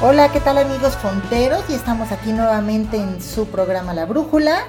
Hola, 0.00 0.30
¿qué 0.30 0.38
tal 0.38 0.58
amigos 0.58 0.96
fonteros? 0.96 1.64
Y 1.68 1.72
estamos 1.72 2.12
aquí 2.12 2.30
nuevamente 2.30 2.96
en 2.96 3.20
su 3.20 3.46
programa 3.46 3.92
La 3.94 4.06
Brújula. 4.06 4.60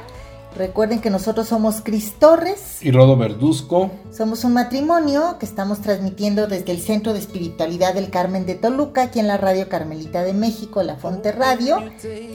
Recuerden 0.58 1.02
que 1.02 1.12
nosotros 1.12 1.48
somos 1.48 1.82
Cris 1.84 2.14
Torres. 2.18 2.84
Y 2.84 2.90
Rodo 2.90 3.16
Verduzco. 3.16 3.92
Somos 4.10 4.44
un 4.44 4.54
matrimonio 4.54 5.38
que 5.40 5.46
estamos 5.46 5.82
transmitiendo 5.82 6.48
desde 6.48 6.72
el 6.72 6.80
Centro 6.80 7.14
de 7.14 7.20
Espiritualidad 7.20 7.94
del 7.94 8.10
Carmen 8.10 8.48
de 8.48 8.56
Toluca, 8.56 9.04
aquí 9.04 9.20
en 9.20 9.28
la 9.28 9.38
Radio 9.38 9.70
Carmelita 9.70 10.24
de 10.24 10.34
México, 10.34 10.82
La 10.82 10.96
Fonte 10.96 11.32
Radio. 11.32 11.78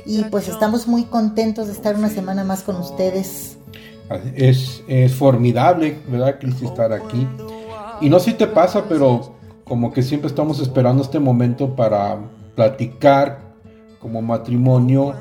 Y 0.06 0.22
pues 0.30 0.46
estamos 0.46 0.86
muy 0.86 1.02
contentos 1.02 1.66
de 1.66 1.72
estar 1.72 1.96
una 1.96 2.10
semana 2.10 2.44
más 2.44 2.62
con 2.62 2.76
ustedes. 2.76 3.58
Es, 4.36 4.84
es 4.86 5.12
formidable, 5.12 5.98
¿verdad, 6.06 6.38
Cris, 6.38 6.62
estar 6.62 6.92
aquí? 6.92 7.26
Y 8.00 8.08
no 8.08 8.20
sé 8.20 8.30
si 8.30 8.36
te 8.36 8.46
pasa, 8.46 8.84
pero 8.88 9.34
como 9.64 9.92
que 9.92 10.04
siempre 10.04 10.28
estamos 10.28 10.60
esperando 10.60 11.02
este 11.02 11.18
momento 11.18 11.74
para 11.74 12.20
platicar 12.54 13.54
como 14.00 14.22
matrimonio 14.22 15.14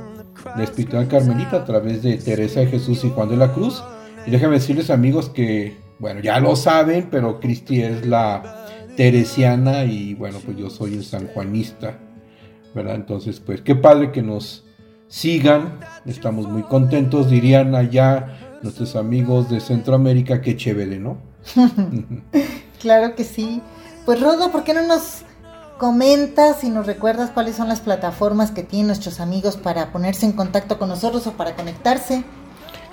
la 0.56 0.64
espiritual 0.64 1.08
carmelita 1.08 1.58
a 1.58 1.66
través 1.66 2.04
de 2.04 2.18
Teresa 2.18 2.62
de 2.62 2.68
Jesús 2.68 3.04
y 3.04 3.10
Juan 3.10 3.30
de 3.30 3.38
la 3.38 3.54
Cruz. 3.54 3.84
Y 4.26 4.32
déjame 4.32 4.56
decirles 4.56 4.90
amigos 4.90 5.30
que, 5.30 5.78
bueno, 6.00 6.22
ya 6.22 6.40
lo 6.40 6.56
saben, 6.56 7.08
pero 7.10 7.40
Cristi 7.40 7.82
es 7.82 8.06
la 8.06 8.66
teresiana 8.96 9.86
y 9.86 10.14
bueno, 10.14 10.40
pues 10.44 10.58
yo 10.58 10.70
soy 10.70 10.94
el 10.94 11.04
sanjuanista, 11.04 11.98
¿verdad? 12.76 12.96
Entonces, 12.96 13.40
pues 13.40 13.62
qué 13.62 13.76
padre 13.76 14.12
que 14.12 14.22
nos 14.22 14.66
sigan, 15.08 15.80
estamos 16.06 16.48
muy 16.48 16.64
contentos, 16.64 17.30
dirían 17.30 17.76
allá 17.76 18.58
nuestros 18.62 18.96
amigos 18.96 19.50
de 19.50 19.60
Centroamérica, 19.60 20.42
qué 20.42 20.56
chévere, 20.56 21.00
¿no? 21.00 21.18
claro 22.82 23.16
que 23.16 23.24
sí. 23.24 23.62
Pues 24.06 24.20
Rodo, 24.22 24.52
¿por 24.52 24.64
qué 24.64 24.74
no 24.74 24.86
nos 24.86 25.24
comentas 25.78 26.64
y 26.64 26.70
nos 26.70 26.86
recuerdas 26.86 27.32
cuáles 27.32 27.56
son 27.56 27.68
las 27.68 27.82
plataformas 27.82 28.52
que 28.52 28.64
tienen 28.64 28.88
nuestros 28.88 29.20
amigos 29.20 29.58
para 29.58 29.92
ponerse 29.92 30.26
en 30.26 30.34
contacto 30.34 30.80
con 30.80 30.90
nosotros 30.90 31.28
o 31.28 31.34
para 31.34 31.56
conectarse. 31.56 32.24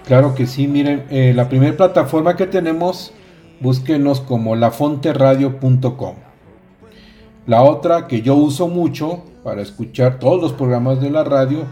Claro 0.05 0.35
que 0.35 0.47
sí, 0.47 0.67
miren, 0.67 1.07
eh, 1.11 1.33
la 1.35 1.49
primera 1.49 1.77
plataforma 1.77 2.37
que 2.37 2.47
tenemos, 2.47 3.13
búsquenos 3.61 4.21
como 4.21 4.57
lafonteradio.com. 4.57 6.17
La 7.47 7.63
otra 7.63 8.07
que 8.07 8.23
yo 8.23 8.35
uso 8.35 8.69
mucho 8.69 9.23
para 9.45 9.63
escuchar 9.63 10.19
todos 10.19 10.41
los 10.41 10.53
programas 10.53 11.01
de 11.01 11.11
la 11.11 11.25
radio 11.25 11.65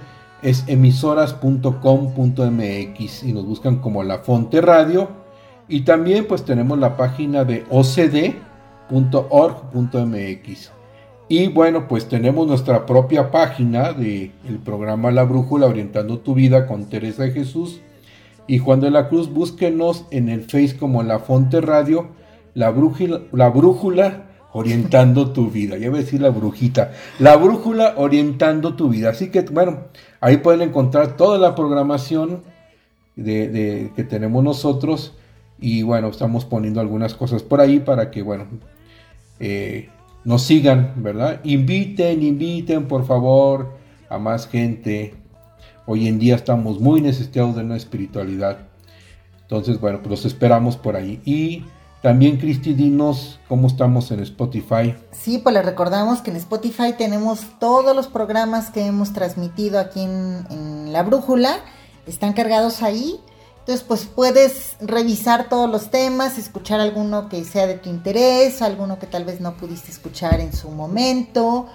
es 0.42 0.64
emisoras.com.mx 0.66 3.22
y 3.22 3.32
nos 3.32 3.46
buscan 3.46 3.76
como 3.76 4.02
La 4.02 4.18
Fonte 4.18 4.60
Radio. 4.60 5.08
Y 5.68 5.82
también 5.82 6.26
pues 6.26 6.44
tenemos 6.44 6.78
la 6.78 6.96
página 6.96 7.44
de 7.44 7.64
ocd.org.mx. 7.70 8.38
Y 11.30 11.48
bueno, 11.48 11.88
pues 11.88 12.08
tenemos 12.08 12.46
nuestra 12.46 12.86
propia 12.86 13.30
página 13.30 13.92
del 13.92 14.32
el 14.48 14.58
programa 14.64 15.10
La 15.10 15.24
Brújula 15.24 15.66
Orientando 15.66 16.20
tu 16.20 16.34
Vida 16.34 16.66
con 16.66 16.86
Teresa 16.86 17.24
de 17.24 17.32
Jesús 17.32 17.80
y 18.46 18.56
Juan 18.56 18.80
de 18.80 18.90
la 18.90 19.10
Cruz. 19.10 19.30
Búsquenos 19.30 20.06
en 20.10 20.30
el 20.30 20.44
Face 20.44 20.78
como 20.78 21.02
La 21.02 21.18
Fonte 21.18 21.60
Radio, 21.60 22.08
La 22.54 22.70
Brújula, 22.70 23.20
la 23.32 23.50
brújula 23.50 24.24
Orientando 24.54 25.32
tu 25.32 25.50
Vida. 25.50 25.76
Ya 25.76 25.90
voy 25.90 25.98
a 25.98 26.02
decir 26.02 26.22
la 26.22 26.30
brujita. 26.30 26.92
La 27.18 27.36
Brújula 27.36 27.92
Orientando 27.98 28.74
tu 28.74 28.88
Vida. 28.88 29.10
Así 29.10 29.30
que 29.30 29.42
bueno, 29.42 29.80
ahí 30.22 30.38
pueden 30.38 30.62
encontrar 30.62 31.18
toda 31.18 31.36
la 31.38 31.54
programación 31.54 32.42
de, 33.16 33.92
que 33.94 34.02
tenemos 34.02 34.42
nosotros. 34.42 35.14
Y 35.60 35.82
bueno, 35.82 36.08
estamos 36.08 36.46
poniendo 36.46 36.80
algunas 36.80 37.12
cosas 37.12 37.42
por 37.42 37.60
ahí 37.60 37.80
para 37.80 38.10
que, 38.10 38.22
bueno, 38.22 38.46
eh, 39.40 39.90
nos 40.24 40.42
sigan, 40.42 40.94
¿verdad? 40.96 41.40
Inviten, 41.44 42.22
inviten 42.22 42.88
por 42.88 43.06
favor 43.06 43.76
a 44.08 44.18
más 44.18 44.46
gente. 44.46 45.14
Hoy 45.86 46.06
en 46.06 46.18
día 46.18 46.36
estamos 46.36 46.80
muy 46.80 47.00
necesitados 47.00 47.56
de 47.56 47.62
una 47.62 47.76
espiritualidad. 47.76 48.58
Entonces, 49.42 49.80
bueno, 49.80 49.98
pues 50.00 50.10
los 50.10 50.24
esperamos 50.26 50.76
por 50.76 50.96
ahí. 50.96 51.20
Y 51.24 51.64
también, 52.02 52.36
Cristi, 52.36 52.74
dinos 52.74 53.40
cómo 53.48 53.66
estamos 53.66 54.10
en 54.10 54.20
Spotify. 54.20 54.94
Sí, 55.12 55.38
pues 55.38 55.54
les 55.54 55.64
recordamos 55.64 56.20
que 56.20 56.30
en 56.30 56.36
Spotify 56.36 56.94
tenemos 56.96 57.40
todos 57.58 57.96
los 57.96 58.08
programas 58.08 58.70
que 58.70 58.86
hemos 58.86 59.12
transmitido 59.12 59.80
aquí 59.80 60.02
en, 60.02 60.46
en 60.50 60.92
La 60.92 61.02
Brújula. 61.02 61.56
Están 62.06 62.34
cargados 62.34 62.82
ahí. 62.82 63.18
Entonces, 63.68 63.86
pues 63.86 64.06
puedes 64.06 64.76
revisar 64.80 65.50
todos 65.50 65.68
los 65.68 65.90
temas, 65.90 66.38
escuchar 66.38 66.80
alguno 66.80 67.28
que 67.28 67.44
sea 67.44 67.66
de 67.66 67.74
tu 67.74 67.90
interés, 67.90 68.62
alguno 68.62 68.98
que 68.98 69.06
tal 69.06 69.26
vez 69.26 69.42
no 69.42 69.58
pudiste 69.58 69.90
escuchar 69.90 70.40
en 70.40 70.54
su 70.54 70.70
momento, 70.70 71.66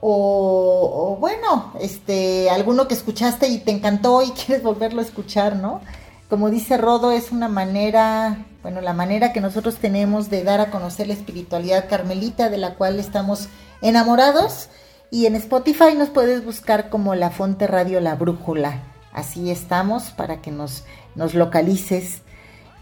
o, 0.00 1.16
bueno, 1.20 1.72
este, 1.78 2.50
alguno 2.50 2.88
que 2.88 2.94
escuchaste 2.94 3.46
y 3.46 3.58
te 3.58 3.70
encantó 3.70 4.24
y 4.24 4.30
quieres 4.32 4.64
volverlo 4.64 5.00
a 5.00 5.04
escuchar, 5.04 5.54
¿no? 5.54 5.82
Como 6.28 6.50
dice 6.50 6.78
Rodo, 6.78 7.12
es 7.12 7.30
una 7.30 7.46
manera, 7.46 8.44
bueno, 8.64 8.80
la 8.80 8.92
manera 8.92 9.32
que 9.32 9.40
nosotros 9.40 9.76
tenemos 9.76 10.30
de 10.30 10.42
dar 10.42 10.60
a 10.60 10.72
conocer 10.72 11.06
la 11.06 11.14
espiritualidad 11.14 11.88
carmelita 11.88 12.50
de 12.50 12.58
la 12.58 12.74
cual 12.74 12.98
estamos 12.98 13.46
enamorados. 13.82 14.68
Y 15.12 15.26
en 15.26 15.36
Spotify 15.36 15.94
nos 15.96 16.08
puedes 16.08 16.44
buscar 16.44 16.90
como 16.90 17.14
La 17.14 17.30
Fonte 17.30 17.68
Radio 17.68 18.00
La 18.00 18.16
Brújula. 18.16 18.95
Así 19.16 19.50
estamos 19.50 20.10
para 20.10 20.40
que 20.40 20.52
nos 20.52 20.84
nos 21.16 21.34
localices. 21.34 22.22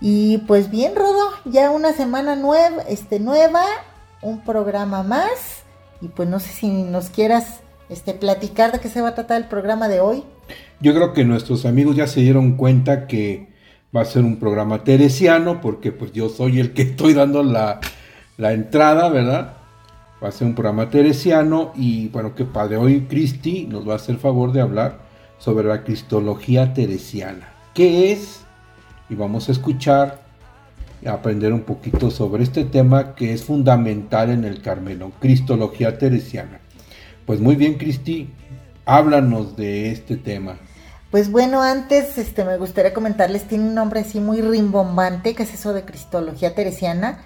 Y 0.00 0.39
pues 0.47 0.71
bien, 0.71 0.95
Rodo, 0.95 1.31
ya 1.47 1.71
una 1.71 1.93
semana 1.93 2.37
nueva, 2.37 2.83
este, 2.89 3.21
nueva, 3.21 3.62
un 4.21 4.41
programa 4.41 5.03
más. 5.03 5.62
Y 6.03 6.09
pues 6.09 6.28
no 6.28 6.41
sé 6.41 6.50
si 6.50 6.69
nos 6.69 7.09
quieras 7.09 7.61
este, 7.89 8.12
platicar 8.12 8.73
de 8.73 8.81
qué 8.81 8.89
se 8.89 9.00
va 9.00 9.11
a 9.11 9.15
tratar 9.15 9.41
el 9.41 9.49
programa 9.49 9.89
de 9.89 10.00
hoy. 10.00 10.25
Yo 10.81 10.93
creo 10.93 11.15
que 11.15 11.25
nuestros 11.25 11.65
amigos 11.65 11.97
ya 11.97 12.06
se 12.06 12.21
dieron 12.21 12.56
cuenta 12.56 13.06
que 13.06 13.49
va 13.97 14.03
a 14.03 14.05
ser 14.05 14.25
un 14.25 14.37
programa 14.39 14.84
teresiano, 14.84 15.61
porque 15.61 15.93
pues 15.93 16.12
yo 16.12 16.28
soy 16.28 16.61
el 16.61 16.75
que 16.75 16.83
estoy 16.91 17.15
dando 17.15 17.43
la, 17.43 17.81
la 18.37 18.53
entrada, 18.53 19.09
¿verdad? 19.09 19.55
Va 20.23 20.28
a 20.28 20.33
ser 20.33 20.49
un 20.49 20.55
programa 20.55 20.91
teresiano 20.91 21.73
y 21.77 22.09
bueno, 22.09 22.34
qué 22.34 22.44
padre. 22.44 22.77
Hoy 22.77 23.03
Cristi 23.03 23.67
nos 23.67 23.89
va 23.89 23.94
a 23.94 23.97
hacer 23.97 24.17
favor 24.17 24.53
de 24.53 24.61
hablar 24.61 25.03
sobre 25.39 25.69
la 25.69 25.83
cristología 25.84 26.72
teresiana 26.75 27.55
qué 27.75 28.12
es 28.12 28.41
y 29.11 29.17
vamos 29.17 29.49
a 29.49 29.53
escuchar 29.53 30.22
y 31.03 31.09
aprender 31.09 31.53
un 31.53 31.62
poquito 31.62 32.11
sobre 32.11 32.45
este 32.45 32.65
tema 32.65 33.15
que 33.15 33.34
es 33.34 33.44
fundamental 33.44 34.31
en 34.31 34.44
el 34.44 34.62
Carmelo, 34.62 35.12
Cristología 35.21 35.99
Teresiana. 35.99 36.61
Pues 37.27 37.41
muy 37.41 37.56
bien, 37.56 37.75
Cristi, 37.75 38.31
háblanos 38.87 39.56
de 39.56 39.91
este 39.91 40.17
tema. 40.17 40.56
Pues 41.11 41.31
bueno, 41.31 41.62
antes 41.62 42.17
este, 42.17 42.44
me 42.44 42.56
gustaría 42.56 42.94
comentarles, 42.94 43.47
tiene 43.47 43.65
un 43.65 43.75
nombre 43.75 44.00
así 44.00 44.19
muy 44.19 44.41
rimbombante, 44.41 45.34
que 45.34 45.43
es 45.43 45.53
eso 45.53 45.75
de 45.75 45.84
Cristología 45.84 46.55
Teresiana. 46.55 47.23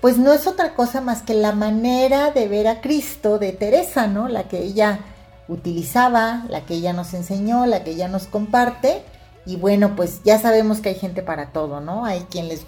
Pues 0.00 0.16
no 0.16 0.32
es 0.32 0.46
otra 0.46 0.74
cosa 0.74 1.00
más 1.00 1.22
que 1.22 1.34
la 1.34 1.52
manera 1.52 2.30
de 2.30 2.48
ver 2.48 2.68
a 2.68 2.80
Cristo 2.80 3.38
de 3.38 3.52
Teresa, 3.52 4.06
¿no? 4.06 4.28
La 4.28 4.44
que 4.44 4.58
ella 4.58 5.00
utilizaba, 5.48 6.44
la 6.48 6.66
que 6.66 6.74
ella 6.74 6.92
nos 6.92 7.14
enseñó, 7.14 7.66
la 7.66 7.82
que 7.82 7.92
ella 7.92 8.08
nos 8.08 8.26
comparte 8.26 9.02
y 9.48 9.56
bueno, 9.56 9.96
pues 9.96 10.20
ya 10.24 10.38
sabemos 10.38 10.80
que 10.80 10.90
hay 10.90 10.94
gente 10.96 11.22
para 11.22 11.52
todo, 11.52 11.80
¿no? 11.80 12.04
Hay 12.04 12.20
quien 12.30 12.48
les 12.48 12.66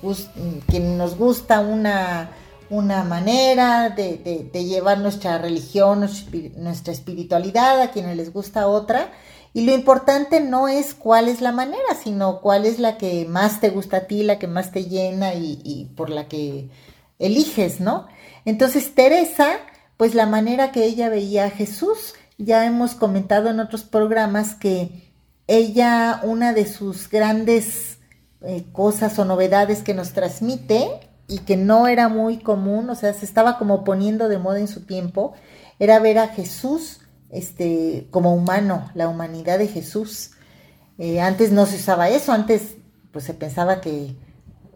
quien 0.66 0.96
nos 0.96 1.18
gusta 1.18 1.60
una, 1.60 2.30
una 2.70 3.04
manera 3.04 3.90
de, 3.90 4.48
de, 4.50 4.64
llevar 4.64 4.96
nuestra 4.96 5.36
religión, 5.36 6.08
nuestra 6.56 6.92
espiritualidad, 6.94 7.82
a 7.82 7.90
quienes 7.90 8.16
les 8.16 8.32
gusta 8.32 8.66
otra. 8.66 9.12
Y 9.52 9.66
lo 9.66 9.74
importante 9.74 10.40
no 10.40 10.68
es 10.68 10.94
cuál 10.94 11.28
es 11.28 11.42
la 11.42 11.52
manera, 11.52 11.94
sino 12.02 12.40
cuál 12.40 12.64
es 12.64 12.78
la 12.78 12.96
que 12.96 13.26
más 13.26 13.60
te 13.60 13.68
gusta 13.68 13.98
a 13.98 14.06
ti, 14.06 14.22
la 14.22 14.38
que 14.38 14.46
más 14.46 14.72
te 14.72 14.86
llena 14.86 15.34
y, 15.34 15.60
y 15.62 15.84
por 15.96 16.08
la 16.08 16.28
que 16.28 16.70
eliges, 17.18 17.80
¿no? 17.80 18.06
Entonces 18.46 18.94
Teresa, 18.94 19.58
pues 19.98 20.14
la 20.14 20.24
manera 20.24 20.72
que 20.72 20.86
ella 20.86 21.10
veía 21.10 21.44
a 21.44 21.50
Jesús, 21.50 22.14
ya 22.44 22.64
hemos 22.66 22.94
comentado 22.94 23.50
en 23.50 23.60
otros 23.60 23.82
programas 23.82 24.54
que 24.54 25.12
ella, 25.46 26.20
una 26.22 26.52
de 26.52 26.66
sus 26.66 27.08
grandes 27.10 27.98
eh, 28.42 28.64
cosas 28.72 29.18
o 29.18 29.24
novedades 29.24 29.82
que 29.82 29.94
nos 29.94 30.12
transmite 30.12 30.88
y 31.28 31.40
que 31.40 31.56
no 31.56 31.86
era 31.86 32.08
muy 32.08 32.38
común, 32.38 32.88
o 32.88 32.94
sea, 32.94 33.12
se 33.12 33.24
estaba 33.24 33.58
como 33.58 33.84
poniendo 33.84 34.28
de 34.28 34.38
moda 34.38 34.58
en 34.58 34.68
su 34.68 34.86
tiempo, 34.86 35.34
era 35.78 35.98
ver 35.98 36.18
a 36.18 36.28
Jesús 36.28 37.00
este, 37.30 38.08
como 38.10 38.34
humano, 38.34 38.90
la 38.94 39.08
humanidad 39.08 39.58
de 39.58 39.68
Jesús. 39.68 40.32
Eh, 40.98 41.20
antes 41.20 41.52
no 41.52 41.66
se 41.66 41.76
usaba 41.76 42.08
eso, 42.08 42.32
antes 42.32 42.76
pues 43.12 43.24
se 43.24 43.34
pensaba 43.34 43.80
que 43.80 44.16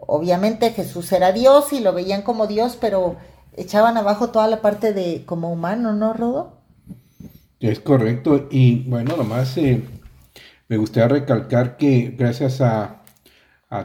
obviamente 0.01 0.71
Jesús 0.71 1.11
era 1.13 1.33
Dios 1.33 1.73
y 1.73 1.81
lo 1.81 1.93
veían 1.93 2.23
como 2.23 2.47
Dios, 2.47 2.77
pero 2.81 3.17
echaban 3.57 3.97
abajo 3.97 4.31
toda 4.31 4.49
la 4.49 4.61
parte 4.61 4.93
de 4.93 5.25
como 5.25 5.53
humano, 5.53 5.93
¿no, 5.93 6.13
Rodo? 6.13 6.54
Es 7.65 7.81
correcto. 7.81 8.47
Y 8.51 8.81
bueno, 8.81 9.17
nomás 9.17 9.57
eh, 9.57 9.83
me 10.69 10.77
gustaría 10.77 11.09
recalcar 11.09 11.79
que 11.79 12.15
gracias 12.17 12.61
a, 12.61 13.01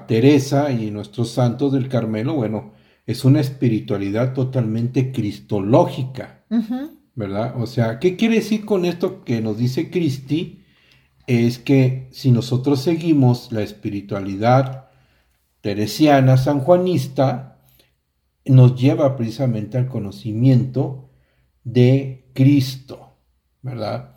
Teresa 0.08 0.72
y 0.72 0.92
nuestros 0.92 1.32
santos 1.32 1.74
del 1.74 1.90
Carmelo, 1.90 2.36
bueno, 2.36 2.74
es 3.08 3.26
una 3.26 3.40
espiritualidad 3.40 4.34
totalmente 4.36 5.12
cristológica, 5.12 6.46
¿verdad? 7.16 7.60
O 7.60 7.66
sea, 7.66 7.98
¿qué 7.98 8.16
quiere 8.16 8.36
decir 8.36 8.66
con 8.66 8.86
esto 8.86 9.24
que 9.24 9.42
nos 9.42 9.58
dice 9.58 9.90
Cristi? 9.90 10.64
Es 11.26 11.58
que 11.58 12.08
si 12.12 12.30
nosotros 12.30 12.82
seguimos 12.82 13.52
la 13.52 13.64
espiritualidad 13.64 14.90
teresiana, 15.62 16.38
sanjuanista, 16.38 17.64
nos 18.46 18.80
lleva 18.80 19.16
precisamente 19.16 19.80
al 19.80 19.88
conocimiento 19.88 21.10
de 21.64 22.30
Cristo. 22.36 22.99
¿Verdad? 23.62 24.16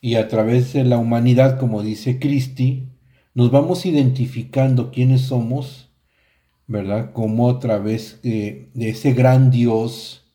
Y 0.00 0.16
a 0.16 0.28
través 0.28 0.72
de 0.72 0.84
la 0.84 0.98
humanidad, 0.98 1.58
como 1.58 1.82
dice 1.82 2.18
Cristi, 2.18 2.90
nos 3.34 3.50
vamos 3.50 3.86
identificando 3.86 4.90
quiénes 4.90 5.22
somos, 5.22 5.90
¿verdad? 6.66 7.12
Como 7.12 7.50
a 7.50 7.58
través 7.58 8.20
de, 8.22 8.70
ese 8.74 9.12
gran 9.12 9.50
Dios, 9.50 10.30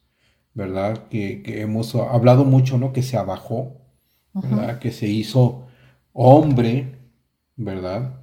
¿verdad? 0.53 1.07
Que, 1.09 1.43
hemos 1.61 1.95
hablado 1.95 2.45
mucho, 2.45 2.77
¿no? 2.77 2.93
Que 2.93 3.03
se 3.03 3.17
abajó, 3.17 3.77
¿verdad? 4.33 4.79
Que 4.79 4.91
se 4.91 5.07
hizo 5.07 5.67
hombre, 6.13 6.95
¿verdad? 7.55 8.19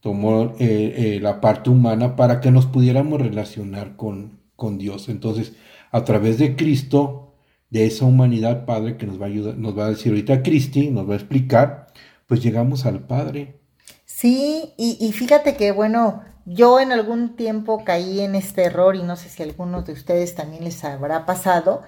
Tomó 0.00 0.54
eh, 0.58 1.16
eh, 1.16 1.20
la 1.20 1.40
parte 1.40 1.70
humana 1.70 2.14
para 2.14 2.40
que 2.40 2.50
nos 2.50 2.66
pudiéramos 2.66 3.20
relacionar 3.20 3.96
con, 3.96 4.40
con 4.54 4.78
Dios. 4.78 5.08
Entonces, 5.08 5.54
a 5.90 6.04
través 6.04 6.38
de 6.38 6.54
Cristo, 6.56 7.27
de 7.70 7.86
esa 7.86 8.04
humanidad, 8.04 8.64
Padre, 8.64 8.96
que 8.96 9.06
nos 9.06 9.20
va 9.20 9.26
a 9.26 9.28
ayudar, 9.28 9.56
nos 9.56 9.76
va 9.76 9.86
a 9.86 9.90
decir 9.90 10.12
ahorita 10.12 10.42
Cristi, 10.42 10.90
nos 10.90 11.08
va 11.08 11.14
a 11.14 11.16
explicar, 11.16 11.88
pues 12.26 12.42
llegamos 12.42 12.86
al 12.86 13.00
Padre. 13.00 13.58
Sí, 14.04 14.74
y, 14.76 15.12
fíjate 15.12 15.56
que, 15.56 15.70
bueno, 15.70 16.22
yo 16.44 16.80
en 16.80 16.90
algún 16.90 17.36
tiempo 17.36 17.84
caí 17.84 18.20
en 18.20 18.34
este 18.34 18.64
error 18.64 18.96
y 18.96 19.02
no 19.02 19.14
sé 19.14 19.28
si 19.28 19.42
a 19.42 19.46
algunos 19.46 19.86
de 19.86 19.92
ustedes 19.92 20.34
también 20.34 20.64
les 20.64 20.82
habrá 20.82 21.24
pasado, 21.24 21.82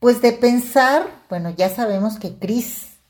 pues 0.00 0.22
de 0.22 0.32
pensar, 0.32 1.06
bueno, 1.28 1.50
ya 1.50 1.68
sabemos 1.68 2.18
que 2.18 2.36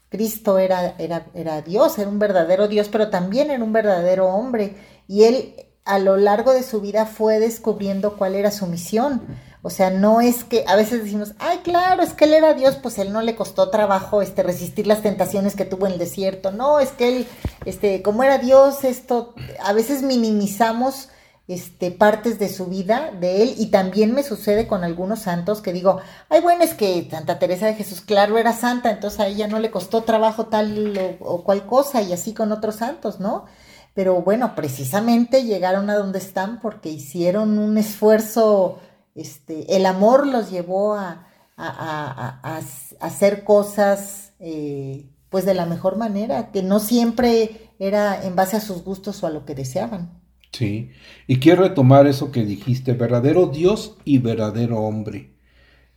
Cristo 0.09 0.59
era, 0.59 0.97
era, 0.99 1.27
era 1.35 1.63
Dios, 1.63 1.99
era 1.99 2.09
un 2.09 2.19
verdadero 2.19 2.67
Dios, 2.67 2.89
pero 2.89 3.11
también 3.11 3.51
era 3.51 3.63
un 3.63 3.73
verdadero 3.73 4.27
hombre 4.27 4.75
y 5.07 5.25
él 5.25 5.55
a 5.85 5.99
lo 5.99 6.17
largo 6.17 6.53
de 6.53 6.63
su 6.63 6.81
vida 6.81 7.07
fue 7.07 7.39
descubriendo 7.39 8.17
cuál 8.17 8.35
era 8.35 8.51
su 8.51 8.67
misión. 8.67 9.23
O 9.67 9.71
sea, 9.71 9.89
no 9.89 10.21
es 10.21 10.45
que 10.45 10.63
a 10.69 10.77
veces 10.77 11.03
decimos, 11.03 11.33
ay, 11.39 11.61
claro, 11.65 12.03
es 12.03 12.13
que 12.13 12.27
él 12.27 12.35
era 12.35 12.53
Dios, 12.53 12.77
pues 12.77 12.99
él 12.99 13.15
no 13.15 13.23
le 13.23 13.35
costó 13.35 13.71
trabajo 13.71 14.21
este 14.21 14.43
resistir 14.43 14.87
las 14.87 15.01
tentaciones 15.01 15.57
que 15.57 15.65
tuvo 15.65 15.87
en 15.87 15.95
el 15.95 15.99
desierto. 15.99 16.53
No, 16.53 16.81
es 16.81 16.91
que 16.91 17.09
él, 17.09 17.27
este, 17.65 18.03
como 18.03 18.23
era 18.25 18.37
Dios, 18.37 18.85
esto, 18.85 19.35
a 19.65 19.73
veces 19.73 20.03
minimizamos 20.03 21.09
este, 21.49 21.91
partes 21.91 22.39
de 22.39 22.51
su 22.51 22.67
vida, 22.67 23.11
de 23.19 23.43
él, 23.43 23.55
y 23.57 23.69
también 23.69 24.15
me 24.15 24.23
sucede 24.23 24.67
con 24.67 24.85
algunos 24.85 25.21
santos 25.21 25.63
que 25.63 25.73
digo, 25.73 25.99
ay, 26.29 26.43
bueno, 26.43 26.63
es 26.63 26.75
que 26.75 27.09
Santa 27.11 27.39
Teresa 27.39 27.65
de 27.65 27.75
Jesús, 27.75 28.03
claro, 28.03 28.37
era 28.37 28.53
santa, 28.53 28.91
entonces 28.91 29.19
a 29.19 29.29
ella 29.29 29.49
no 29.49 29.61
le 29.61 29.71
costó 29.71 30.03
trabajo 30.03 30.45
tal 30.45 31.19
o, 31.21 31.25
o 31.25 31.43
cual 31.43 31.65
cosa, 31.65 32.03
y 32.03 32.13
así 32.13 32.35
con 32.35 32.53
otros 32.53 32.77
santos, 32.77 33.19
¿no? 33.19 33.47
Pero 33.95 34.21
bueno, 34.21 34.55
precisamente 34.55 35.45
llegaron 35.45 35.89
a 35.89 35.97
donde 35.97 36.19
están 36.19 36.61
porque 36.61 36.91
hicieron 36.91 37.59
un 37.59 37.79
esfuerzo 37.79 38.79
este, 39.15 39.77
el 39.77 39.87
amor 39.87 40.27
los 40.27 40.51
llevó 40.51 40.95
a, 40.95 41.29
hacer 41.57 43.45
cosas 43.45 44.33
eh, 44.41 45.09
pues 45.29 45.45
de 45.45 45.55
la 45.55 45.67
mejor 45.67 45.97
manera, 45.97 46.51
que 46.51 46.65
no 46.65 46.81
siempre 46.81 47.71
era 47.79 48.25
en 48.25 48.35
base 48.35 48.57
a 48.57 48.61
sus 48.61 48.83
gustos 48.83 49.23
o 49.23 49.29
a 49.29 49.31
lo 49.31 49.45
que 49.45 49.55
deseaban. 49.55 50.21
Sí, 50.51 50.91
y 51.27 51.39
quiero 51.39 51.63
retomar 51.63 52.07
eso 52.07 52.33
que 52.33 52.45
dijiste, 52.45 52.93
verdadero 52.93 53.47
Dios 53.47 53.97
y 54.05 54.19
verdadero 54.19 54.81
hombre. 54.81 55.35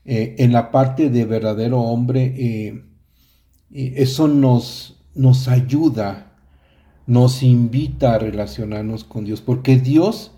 Eh, 0.05 0.35
en 0.39 0.53
la 0.53 0.71
parte 0.71 1.09
de 1.09 1.25
verdadero 1.25 1.81
hombre, 1.81 2.33
eh, 2.37 2.83
eso 3.71 4.27
nos, 4.27 5.03
nos 5.13 5.47
ayuda, 5.47 6.33
nos 7.05 7.43
invita 7.43 8.13
a 8.13 8.19
relacionarnos 8.19 9.03
con 9.03 9.25
Dios, 9.25 9.41
porque 9.41 9.77
Dios, 9.77 10.31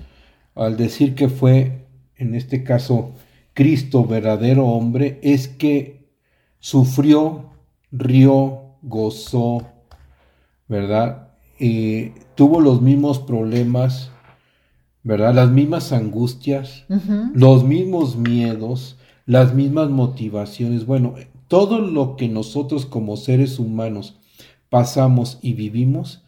al 0.55 0.75
decir 0.75 1.15
que 1.15 1.29
fue 1.29 1.78
en 2.19 2.35
este 2.35 2.63
caso 2.63 3.13
Cristo, 3.53 4.05
verdadero 4.05 4.67
hombre, 4.67 5.19
es 5.23 5.47
que 5.47 6.07
sufrió, 6.59 7.49
rió, 7.91 8.75
gozó, 8.83 9.67
¿verdad? 10.67 11.29
y 11.59 12.11
tuvo 12.35 12.61
los 12.61 12.81
mismos 12.81 13.19
problemas, 13.19 14.11
¿verdad? 15.03 15.33
Las 15.33 15.51
mismas 15.51 15.91
angustias, 15.91 16.85
los 17.33 17.65
mismos 17.65 18.15
miedos, 18.15 18.97
las 19.25 19.53
mismas 19.53 19.89
motivaciones. 19.89 20.85
Bueno, 20.85 21.15
todo 21.49 21.79
lo 21.79 22.15
que 22.15 22.29
nosotros 22.29 22.85
como 22.85 23.17
seres 23.17 23.59
humanos 23.59 24.17
pasamos 24.69 25.37
y 25.41 25.53
vivimos, 25.53 26.23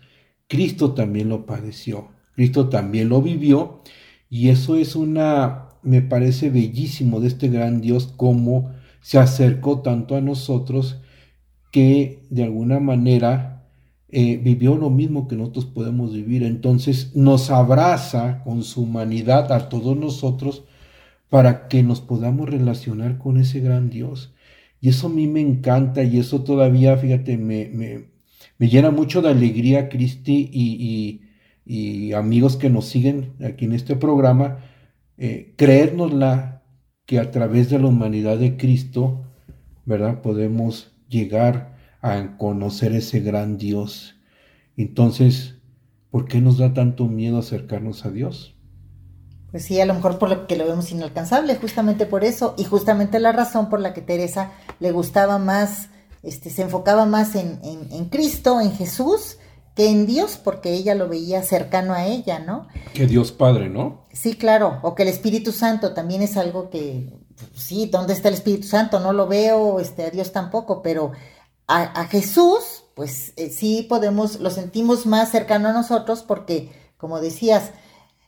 Cristo 0.48 0.92
también 0.92 1.30
lo 1.30 1.46
padeció, 1.46 2.10
Cristo 2.36 2.68
también 2.68 3.08
lo 3.08 3.22
vivió 3.22 3.82
y 4.30 4.50
eso 4.50 4.76
es 4.76 4.96
una 4.96 5.70
me 5.84 6.02
parece 6.02 6.50
bellísimo 6.50 7.20
de 7.20 7.28
este 7.28 7.50
gran 7.50 7.82
Dios 7.82 8.14
cómo 8.16 8.72
se 9.02 9.18
acercó 9.18 9.82
tanto 9.82 10.16
a 10.16 10.22
nosotros 10.22 11.02
que 11.72 12.24
de 12.30 12.44
alguna 12.44 12.80
manera 12.80 13.64
eh, 14.10 14.38
vivió 14.38 14.76
lo 14.76 14.90
mismo 14.90 15.28
que 15.28 15.36
nosotros 15.36 15.66
podemos 15.66 16.14
vivir. 16.14 16.44
Entonces 16.44 17.16
nos 17.16 17.50
abraza 17.50 18.44
con 18.44 18.64
su 18.64 18.84
humanidad 18.84 19.52
a 19.52 19.70
todos 19.70 19.98
nosotros 19.98 20.64
para 21.30 21.68
que 21.70 21.82
nos 21.82 22.02
podamos 22.02 22.50
relacionar 22.50 23.18
con 23.18 23.38
ese 23.38 23.62
gran 23.62 23.90
Dios. 23.90 24.34
Y 24.82 24.90
eso 24.90 25.08
a 25.08 25.10
mí 25.12 25.28
me 25.28 25.40
encanta 25.40 26.04
y 26.04 26.20
eso 26.20 26.44
todavía, 26.44 26.98
fíjate, 26.98 27.38
me, 27.38 27.70
me, 27.70 28.68
llena 28.68 28.92
mucho 28.92 29.22
de 29.22 29.30
alegría, 29.30 29.90
Cristi, 29.90 30.50
y, 30.52 31.22
y 31.66 32.14
amigos 32.14 32.58
que 32.58 32.70
nos 32.70 32.88
siguen 32.88 33.34
aquí 33.46 33.66
en 33.66 33.74
este 33.74 33.96
programa, 33.96 34.60
eh, 35.24 35.54
creérnosla 35.56 36.64
que 37.06 37.20
a 37.20 37.30
través 37.30 37.70
de 37.70 37.78
la 37.78 37.86
humanidad 37.86 38.40
de 38.40 38.58
Cristo, 38.58 39.22
¿verdad? 39.86 40.24
Podemos 40.24 40.94
llegar 41.10 41.78
a 42.02 42.38
conocer 42.38 42.94
ese 42.94 43.20
gran 43.20 43.60
Dios. 43.60 44.16
Entonces, 44.78 45.58
¿por 46.10 46.28
qué 46.28 46.42
nos 46.42 46.58
da 46.58 46.74
tanto 46.74 47.06
miedo 47.06 47.38
acercarnos 47.38 48.04
a 48.04 48.10
Dios? 48.10 48.56
Pues 49.52 49.64
sí, 49.64 49.80
a 49.80 49.86
lo 49.86 49.94
mejor 49.94 50.18
por 50.18 50.28
lo 50.28 50.48
que 50.48 50.58
lo 50.58 50.66
vemos 50.66 50.92
inalcanzable, 50.92 51.56
justamente 51.56 52.08
por 52.08 52.24
eso, 52.24 52.56
y 52.58 52.64
justamente 52.64 53.20
la 53.20 53.32
razón 53.32 53.70
por 53.70 53.80
la 53.80 53.94
que 53.94 54.02
Teresa 54.02 54.54
le 54.80 54.92
gustaba 54.92 55.38
más, 55.38 55.90
este, 56.24 56.50
se 56.50 56.64
enfocaba 56.64 57.06
más 57.06 57.36
en, 57.36 57.60
en 57.64 58.06
Cristo, 58.06 58.60
en 58.60 58.72
Jesús, 58.72 59.38
que 59.76 59.90
en 59.90 60.06
Dios, 60.06 60.38
porque 60.44 60.74
ella 60.74 60.96
lo 60.96 61.08
veía 61.08 61.44
cercano 61.44 61.94
a 61.94 62.06
ella, 62.06 62.40
¿no? 62.40 62.68
Que 62.94 63.08
Dios 63.08 63.32
Padre, 63.32 63.70
¿no? 63.70 64.06
Sí, 64.12 64.36
claro, 64.36 64.80
o 64.82 64.96
que 64.96 65.04
el 65.04 65.10
Espíritu 65.10 65.52
Santo 65.52 65.94
también 65.94 66.22
es 66.22 66.38
algo 66.38 66.70
que, 66.70 67.14
sí, 67.56 67.88
¿dónde 67.92 68.14
está 68.14 68.28
el 68.28 68.36
Espíritu 68.36 68.68
Santo? 68.68 69.00
No 69.00 69.14
lo 69.14 69.28
veo, 69.28 69.80
este, 69.80 70.04
a 70.04 70.10
Dios 70.10 70.32
tampoco, 70.32 70.82
pero 70.82 71.12
a, 71.68 72.06
Jesús, 72.06 72.84
pues 72.96 73.32
eh, 73.38 73.50
sí 73.50 73.86
podemos, 73.88 74.42
lo 74.42 74.50
sentimos 74.50 75.06
más 75.06 75.32
cercano 75.32 75.70
a 75.70 75.74
nosotros 75.74 76.22
porque, 76.22 76.70
como 76.98 77.22
decías, 77.22 77.72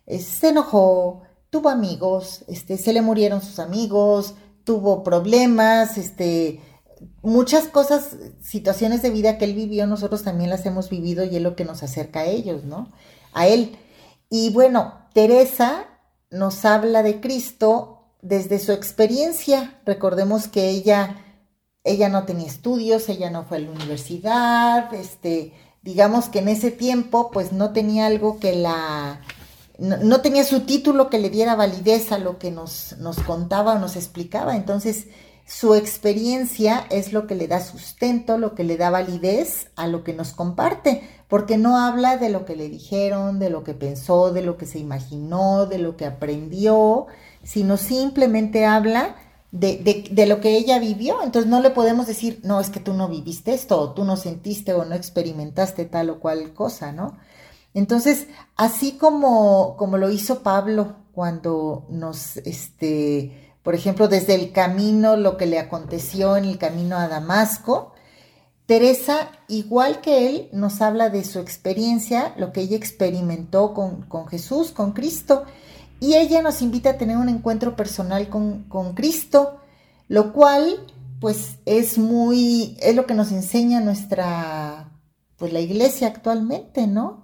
eh, 0.05 0.19
se 0.19 0.49
enojó, 0.49 1.23
tuvo 1.49 1.69
amigos, 1.69 2.45
este, 2.47 2.77
se 2.77 2.93
le 2.93 3.01
murieron 3.01 3.41
sus 3.41 3.59
amigos, 3.59 4.35
tuvo 4.63 5.03
problemas, 5.03 5.97
este, 5.97 6.61
muchas 7.21 7.67
cosas, 7.67 8.17
situaciones 8.41 9.01
de 9.01 9.09
vida 9.09 9.37
que 9.37 9.45
él 9.45 9.53
vivió, 9.53 9.87
nosotros 9.87 10.23
también 10.23 10.49
las 10.49 10.65
hemos 10.65 10.89
vivido 10.89 11.23
y 11.23 11.35
es 11.35 11.41
lo 11.41 11.55
que 11.55 11.65
nos 11.65 11.83
acerca 11.83 12.21
a 12.21 12.25
ellos, 12.25 12.63
¿no? 12.63 12.91
A 13.33 13.47
él. 13.47 13.77
Y 14.29 14.51
bueno, 14.51 15.07
Teresa 15.13 15.85
nos 16.31 16.65
habla 16.65 17.03
de 17.03 17.21
Cristo 17.21 18.15
desde 18.21 18.59
su 18.59 18.71
experiencia. 18.71 19.79
Recordemos 19.85 20.47
que 20.47 20.69
ella, 20.69 21.17
ella 21.83 22.09
no 22.09 22.23
tenía 22.23 22.47
estudios, 22.47 23.09
ella 23.09 23.29
no 23.29 23.45
fue 23.45 23.57
a 23.57 23.61
la 23.61 23.71
universidad, 23.71 24.93
este, 24.93 25.53
digamos 25.81 26.29
que 26.29 26.39
en 26.39 26.47
ese 26.47 26.71
tiempo 26.71 27.31
pues 27.31 27.51
no 27.51 27.73
tenía 27.73 28.07
algo 28.07 28.39
que 28.39 28.55
la, 28.55 29.21
no, 29.77 30.21
tenía 30.21 30.43
su 30.43 30.61
título 30.61 31.09
que 31.09 31.19
le 31.19 31.29
diera 31.29 31.55
validez 31.55 32.11
a 32.11 32.17
lo 32.17 32.37
que 32.37 32.51
nos, 32.51 32.97
nos 32.99 33.19
contaba 33.19 33.73
o 33.73 33.79
nos 33.79 33.95
explicaba. 33.95 34.55
Entonces, 34.55 35.07
su 35.45 35.75
experiencia 35.75 36.85
es 36.89 37.11
lo 37.11 37.27
que 37.27 37.35
le 37.35 37.47
da 37.47 37.59
sustento, 37.59 38.37
lo 38.37 38.55
que 38.55 38.63
le 38.63 38.77
da 38.77 38.89
validez 38.89 39.67
a 39.75 39.87
lo 39.87 40.03
que 40.03 40.13
nos 40.13 40.31
comparte, 40.31 41.07
porque 41.27 41.57
no 41.57 41.77
habla 41.77 42.17
de 42.17 42.29
lo 42.29 42.45
que 42.45 42.55
le 42.55 42.69
dijeron, 42.69 43.39
de 43.39 43.49
lo 43.49 43.63
que 43.63 43.73
pensó, 43.73 44.31
de 44.31 44.41
lo 44.41 44.57
que 44.57 44.65
se 44.65 44.79
imaginó, 44.79 45.65
de 45.65 45.79
lo 45.79 45.97
que 45.97 46.05
aprendió, 46.05 47.07
sino 47.43 47.77
simplemente 47.77 48.65
habla 48.65 49.15
de, 49.51 50.25
lo 50.27 50.41
que 50.41 50.57
ella 50.57 50.79
vivió. 50.79 51.21
Entonces 51.23 51.49
no 51.49 51.61
le 51.61 51.69
podemos 51.69 52.07
decir, 52.07 52.39
no, 52.43 52.59
es 52.59 52.69
que 52.69 52.79
tú 52.79 52.93
no 52.93 53.07
viviste 53.07 53.53
esto, 53.53 53.79
o 53.79 53.93
tú 53.93 54.03
no 54.03 54.17
sentiste 54.17 54.73
o 54.73 54.85
no 54.85 54.95
experimentaste 54.95 55.85
tal 55.85 56.09
o 56.09 56.19
cual 56.19 56.53
cosa, 56.53 56.91
¿no? 56.91 57.17
Entonces, 57.73 58.27
así 58.55 58.93
como, 58.93 59.75
como 59.77 59.97
lo 59.97 60.09
hizo 60.09 60.41
Pablo 60.41 60.95
cuando 61.13 61.85
nos, 61.89 62.37
este, 62.37 63.42
por 63.63 63.75
ejemplo, 63.75 64.07
desde 64.07 64.35
el 64.35 64.51
camino, 64.51 65.15
lo 65.15 65.37
que 65.37 65.45
le 65.45 65.57
aconteció 65.57 66.37
en 66.37 66.45
el 66.45 66.57
camino 66.57 66.97
a 66.97 67.07
Damasco, 67.07 67.93
Teresa, 68.65 69.29
igual 69.47 70.01
que 70.01 70.29
él, 70.29 70.49
nos 70.53 70.81
habla 70.81 71.09
de 71.09 71.23
su 71.23 71.39
experiencia, 71.39 72.33
lo 72.37 72.53
que 72.53 72.61
ella 72.61 72.77
experimentó 72.77 73.73
con, 73.73 74.03
con 74.03 74.27
Jesús, 74.27 74.71
con 74.71 74.93
Cristo, 74.93 75.45
y 76.03 76.15
ella 76.15 76.41
nos 76.41 76.61
invita 76.61 76.91
a 76.91 76.97
tener 76.97 77.15
un 77.15 77.29
encuentro 77.29 77.77
personal 77.77 78.27
con, 78.27 78.93
Cristo, 78.93 79.61
lo 80.09 80.33
cual 80.33 80.85
pues 81.21 81.59
es 81.65 81.97
muy, 81.97 82.77
es 82.81 82.93
lo 82.93 83.05
que 83.05 83.13
nos 83.13 83.31
enseña 83.31 83.79
nuestra, 83.79 84.91
pues 85.37 85.53
la 85.53 85.61
iglesia 85.61 86.07
actualmente, 86.09 86.87
¿no? 86.87 87.22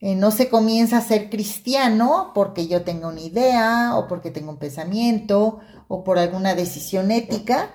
Eh, 0.00 0.14
no 0.14 0.30
se 0.30 0.48
comienza 0.48 0.98
a 0.98 1.02
ser 1.02 1.28
cristiano 1.28 2.32
porque 2.34 2.66
yo 2.66 2.82
tenga 2.82 3.08
una 3.08 3.20
idea 3.20 3.96
o 3.96 4.08
porque 4.08 4.30
tengo 4.30 4.50
un 4.50 4.56
pensamiento 4.56 5.60
o 5.88 6.04
por 6.04 6.18
alguna 6.18 6.54
decisión 6.54 7.10
ética, 7.10 7.70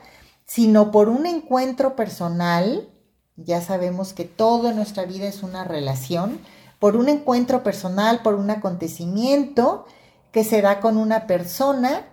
sino 0.45 0.91
por 0.91 1.09
un 1.09 1.27
encuentro 1.27 1.95
personal, 1.95 2.89
ya 3.35 3.61
sabemos 3.61 4.13
que 4.13 4.25
todo 4.25 4.69
en 4.69 4.75
nuestra 4.75 5.05
vida 5.05 5.27
es 5.27 5.43
una 5.43 5.65
relación, 5.65 6.39
por 6.79 6.95
un 6.95 7.09
encuentro 7.09 7.63
personal, 7.63 8.21
por 8.23 8.35
un 8.35 8.49
acontecimiento 8.49 9.85
que 10.31 10.43
se 10.43 10.61
da 10.61 10.79
con 10.79 10.97
una 10.97 11.27
persona 11.27 12.07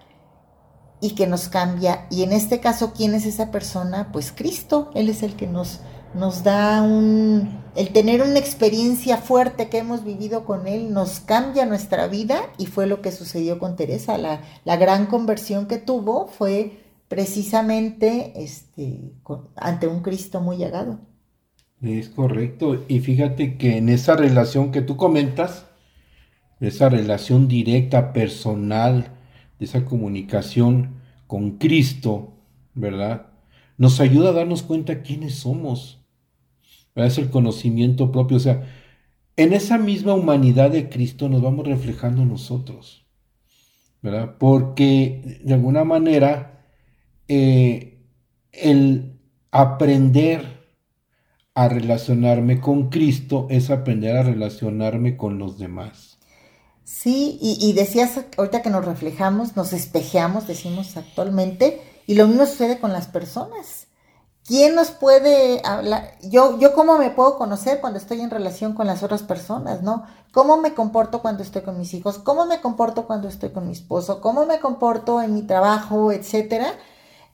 y 1.01 1.15
que 1.15 1.27
nos 1.27 1.49
cambia. 1.49 2.07
Y 2.11 2.23
en 2.23 2.33
este 2.33 2.61
caso, 2.61 2.93
¿quién 2.97 3.15
es 3.15 3.27
esa 3.27 3.51
persona? 3.51 4.11
Pues 4.13 4.33
Cristo. 4.33 4.91
Él 4.95 5.09
es 5.09 5.23
el 5.23 5.37
que 5.37 5.47
nos, 5.47 5.81
nos 6.15 6.45
da 6.45 6.83
un... 6.83 7.63
El 7.75 7.89
tener 7.89 8.21
una 8.21 8.39
experiencia 8.39 9.17
fuerte 9.17 9.69
que 9.69 9.79
hemos 9.79 10.05
vivido 10.05 10.45
con 10.45 10.67
Él 10.67 10.93
nos 10.93 11.21
cambia 11.21 11.65
nuestra 11.65 12.07
vida 12.07 12.43
y 12.59 12.67
fue 12.67 12.87
lo 12.87 13.01
que 13.01 13.13
sucedió 13.13 13.59
con 13.59 13.77
Teresa. 13.77 14.19
La, 14.19 14.43
la 14.65 14.77
gran 14.77 15.07
conversión 15.07 15.67
que 15.67 15.79
tuvo 15.79 16.27
fue 16.27 16.83
precisamente 17.09 18.33
este, 18.37 19.13
ante 19.57 19.87
un 19.87 20.01
Cristo 20.03 20.41
muy 20.41 20.59
llegado. 20.59 20.99
Es 21.81 22.11
correcto. 22.11 22.85
Y 22.89 23.01
fíjate 23.01 23.57
que 23.57 23.79
en 23.79 23.89
esa 23.89 24.17
relación 24.17 24.71
que 24.71 24.83
tú 24.83 24.97
comentas, 24.97 25.67
esa 26.61 26.89
relación 26.89 27.49
directa, 27.49 28.13
personal, 28.13 29.13
de 29.59 29.65
esa 29.65 29.85
comunicación 29.85 31.01
con 31.27 31.59
Cristo, 31.59 32.35
¿verdad? 32.75 33.27
Nos 33.79 34.01
ayuda 34.01 34.31
a 34.31 34.33
darnos 34.33 34.63
cuenta 34.63 35.03
quiénes 35.03 35.35
somos. 35.37 36.02
Es 36.95 37.19
el 37.19 37.31
conocimiento 37.31 38.13
propio. 38.13 38.37
O 38.37 38.41
sea, 38.41 38.63
en 39.37 39.53
esa 39.53 39.79
misma 39.79 40.15
humanidad 40.15 40.71
de 40.71 40.89
Cristo 40.89 41.29
nos 41.29 41.43
vamos 41.43 41.67
reflejando 41.67 42.25
nosotros, 42.25 43.07
¿verdad? 44.03 44.37
Porque 44.39 45.41
de 45.43 45.55
alguna 45.55 45.85
manera 45.85 46.67
eh, 47.29 47.99
el 48.53 49.19
aprender 49.51 50.63
a 51.55 51.69
relacionarme 51.69 52.61
con 52.61 52.89
Cristo 52.89 53.47
es 53.51 53.71
aprender 53.71 54.17
a 54.17 54.23
relacionarme 54.23 55.17
con 55.17 55.39
los 55.39 55.59
demás. 55.59 56.19
Sí, 56.85 57.39
y, 57.41 57.73
decías 57.73 58.21
ahorita 58.37 58.61
que 58.61 58.71
nos 58.71 58.85
reflejamos, 58.85 59.57
nos 59.57 59.73
espejeamos, 59.73 60.47
decimos 60.47 60.97
actualmente, 60.97 61.81
y 62.07 62.15
lo 62.15 62.27
mismo 62.27 62.45
sucede 62.45 62.81
con 62.81 62.93
las 62.93 63.07
personas. 63.07 63.87
¿Quién 64.47 64.75
nos 64.75 64.91
puede 64.91 65.63
hablar? 65.65 66.17
Yo, 66.23 66.59
yo 66.59 66.75
cómo 66.75 66.99
me 66.99 67.11
puedo 67.11 67.39
conocer 67.39 67.81
cuando 67.81 67.99
estoy 67.99 68.21
en 68.21 68.31
relación 68.31 68.75
con 68.75 68.87
las 68.87 69.03
otras 69.03 69.23
personas, 69.23 69.83
¿no? 69.83 70.05
¿Cómo 70.33 70.57
me 70.57 70.75
comporto 70.75 71.23
cuando 71.23 71.43
estoy 71.43 71.63
con 71.63 71.79
mis 71.79 71.95
hijos? 71.95 72.19
¿Cómo 72.19 72.47
me 72.47 72.61
comporto 72.61 73.07
cuando 73.07 73.29
estoy 73.29 73.51
con 73.51 73.67
mi 73.67 73.73
esposo? 73.73 74.21
¿Cómo 74.21 74.47
me 74.47 74.59
comporto 74.59 75.23
en 75.23 75.35
mi 75.35 75.43
trabajo, 75.43 76.11
etcétera? 76.11 76.75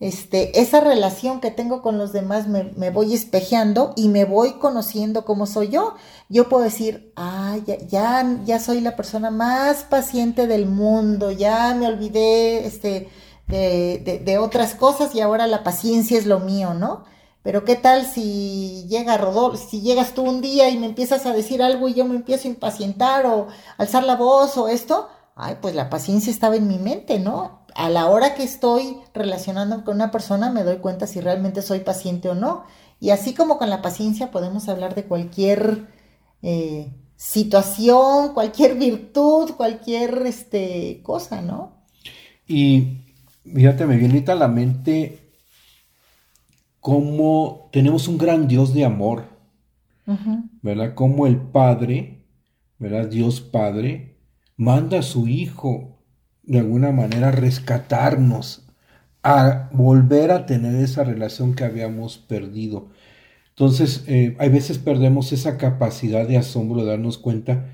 este, 0.00 0.61
esa 0.61 0.81
relación 0.81 1.41
que 1.41 1.50
tengo 1.50 1.83
con 1.83 1.99
los 1.99 2.12
demás 2.12 2.47
me, 2.47 2.91
voy 2.91 3.15
espejeando 3.15 3.95
y 3.97 4.09
me 4.09 4.25
voy 4.25 4.53
conociendo 4.55 5.25
cómo 5.25 5.47
soy 5.47 5.69
yo. 5.69 5.95
Yo 6.29 6.49
puedo 6.49 6.62
decir, 6.62 7.12
ah, 7.17 7.57
ya, 7.67 8.25
ya, 8.45 8.61
soy 8.61 8.81
la 8.81 8.95
persona 8.95 9.31
más 9.31 9.85
paciente 9.85 10.47
del 10.47 10.67
mundo, 10.67 11.33
ya 11.33 11.75
me 11.75 11.87
olvidé 11.87 12.67
este, 12.67 13.09
de, 13.49 14.38
otras 14.38 14.75
cosas 14.75 15.14
y 15.14 15.21
ahora 15.21 15.47
la 15.47 15.62
paciencia 15.62 16.19
es 16.19 16.26
lo 16.26 16.40
mío, 16.40 16.75
¿no? 16.75 17.05
Pero 17.43 17.64
qué 17.64 17.76
tal 17.76 18.07
si 18.07 18.87
llega 18.88 19.17
Rodolfo, 19.17 19.57
si 19.71 19.81
llegas 19.81 20.12
tú 20.12 20.23
un 20.23 20.40
día 20.40 20.69
y 20.69 20.76
me 20.76 20.87
empiezas 20.87 21.25
a 21.25 21.33
decir 21.33 21.62
algo 21.62 21.88
y 21.88 21.95
yo 21.95 22.05
me 22.05 22.17
empiezo 22.17 22.49
a 22.49 22.50
impacientar 22.50 23.26
o 23.26 23.47
alzar 23.78 24.05
la 24.05 24.17
voz 24.17 24.57
o 24.59 24.69
esto, 24.69 25.09
ay, 25.35 25.57
pues 25.62 25.75
la 25.75 25.88
paciencia 25.88 26.31
estaba 26.31 26.57
en 26.57 26.69
mi 26.69 26.78
mente, 26.78 27.19
¿no? 27.19 27.59
a 27.78 27.90
la 27.90 28.09
hora 28.09 28.35
que 28.35 28.43
estoy 28.43 28.97
relacionando 29.14 29.85
con 29.85 29.95
una 29.95 30.11
persona 30.11 30.50
me 30.50 30.64
doy 30.64 30.78
cuenta 30.78 31.07
si 31.07 31.21
realmente 31.21 31.62
soy 31.62 31.81
paciente 31.81 32.28
o 32.28 32.35
no. 32.35 32.64
Y 32.99 33.11
así 33.11 33.35
como 33.35 33.57
con 33.57 33.71
la 33.71 33.83
paciencia 33.83 34.33
podemos 34.33 34.69
hablar 34.69 34.97
de 34.97 35.05
cualquier 35.05 35.87
eh, 36.43 36.93
situación, 37.14 38.35
cualquier 38.35 38.75
virtud, 38.75 39.52
cualquier 39.52 40.26
este, 40.26 41.02
cosa, 41.05 41.40
¿no? 41.40 41.85
Y 42.49 43.08
fíjate, 43.55 43.87
me 43.87 43.97
viene 43.97 44.25
a 44.26 44.35
la 44.35 44.49
mente 44.49 45.19
cómo 46.81 47.69
tenemos 47.73 48.09
un 48.09 48.19
gran 48.19 48.49
Dios 48.49 48.75
de 48.75 48.85
amor, 48.85 49.25
¿verdad? 50.62 50.95
Como 50.95 51.26
el 51.26 51.37
Padre, 51.37 52.25
¿verdad? 52.78 53.09
Dios 53.09 53.40
Padre, 53.40 54.17
manda 54.57 55.00
a 55.00 55.02
su 55.02 55.28
Hijo 55.28 55.99
de 56.43 56.61
alguna 56.61 56.93
manera 56.93 57.31
rescatarnos, 57.31 58.64
a 59.23 59.69
volver 59.73 60.31
a 60.31 60.47
tener 60.47 60.76
esa 60.76 61.05
relación 61.05 61.55
que 61.55 61.64
habíamos 61.64 62.17
perdido. 62.17 62.88
Entonces, 63.50 64.05
eh, 64.07 64.37
hay 64.38 64.49
veces 64.49 64.78
perdemos 64.78 65.33
esa 65.33 65.59
capacidad 65.59 66.26
de 66.26 66.38
asombro 66.38 66.85
de 66.85 66.90
darnos 66.93 67.19
cuenta 67.19 67.67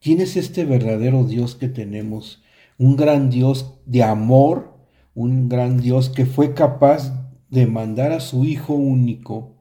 quién 0.00 0.20
es 0.20 0.36
este 0.36 0.64
verdadero 0.64 1.24
Dios 1.24 1.56
que 1.56 1.68
tenemos. 1.68 2.42
Un 2.78 2.96
gran 2.96 3.30
Dios 3.30 3.74
de 3.86 4.02
amor, 4.02 4.79
un 5.22 5.48
gran 5.48 5.80
Dios 5.80 6.08
que 6.08 6.26
fue 6.26 6.54
capaz 6.54 7.12
de 7.48 7.66
mandar 7.66 8.12
a 8.12 8.20
su 8.20 8.44
Hijo 8.44 8.74
único, 8.74 9.52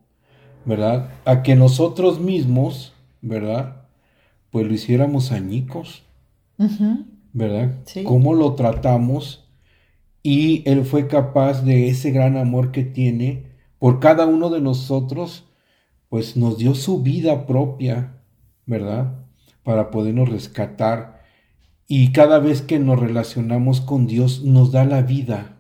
¿verdad? 0.65 1.09
A 1.25 1.43
que 1.43 1.55
nosotros 1.55 2.19
mismos, 2.19 2.93
¿verdad? 3.21 3.87
Pues 4.51 4.67
lo 4.67 4.73
hiciéramos 4.73 5.31
añicos. 5.31 6.03
¿verdad? 7.33 7.75
Cómo 8.03 8.33
lo 8.33 8.55
tratamos 8.55 9.45
y 10.23 10.63
Él 10.69 10.83
fue 10.85 11.07
capaz 11.07 11.61
de 11.63 11.87
ese 11.87 12.11
gran 12.11 12.37
amor 12.37 12.71
que 12.71 12.83
tiene 12.83 13.47
por 13.77 13.99
cada 13.99 14.25
uno 14.25 14.49
de 14.49 14.59
nosotros, 14.59 15.45
pues 16.09 16.35
nos 16.35 16.57
dio 16.57 16.75
su 16.75 17.01
vida 17.01 17.45
propia, 17.45 18.17
¿verdad? 18.65 19.25
Para 19.63 19.89
podernos 19.89 20.29
rescatar. 20.29 21.18
Y 21.91 22.11
cada 22.11 22.37
vez 22.37 22.61
que 22.61 22.77
nos 22.77 22.99
relacionamos 22.99 23.81
con 23.81 24.05
Dios, 24.05 24.43
nos 24.43 24.71
da 24.71 24.85
la 24.85 25.01
vida. 25.01 25.57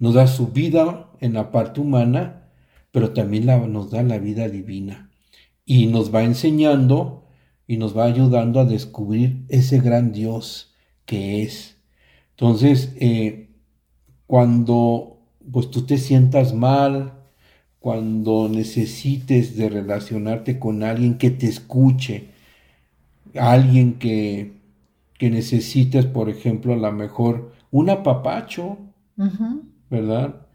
Nos 0.00 0.14
da 0.14 0.26
su 0.26 0.48
vida 0.48 1.12
en 1.20 1.32
la 1.32 1.52
parte 1.52 1.80
humana, 1.80 2.48
pero 2.90 3.12
también 3.12 3.46
nos 3.46 3.92
da 3.92 4.02
la 4.02 4.18
vida 4.18 4.48
divina. 4.48 5.12
Y 5.64 5.86
nos 5.86 6.12
va 6.12 6.24
enseñando 6.24 7.28
y 7.68 7.76
nos 7.76 7.96
va 7.96 8.04
ayudando 8.04 8.58
a 8.58 8.64
descubrir 8.64 9.44
ese 9.48 9.78
gran 9.78 10.10
Dios 10.10 10.74
que 11.06 11.44
es. 11.44 11.76
Entonces, 12.30 12.92
eh, 12.96 13.50
cuando 14.26 15.20
pues 15.52 15.70
tú 15.70 15.82
te 15.82 15.98
sientas 15.98 16.52
mal, 16.52 17.12
cuando 17.78 18.48
necesites 18.48 19.56
de 19.56 19.68
relacionarte 19.68 20.58
con 20.58 20.82
alguien 20.82 21.16
que 21.16 21.30
te 21.30 21.46
escuche, 21.46 22.30
alguien 23.36 24.00
que, 24.00 24.63
que 25.24 25.30
necesites, 25.30 26.04
por 26.04 26.28
ejemplo, 26.28 26.74
a 26.74 26.76
lo 26.76 26.92
mejor 26.92 27.50
un 27.70 27.88
apapacho, 27.88 28.76
¿verdad? 29.88 30.46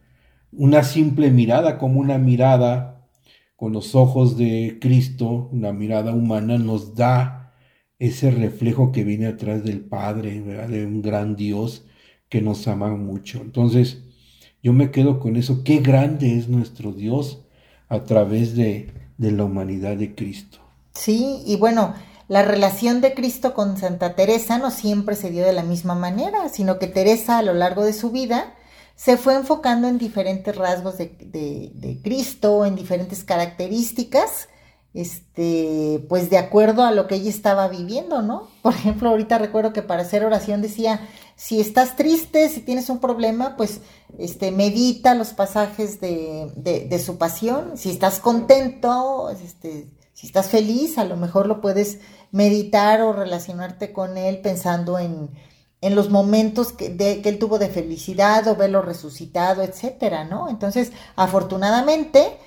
Una 0.51 0.83
simple 0.83 1.31
mirada, 1.31 1.79
como 1.79 1.99
una 1.99 2.19
mirada 2.19 3.07
con 3.55 3.73
los 3.73 3.95
ojos 3.95 4.37
de 4.37 4.77
Cristo, 4.79 5.49
una 5.51 5.73
mirada 5.73 6.13
humana, 6.13 6.59
nos 6.59 6.93
da 6.93 7.51
ese 7.97 8.29
reflejo 8.29 8.91
que 8.91 9.03
viene 9.03 9.25
atrás 9.25 9.63
del 9.63 9.79
Padre, 9.79 10.39
de 10.39 10.85
un 10.85 11.01
gran 11.01 11.35
Dios 11.35 11.87
que 12.29 12.43
nos 12.43 12.67
ama 12.67 12.95
mucho. 12.95 13.41
Entonces, 13.41 14.03
yo 14.61 14.71
me 14.71 14.91
quedo 14.91 15.19
con 15.19 15.35
eso, 15.35 15.63
qué 15.63 15.79
grande 15.79 16.37
es 16.37 16.47
nuestro 16.47 16.91
Dios 16.91 17.43
a 17.87 18.03
través 18.03 18.55
de, 18.55 18.91
de 19.17 19.31
la 19.31 19.45
humanidad 19.45 19.97
de 19.97 20.13
Cristo. 20.13 20.59
Sí, 20.93 21.41
y 21.47 21.55
bueno, 21.55 21.95
la 22.29 22.43
relación 22.43 23.01
de 23.01 23.15
Cristo 23.15 23.55
con 23.55 23.75
Santa 23.75 24.13
Teresa 24.13 24.59
no 24.59 24.69
siempre 24.69 25.15
se 25.15 25.31
dio 25.31 25.43
de 25.43 25.51
la 25.51 25.63
misma 25.63 25.95
manera, 25.95 26.47
sino 26.47 26.77
que 26.77 26.85
Teresa 26.85 27.39
a 27.39 27.41
lo 27.41 27.55
largo 27.55 27.83
de 27.83 27.91
su 27.91 28.11
vida 28.11 28.53
se 28.95 29.17
fue 29.17 29.33
enfocando 29.33 29.87
en 29.87 29.97
diferentes 29.97 30.55
rasgos 30.55 30.99
de, 30.99 31.99
Cristo, 32.03 32.65
en 32.65 32.75
diferentes 32.75 33.23
características, 33.23 34.47
este, 34.93 36.05
pues 36.07 36.29
de 36.29 36.37
acuerdo 36.37 36.83
a 36.83 36.91
lo 36.91 37.07
que 37.07 37.15
ella 37.15 37.31
estaba 37.31 37.67
viviendo, 37.67 38.21
¿no? 38.21 38.47
Por 38.61 38.75
ejemplo, 38.75 39.09
ahorita 39.09 39.39
recuerdo 39.39 39.73
que 39.73 39.81
para 39.81 40.03
hacer 40.03 40.23
oración 40.23 40.61
decía, 40.61 41.07
si 41.35 41.59
estás 41.59 41.95
triste, 41.95 42.47
si 42.49 42.61
tienes 42.61 42.91
un 42.91 42.99
problema, 42.99 43.57
pues 43.57 43.81
este, 44.19 44.51
medita 44.51 45.15
los 45.15 45.33
pasajes 45.33 45.99
de, 45.99 46.51
de, 46.55 46.85
de 46.85 46.99
su 46.99 47.17
pasión. 47.17 47.75
Si 47.75 47.89
estás 47.89 48.19
contento, 48.19 49.31
este, 49.31 49.87
si 50.19 50.27
estás 50.27 50.49
feliz, 50.49 50.97
a 50.97 51.05
lo 51.05 51.15
mejor 51.15 51.47
lo 51.47 51.61
puedes 51.61 51.99
meditar 52.31 53.01
o 53.01 53.13
relacionarte 53.13 53.91
con 53.91 54.17
él 54.17 54.39
pensando 54.39 54.99
en, 54.99 55.29
en 55.81 55.95
los 55.95 56.09
momentos 56.09 56.73
que, 56.73 56.95
que 56.95 57.29
él 57.29 57.39
tuvo 57.39 57.57
de 57.59 57.69
felicidad 57.69 58.47
o 58.47 58.55
verlo 58.55 58.81
resucitado, 58.81 59.63
etcétera, 59.63 60.25
¿no? 60.25 60.49
Entonces, 60.49 60.91
afortunadamente, 61.15 62.37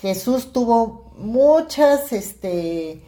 Jesús 0.00 0.52
tuvo 0.52 1.12
muchas, 1.16 2.12
este, 2.12 3.02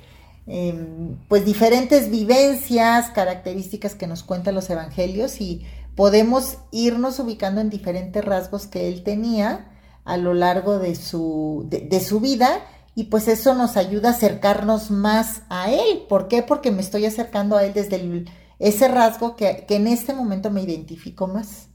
eh, 0.47 1.15
pues 1.29 1.45
diferentes 1.45 2.11
vivencias, 2.11 3.11
características 3.11 3.95
que 3.95 4.07
nos 4.07 4.23
cuentan 4.23 4.55
los 4.55 4.71
evangelios 4.71 5.41
y 5.41 5.67
podemos 5.95 6.59
irnos 6.71 7.19
ubicando 7.19 7.61
en 7.61 7.71
diferentes 7.71 8.25
rasgos 8.25 8.67
que 8.67 8.89
él 8.89 9.03
tenía 9.03 9.71
a 10.05 10.17
lo 10.17 10.35
largo 10.35 10.79
de 10.79 10.95
su, 10.95 11.67
de 11.69 12.01
su 12.01 12.21
vida 12.21 12.63
y 12.95 13.05
pues 13.05 13.29
eso 13.29 13.55
nos 13.55 13.77
ayuda 13.77 14.09
a 14.09 14.13
acercarnos 14.13 14.91
más 14.91 15.43
a 15.49 15.71
él. 15.71 16.03
¿Por 16.09 16.29
qué? 16.29 16.43
Porque 16.43 16.71
me 16.71 16.81
estoy 16.81 17.07
acercando 17.07 17.57
a 17.57 17.65
él 17.65 17.73
desde 17.73 17.97
el, 17.97 18.29
ese 18.59 18.89
rasgo 18.89 19.37
que, 19.37 19.65
que 19.67 19.77
en 19.77 19.87
este 19.87 20.15
momento 20.15 20.51
me 20.51 20.63
identifico 20.63 21.27
más. 21.27 21.69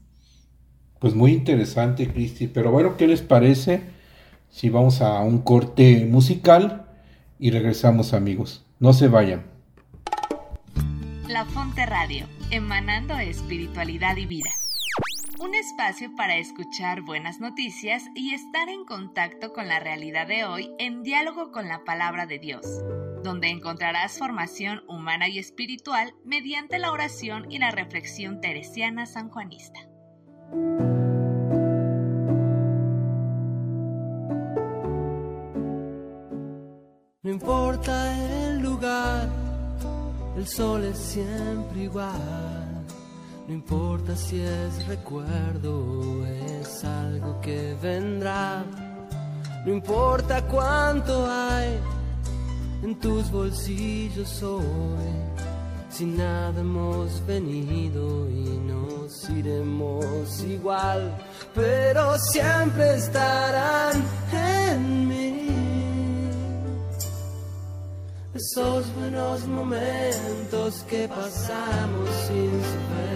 Pues 0.98 1.14
muy 1.14 1.32
interesante, 1.32 2.10
Cristi. 2.12 2.46
Pero 2.46 2.70
bueno, 2.70 2.96
¿qué 2.96 3.06
les 3.06 3.22
parece? 3.22 3.96
si 4.56 4.70
vamos 4.70 5.02
a 5.02 5.20
un 5.20 5.42
corte 5.42 6.06
musical 6.06 6.86
y 7.38 7.50
regresamos 7.50 8.14
amigos. 8.14 8.64
No 8.80 8.94
se 8.94 9.08
vayan. 9.08 9.44
La 11.28 11.44
Fonte 11.44 11.84
Radio, 11.84 12.26
emanando 12.50 13.18
espiritualidad 13.18 14.16
y 14.16 14.24
vida. 14.24 14.48
Un 15.38 15.54
espacio 15.54 16.14
para 16.16 16.38
escuchar 16.38 17.02
buenas 17.02 17.40
noticias 17.40 18.04
y 18.14 18.32
estar 18.32 18.70
en 18.70 18.86
contacto 18.86 19.52
con 19.52 19.68
la 19.68 19.78
realidad 19.78 20.26
de 20.26 20.46
hoy 20.46 20.70
en 20.78 21.02
diálogo 21.02 21.52
con 21.52 21.68
la 21.68 21.84
palabra 21.84 22.24
de 22.24 22.38
Dios, 22.38 22.64
donde 23.22 23.48
encontrarás 23.48 24.18
formación 24.18 24.82
humana 24.88 25.28
y 25.28 25.38
espiritual 25.38 26.14
mediante 26.24 26.78
la 26.78 26.90
oración 26.90 27.50
y 27.50 27.58
la 27.58 27.70
reflexión 27.70 28.40
teresiana 28.40 29.04
sanjuanista. 29.04 29.80
No 37.22 37.30
importa 37.30 38.48
el 38.48 38.60
lugar, 38.60 39.28
el 40.34 40.46
sol 40.46 40.84
es 40.84 40.96
siempre 40.96 41.82
igual. 41.82 42.55
No 43.48 43.54
importa 43.54 44.16
si 44.16 44.40
es 44.40 44.86
recuerdo 44.88 45.78
o 45.78 46.24
es 46.26 46.84
algo 46.84 47.40
que 47.40 47.76
vendrá. 47.80 48.64
No 49.64 49.72
importa 49.72 50.42
cuánto 50.48 51.30
hay 51.30 51.78
en 52.82 52.98
tus 52.98 53.30
bolsillos 53.30 54.42
hoy. 54.42 54.64
Si 55.88 56.04
nada 56.06 56.60
hemos 56.60 57.24
venido 57.24 58.28
y 58.28 58.58
nos 58.58 59.30
iremos 59.30 60.40
igual, 60.42 61.16
pero 61.54 62.18
siempre 62.18 62.96
estarán 62.96 64.04
en 64.32 65.08
mí 65.08 65.36
esos 68.34 68.94
buenos 68.94 69.46
momentos 69.46 70.84
que 70.90 71.08
pasamos 71.08 72.10
sin 72.26 72.50
saber. 72.50 73.15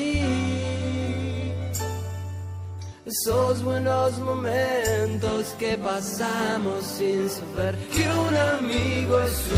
Esos 3.11 3.61
buenos 3.61 4.17
momentos 4.19 5.47
que 5.59 5.77
pasamos 5.77 6.85
sin 6.85 7.29
saber 7.29 7.75
que 7.93 8.07
un 8.07 8.33
amigo 8.55 9.19
es 9.19 9.49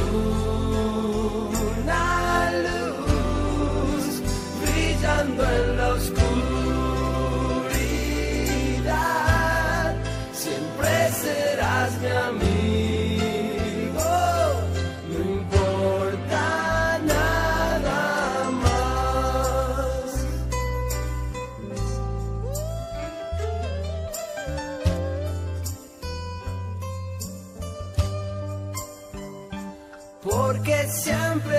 una 1.86 2.52
luz 2.64 4.22
brillando 4.60 5.44
en 5.44 5.78
la 5.78 5.90
oscuridad. 5.90 6.53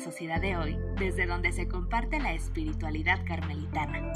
sociedad 0.00 0.40
de 0.40 0.56
hoy, 0.56 0.76
desde 0.98 1.26
donde 1.26 1.52
se 1.52 1.68
comparte 1.68 2.18
la 2.18 2.32
espiritualidad 2.32 3.24
carmelitana. 3.26 4.12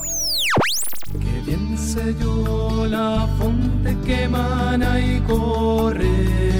Que 1.12 1.40
bien 1.46 1.78
sé 1.78 2.14
yo 2.18 2.86
la 2.86 3.28
fuente 3.38 3.96
que 4.04 4.24
emana 4.24 4.98
y 4.98 5.20
corre 5.20 6.54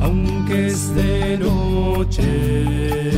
aunque 0.00 0.66
es 0.66 0.94
de 0.94 1.38
noche, 1.38 3.12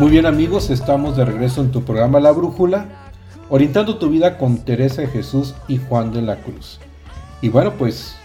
Muy 0.00 0.12
bien 0.12 0.24
amigos, 0.24 0.70
estamos 0.70 1.14
de 1.18 1.26
regreso 1.26 1.60
en 1.60 1.72
tu 1.72 1.82
programa 1.82 2.20
La 2.20 2.32
Brújula, 2.32 2.86
orientando 3.50 3.98
tu 3.98 4.08
vida 4.08 4.38
con 4.38 4.56
Teresa 4.56 5.02
de 5.02 5.08
Jesús 5.08 5.54
y 5.68 5.76
Juan 5.76 6.10
de 6.10 6.22
la 6.22 6.36
Cruz. 6.36 6.80
Y 7.42 7.50
bueno, 7.50 7.74
pues 7.74 8.16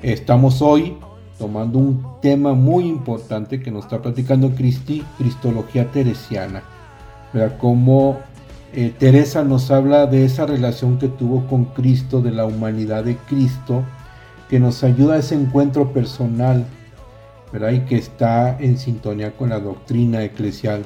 estamos 0.00 0.62
hoy 0.62 0.96
tomando 1.38 1.78
un 1.78 2.02
tema 2.22 2.54
muy 2.54 2.86
importante 2.86 3.60
que 3.60 3.70
nos 3.70 3.84
está 3.84 4.00
platicando 4.00 4.54
Cristi, 4.54 5.04
Cristología 5.18 5.92
Teresiana. 5.92 6.62
¿Verdad? 7.34 7.58
Cómo 7.58 8.20
eh, 8.72 8.90
Teresa 8.98 9.44
nos 9.44 9.70
habla 9.70 10.06
de 10.06 10.24
esa 10.24 10.46
relación 10.46 10.98
que 10.98 11.08
tuvo 11.08 11.46
con 11.46 11.66
Cristo, 11.66 12.22
de 12.22 12.30
la 12.30 12.46
humanidad 12.46 13.04
de 13.04 13.18
Cristo, 13.28 13.84
que 14.48 14.58
nos 14.58 14.82
ayuda 14.82 15.16
a 15.16 15.18
ese 15.18 15.34
encuentro 15.34 15.92
personal, 15.92 16.64
¿verdad? 17.52 17.70
Y 17.70 17.80
que 17.80 17.96
está 17.96 18.56
en 18.58 18.78
sintonía 18.78 19.32
con 19.32 19.50
la 19.50 19.60
doctrina 19.60 20.22
eclesial 20.22 20.84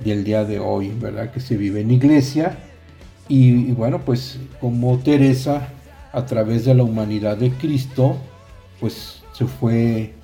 del 0.00 0.24
día 0.24 0.44
de 0.44 0.58
hoy, 0.58 0.88
¿verdad? 0.88 1.30
Que 1.30 1.40
se 1.40 1.56
vive 1.56 1.80
en 1.80 1.90
iglesia. 1.90 2.58
Y, 3.28 3.72
bueno, 3.72 4.00
pues 4.00 4.38
como 4.60 4.98
Teresa, 4.98 5.68
a 6.12 6.26
través 6.26 6.64
de 6.64 6.74
la 6.74 6.82
humanidad 6.82 7.36
de 7.36 7.52
Cristo, 7.52 8.16
pues 8.80 9.22
se 9.32 9.46
fue, 9.46 10.14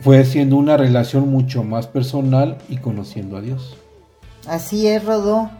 fue 0.00 0.20
haciendo 0.20 0.56
una 0.56 0.76
relación 0.76 1.28
mucho 1.28 1.64
más 1.64 1.86
personal 1.86 2.58
y 2.68 2.76
conociendo 2.76 3.36
a 3.36 3.40
Dios. 3.40 3.76
Así 4.46 4.86
es, 4.86 5.04
Rodó. 5.04 5.50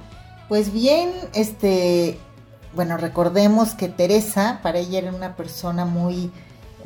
Pues 0.49 0.73
bien, 0.73 1.11
este, 1.35 2.19
bueno, 2.77 2.97
recordemos 2.97 3.75
que 3.75 3.89
Teresa, 3.89 4.61
para 4.63 4.79
ella 4.79 5.01
era 5.01 5.13
una 5.13 5.35
persona 5.35 5.85
muy, 5.85 6.31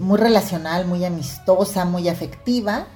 muy 0.00 0.18
relacional, 0.18 0.86
muy 0.86 1.04
amistosa, 1.04 1.84
muy 1.84 2.08
afectiva. 2.08 2.86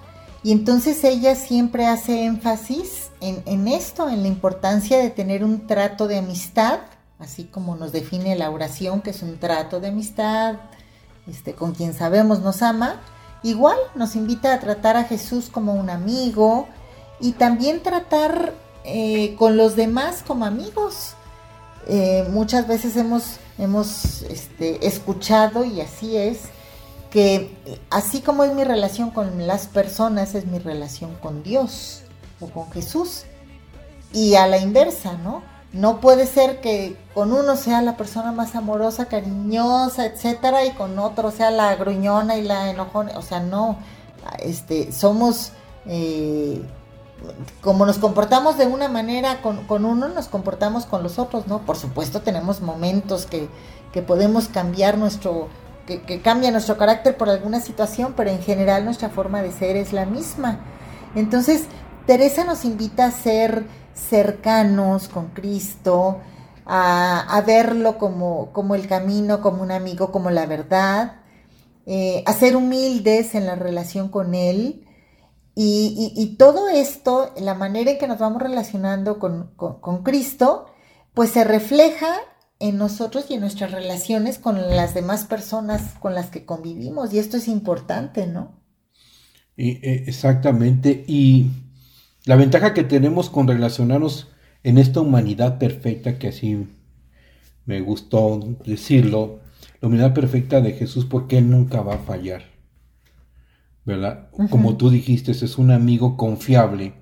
Y 0.42 0.52
entonces 0.52 1.04
ella 1.04 1.34
siempre 1.36 1.86
hace 1.86 2.24
énfasis 2.24 3.10
en, 3.20 3.68
esto, 3.68 4.08
en 4.08 4.22
la 4.22 4.28
importancia 4.28 4.98
de 4.98 5.10
tener 5.10 5.42
un 5.42 5.66
trato 5.66 6.06
de 6.06 6.18
amistad, 6.18 6.80
así 7.18 7.44
como 7.44 7.76
nos 7.76 7.92
define 7.92 8.36
la 8.36 8.50
oración, 8.50 9.00
que 9.00 9.10
es 9.10 9.22
un 9.22 9.38
trato 9.38 9.80
de 9.80 9.88
amistad, 9.88 10.56
este, 11.26 11.54
con 11.54 11.72
quien 11.72 11.94
sabemos 11.94 12.40
nos 12.40 12.60
ama. 12.60 13.00
Igual 13.42 13.78
nos 13.94 14.16
invita 14.16 14.52
a 14.52 14.60
tratar 14.60 14.96
a 14.96 15.04
Jesús 15.04 15.48
como 15.50 15.74
un 15.74 15.88
amigo 15.88 16.66
y 17.20 17.32
también 17.32 17.82
tratar 17.82 18.52
eh, 18.84 19.34
con 19.38 19.56
los 19.56 19.76
demás 19.76 20.22
como 20.26 20.44
amigos. 20.44 21.14
Eh, 21.86 22.26
muchas 22.30 22.66
veces 22.66 22.96
hemos, 22.96 23.36
hemos 23.58 24.22
este, 24.22 24.86
escuchado, 24.86 25.64
y 25.64 25.80
así 25.80 26.16
es, 26.16 26.40
que 27.14 27.56
así 27.90 28.22
como 28.22 28.42
es 28.42 28.52
mi 28.54 28.64
relación 28.64 29.10
con 29.10 29.46
las 29.46 29.68
personas, 29.68 30.34
es 30.34 30.46
mi 30.46 30.58
relación 30.58 31.14
con 31.22 31.44
Dios 31.44 32.02
o 32.40 32.48
con 32.48 32.72
Jesús. 32.72 33.22
Y 34.12 34.34
a 34.34 34.48
la 34.48 34.58
inversa, 34.58 35.12
¿no? 35.12 35.44
No 35.72 36.00
puede 36.00 36.26
ser 36.26 36.60
que 36.60 36.96
con 37.14 37.32
uno 37.32 37.54
sea 37.54 37.82
la 37.82 37.96
persona 37.96 38.32
más 38.32 38.56
amorosa, 38.56 39.06
cariñosa, 39.06 40.06
etcétera, 40.06 40.64
y 40.64 40.72
con 40.72 40.98
otro 40.98 41.30
sea 41.30 41.52
la 41.52 41.76
gruñona 41.76 42.36
y 42.36 42.42
la 42.42 42.70
enojona. 42.70 43.16
O 43.16 43.22
sea, 43.22 43.38
no. 43.38 43.78
Este, 44.40 44.90
somos 44.90 45.52
eh, 45.86 46.62
como 47.60 47.86
nos 47.86 47.98
comportamos 47.98 48.58
de 48.58 48.66
una 48.66 48.88
manera 48.88 49.40
con, 49.40 49.68
con, 49.68 49.84
uno, 49.84 50.08
nos 50.08 50.26
comportamos 50.26 50.84
con 50.84 51.04
los 51.04 51.20
otros, 51.20 51.46
¿no? 51.46 51.60
Por 51.60 51.76
supuesto 51.76 52.22
tenemos 52.22 52.60
momentos 52.60 53.26
que, 53.26 53.48
que 53.92 54.02
podemos 54.02 54.48
cambiar 54.48 54.98
nuestro, 54.98 55.48
que, 55.86 56.20
cambia 56.22 56.50
nuestro 56.50 56.76
carácter 56.76 57.16
por 57.16 57.28
alguna 57.28 57.60
situación, 57.60 58.14
pero 58.16 58.30
en 58.30 58.40
general 58.40 58.84
nuestra 58.84 59.10
forma 59.10 59.42
de 59.42 59.52
ser 59.52 59.76
es 59.76 59.92
la 59.92 60.06
misma. 60.06 60.60
Entonces, 61.14 61.64
Teresa 62.06 62.44
nos 62.44 62.64
invita 62.64 63.06
a 63.06 63.10
ser 63.10 63.66
cercanos 63.94 65.08
con 65.08 65.28
Cristo, 65.28 66.20
a, 66.66 67.20
a 67.20 67.40
verlo 67.42 67.98
como, 67.98 68.52
como, 68.52 68.74
el 68.74 68.88
camino, 68.88 69.40
como 69.40 69.62
un 69.62 69.70
amigo, 69.70 70.10
como 70.10 70.30
la 70.30 70.46
verdad, 70.46 71.20
eh, 71.86 72.22
a 72.26 72.32
ser 72.32 72.56
humildes 72.56 73.34
en 73.34 73.46
la 73.46 73.54
relación 73.54 74.08
con 74.08 74.34
Él, 74.34 74.84
y, 75.56 76.12
y, 76.16 76.20
y, 76.20 76.36
todo 76.36 76.68
esto, 76.68 77.30
la 77.36 77.54
manera 77.54 77.92
en 77.92 77.98
que 77.98 78.08
nos 78.08 78.18
vamos 78.18 78.42
relacionando 78.42 79.20
con, 79.20 79.52
con, 79.54 79.80
con, 79.80 80.02
Cristo, 80.02 80.66
pues 81.14 81.30
se 81.30 81.44
refleja 81.44 82.08
en 82.60 82.78
nosotros 82.78 83.26
y 83.28 83.34
en 83.34 83.40
nuestras 83.40 83.72
relaciones 83.72 84.38
con 84.38 84.60
las 84.60 84.94
demás 84.94 85.24
personas 85.24 85.94
con 86.00 86.14
las 86.14 86.30
que 86.30 86.44
convivimos. 86.44 87.12
Y 87.12 87.18
esto 87.18 87.36
es 87.36 87.48
importante, 87.48 88.26
¿no? 88.26 88.60
Eh, 89.56 90.04
exactamente. 90.06 91.04
Y 91.06 91.50
la 92.24 92.36
ventaja 92.36 92.74
que 92.74 92.84
tenemos 92.84 93.30
con 93.30 93.46
relacionarnos 93.46 94.28
en 94.62 94.78
esta 94.78 95.00
humanidad 95.00 95.58
perfecta, 95.58 96.18
que 96.18 96.28
así 96.28 96.66
me 97.66 97.80
gustó 97.80 98.40
decirlo, 98.64 99.40
la 99.80 99.88
humanidad 99.88 100.14
perfecta 100.14 100.60
de 100.60 100.72
Jesús, 100.72 101.04
porque 101.04 101.38
Él 101.38 101.50
nunca 101.50 101.82
va 101.82 101.96
a 101.96 101.98
fallar. 101.98 102.54
¿verdad? 103.84 104.28
Uh 104.32 104.44
-huh. 104.44 104.50
Como 104.50 104.76
tú 104.76 104.90
dijiste, 104.90 105.32
es 105.32 105.58
un 105.58 105.70
amigo 105.70 106.16
confiable, 106.16 106.94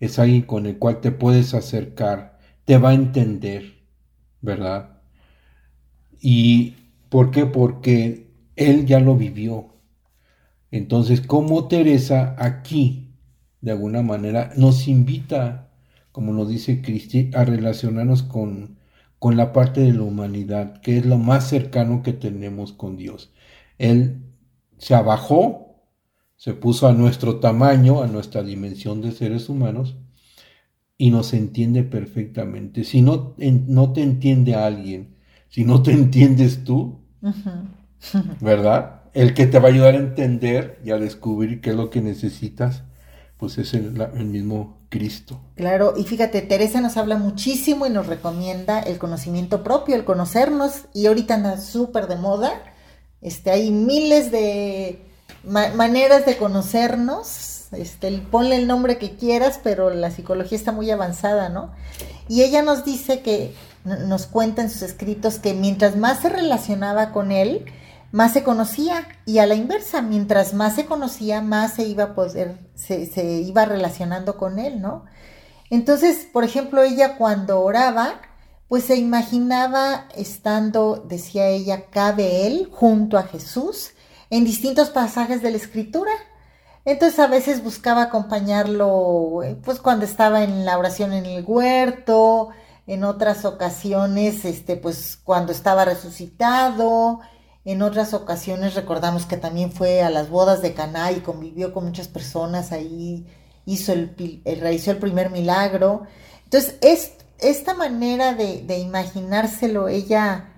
es 0.00 0.18
alguien 0.18 0.42
con 0.42 0.66
el 0.66 0.78
cual 0.78 1.00
te 1.00 1.12
puedes 1.12 1.54
acercar, 1.54 2.38
te 2.64 2.78
va 2.78 2.90
a 2.90 2.94
entender, 2.94 3.81
¿verdad? 4.42 5.00
¿Y 6.20 6.76
por 7.08 7.30
qué? 7.30 7.46
Porque 7.46 8.30
él 8.56 8.86
ya 8.86 9.00
lo 9.00 9.16
vivió. 9.16 9.74
Entonces, 10.70 11.20
como 11.20 11.68
Teresa 11.68 12.34
aquí, 12.38 13.14
de 13.60 13.72
alguna 13.72 14.02
manera, 14.02 14.52
nos 14.56 14.88
invita, 14.88 15.70
como 16.12 16.32
nos 16.32 16.48
dice 16.48 16.82
Cristi, 16.82 17.30
a 17.34 17.44
relacionarnos 17.44 18.22
con, 18.22 18.78
con 19.18 19.36
la 19.36 19.52
parte 19.52 19.80
de 19.82 19.92
la 19.92 20.02
humanidad, 20.02 20.80
que 20.80 20.98
es 20.98 21.06
lo 21.06 21.18
más 21.18 21.48
cercano 21.48 22.02
que 22.02 22.12
tenemos 22.12 22.72
con 22.72 22.96
Dios. 22.96 23.32
Él 23.78 24.22
se 24.78 24.94
abajó, 24.94 25.76
se 26.36 26.54
puso 26.54 26.88
a 26.88 26.92
nuestro 26.92 27.38
tamaño, 27.40 28.02
a 28.02 28.06
nuestra 28.06 28.42
dimensión 28.42 29.00
de 29.00 29.12
seres 29.12 29.48
humanos, 29.48 29.96
y 31.02 31.10
nos 31.10 31.32
entiende 31.32 31.82
perfectamente. 31.82 32.84
Si 32.84 33.02
no, 33.02 33.34
en, 33.38 33.64
no 33.66 33.92
te 33.92 34.04
entiende 34.04 34.54
alguien, 34.54 35.16
si 35.48 35.64
no 35.64 35.82
te 35.82 35.90
entiendes 36.00 36.62
tú, 36.62 37.00
uh 37.22 37.26
-huh. 38.12 38.38
¿verdad? 38.40 39.02
El 39.12 39.34
que 39.34 39.48
te 39.48 39.58
va 39.58 39.66
a 39.66 39.72
ayudar 39.72 39.94
a 39.94 39.98
entender 39.98 40.78
y 40.84 40.92
a 40.92 40.98
descubrir 40.98 41.60
qué 41.60 41.70
es 41.70 41.76
lo 41.76 41.90
que 41.90 42.00
necesitas, 42.02 42.84
pues 43.36 43.58
es 43.58 43.74
el, 43.74 44.00
el 44.00 44.26
mismo 44.26 44.78
Cristo. 44.90 45.40
Claro, 45.56 45.94
y 45.96 46.04
fíjate, 46.04 46.40
Teresa 46.40 46.80
nos 46.80 46.96
habla 46.96 47.16
muchísimo 47.16 47.84
y 47.84 47.90
nos 47.90 48.06
recomienda 48.06 48.78
el 48.78 48.98
conocimiento 48.98 49.64
propio, 49.64 49.96
el 49.96 50.04
conocernos, 50.04 50.82
y 50.94 51.06
ahorita 51.06 51.34
anda 51.34 51.60
súper 51.60 52.06
de 52.06 52.14
moda. 52.14 52.62
Este, 53.20 53.50
hay 53.50 53.72
miles 53.72 54.30
de 54.30 55.00
ma 55.42 55.70
maneras 55.74 56.26
de 56.26 56.36
conocernos, 56.36 57.51
este, 57.72 58.10
ponle 58.30 58.56
el 58.56 58.66
nombre 58.66 58.98
que 58.98 59.16
quieras, 59.16 59.60
pero 59.62 59.90
la 59.90 60.10
psicología 60.10 60.56
está 60.56 60.72
muy 60.72 60.90
avanzada, 60.90 61.48
¿no? 61.48 61.72
Y 62.28 62.42
ella 62.42 62.62
nos 62.62 62.84
dice 62.84 63.20
que, 63.20 63.54
nos 63.84 64.26
cuenta 64.26 64.62
en 64.62 64.70
sus 64.70 64.82
escritos 64.82 65.38
que 65.38 65.54
mientras 65.54 65.96
más 65.96 66.20
se 66.20 66.28
relacionaba 66.28 67.10
con 67.12 67.32
él, 67.32 67.64
más 68.12 68.32
se 68.32 68.42
conocía, 68.42 69.08
y 69.26 69.38
a 69.38 69.46
la 69.46 69.54
inversa, 69.54 70.02
mientras 70.02 70.54
más 70.54 70.74
se 70.74 70.84
conocía, 70.84 71.40
más 71.40 71.74
se 71.74 71.84
iba 71.84 72.04
a 72.04 72.14
poder, 72.14 72.58
se, 72.74 73.06
se 73.06 73.24
iba 73.24 73.64
relacionando 73.64 74.36
con 74.36 74.58
él, 74.58 74.80
¿no? 74.80 75.04
Entonces, 75.70 76.28
por 76.30 76.44
ejemplo, 76.44 76.82
ella 76.82 77.16
cuando 77.16 77.60
oraba, 77.60 78.20
pues 78.68 78.84
se 78.84 78.96
imaginaba 78.96 80.06
estando, 80.14 81.04
decía 81.08 81.48
ella, 81.48 81.86
cabe 81.90 82.46
él 82.46 82.68
junto 82.70 83.18
a 83.18 83.22
Jesús, 83.22 83.92
en 84.30 84.44
distintos 84.44 84.90
pasajes 84.90 85.42
de 85.42 85.50
la 85.50 85.56
escritura. 85.56 86.12
Entonces 86.84 87.18
a 87.20 87.28
veces 87.28 87.62
buscaba 87.62 88.02
acompañarlo, 88.02 89.40
pues 89.64 89.78
cuando 89.78 90.04
estaba 90.04 90.42
en 90.42 90.64
la 90.64 90.78
oración 90.78 91.12
en 91.12 91.26
el 91.26 91.44
huerto, 91.46 92.50
en 92.88 93.04
otras 93.04 93.44
ocasiones, 93.44 94.44
este, 94.44 94.76
pues 94.76 95.18
cuando 95.22 95.52
estaba 95.52 95.84
resucitado, 95.84 97.20
en 97.64 97.82
otras 97.82 98.14
ocasiones 98.14 98.74
recordamos 98.74 99.26
que 99.26 99.36
también 99.36 99.70
fue 99.70 100.02
a 100.02 100.10
las 100.10 100.28
bodas 100.28 100.60
de 100.60 100.74
Caná 100.74 101.12
y 101.12 101.20
convivió 101.20 101.72
con 101.72 101.84
muchas 101.84 102.08
personas 102.08 102.72
ahí, 102.72 103.28
hizo 103.64 103.92
el, 103.92 104.42
el 104.44 104.60
realizó 104.60 104.90
el 104.90 104.98
primer 104.98 105.30
milagro. 105.30 106.02
Entonces 106.44 106.76
es, 106.80 107.12
esta 107.38 107.74
manera 107.74 108.34
de 108.34 108.78
imaginárselo 108.78 109.88
ella 109.88 110.52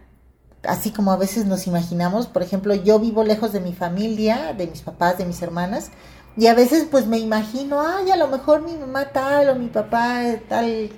así 0.67 0.91
como 0.91 1.13
a 1.13 1.17
veces 1.17 1.47
nos 1.47 1.67
imaginamos, 1.67 2.27
por 2.27 2.43
ejemplo, 2.43 2.75
yo 2.75 2.99
vivo 2.99 3.25
lejos 3.25 3.53
de 3.53 3.61
mi 3.61 3.73
familia, 3.73 4.55
de 4.57 4.67
mis 4.67 4.83
papás, 4.83 5.19
de 5.19 5.25
mis 5.25 5.41
hermanas, 5.43 5.91
Y 6.37 6.47
a 6.49 6.55
veces 6.55 6.87
pues 6.91 7.07
me 7.07 7.19
imagino, 7.19 7.81
ay, 7.81 8.11
a 8.11 8.17
lo 8.17 8.29
mejor 8.29 8.63
mi 8.63 8.77
mamá 8.77 9.11
tal 9.13 9.49
o 9.51 9.55
mi 9.55 9.69
papá 9.69 10.23
tal 10.49 10.91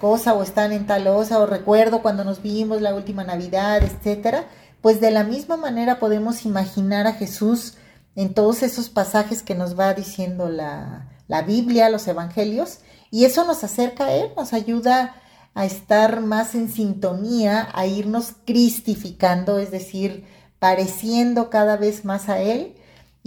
cosa 0.00 0.34
o 0.34 0.42
están 0.42 0.72
en 0.72 0.86
tal 0.86 1.06
osa 1.08 1.38
o 1.38 1.46
recuerdo 1.46 2.00
cuando 2.02 2.24
nos 2.24 2.40
vimos 2.42 2.80
la 2.80 2.94
última 2.94 3.24
Navidad, 3.24 3.82
etcétera. 3.82 4.46
Pues 4.80 5.00
de 5.00 5.10
la 5.10 5.24
misma 5.24 5.56
manera 5.56 5.98
podemos 5.98 6.44
imaginar 6.44 7.06
a 7.06 7.12
Jesús 7.12 7.74
en 8.14 8.32
todos 8.32 8.62
esos 8.62 8.88
pasajes 8.88 9.42
que 9.42 9.54
nos 9.54 9.78
va 9.78 9.94
diciendo 9.94 10.48
la, 10.48 11.08
la 11.28 11.42
Biblia, 11.42 11.90
los 11.90 12.08
evangelios, 12.08 12.78
y 13.10 13.24
eso 13.24 13.44
nos 13.44 13.62
acerca 13.64 14.06
a 14.06 14.12
Él, 14.12 14.30
nos 14.36 14.52
ayuda 14.52 15.14
a 15.54 15.64
estar 15.64 16.20
más 16.20 16.54
en 16.54 16.70
sintonía, 16.70 17.68
a 17.72 17.86
irnos 17.86 18.34
cristificando, 18.44 19.58
es 19.58 19.70
decir, 19.70 20.24
pareciendo 20.58 21.50
cada 21.50 21.76
vez 21.76 22.04
más 22.04 22.28
a 22.28 22.40
Él. 22.40 22.74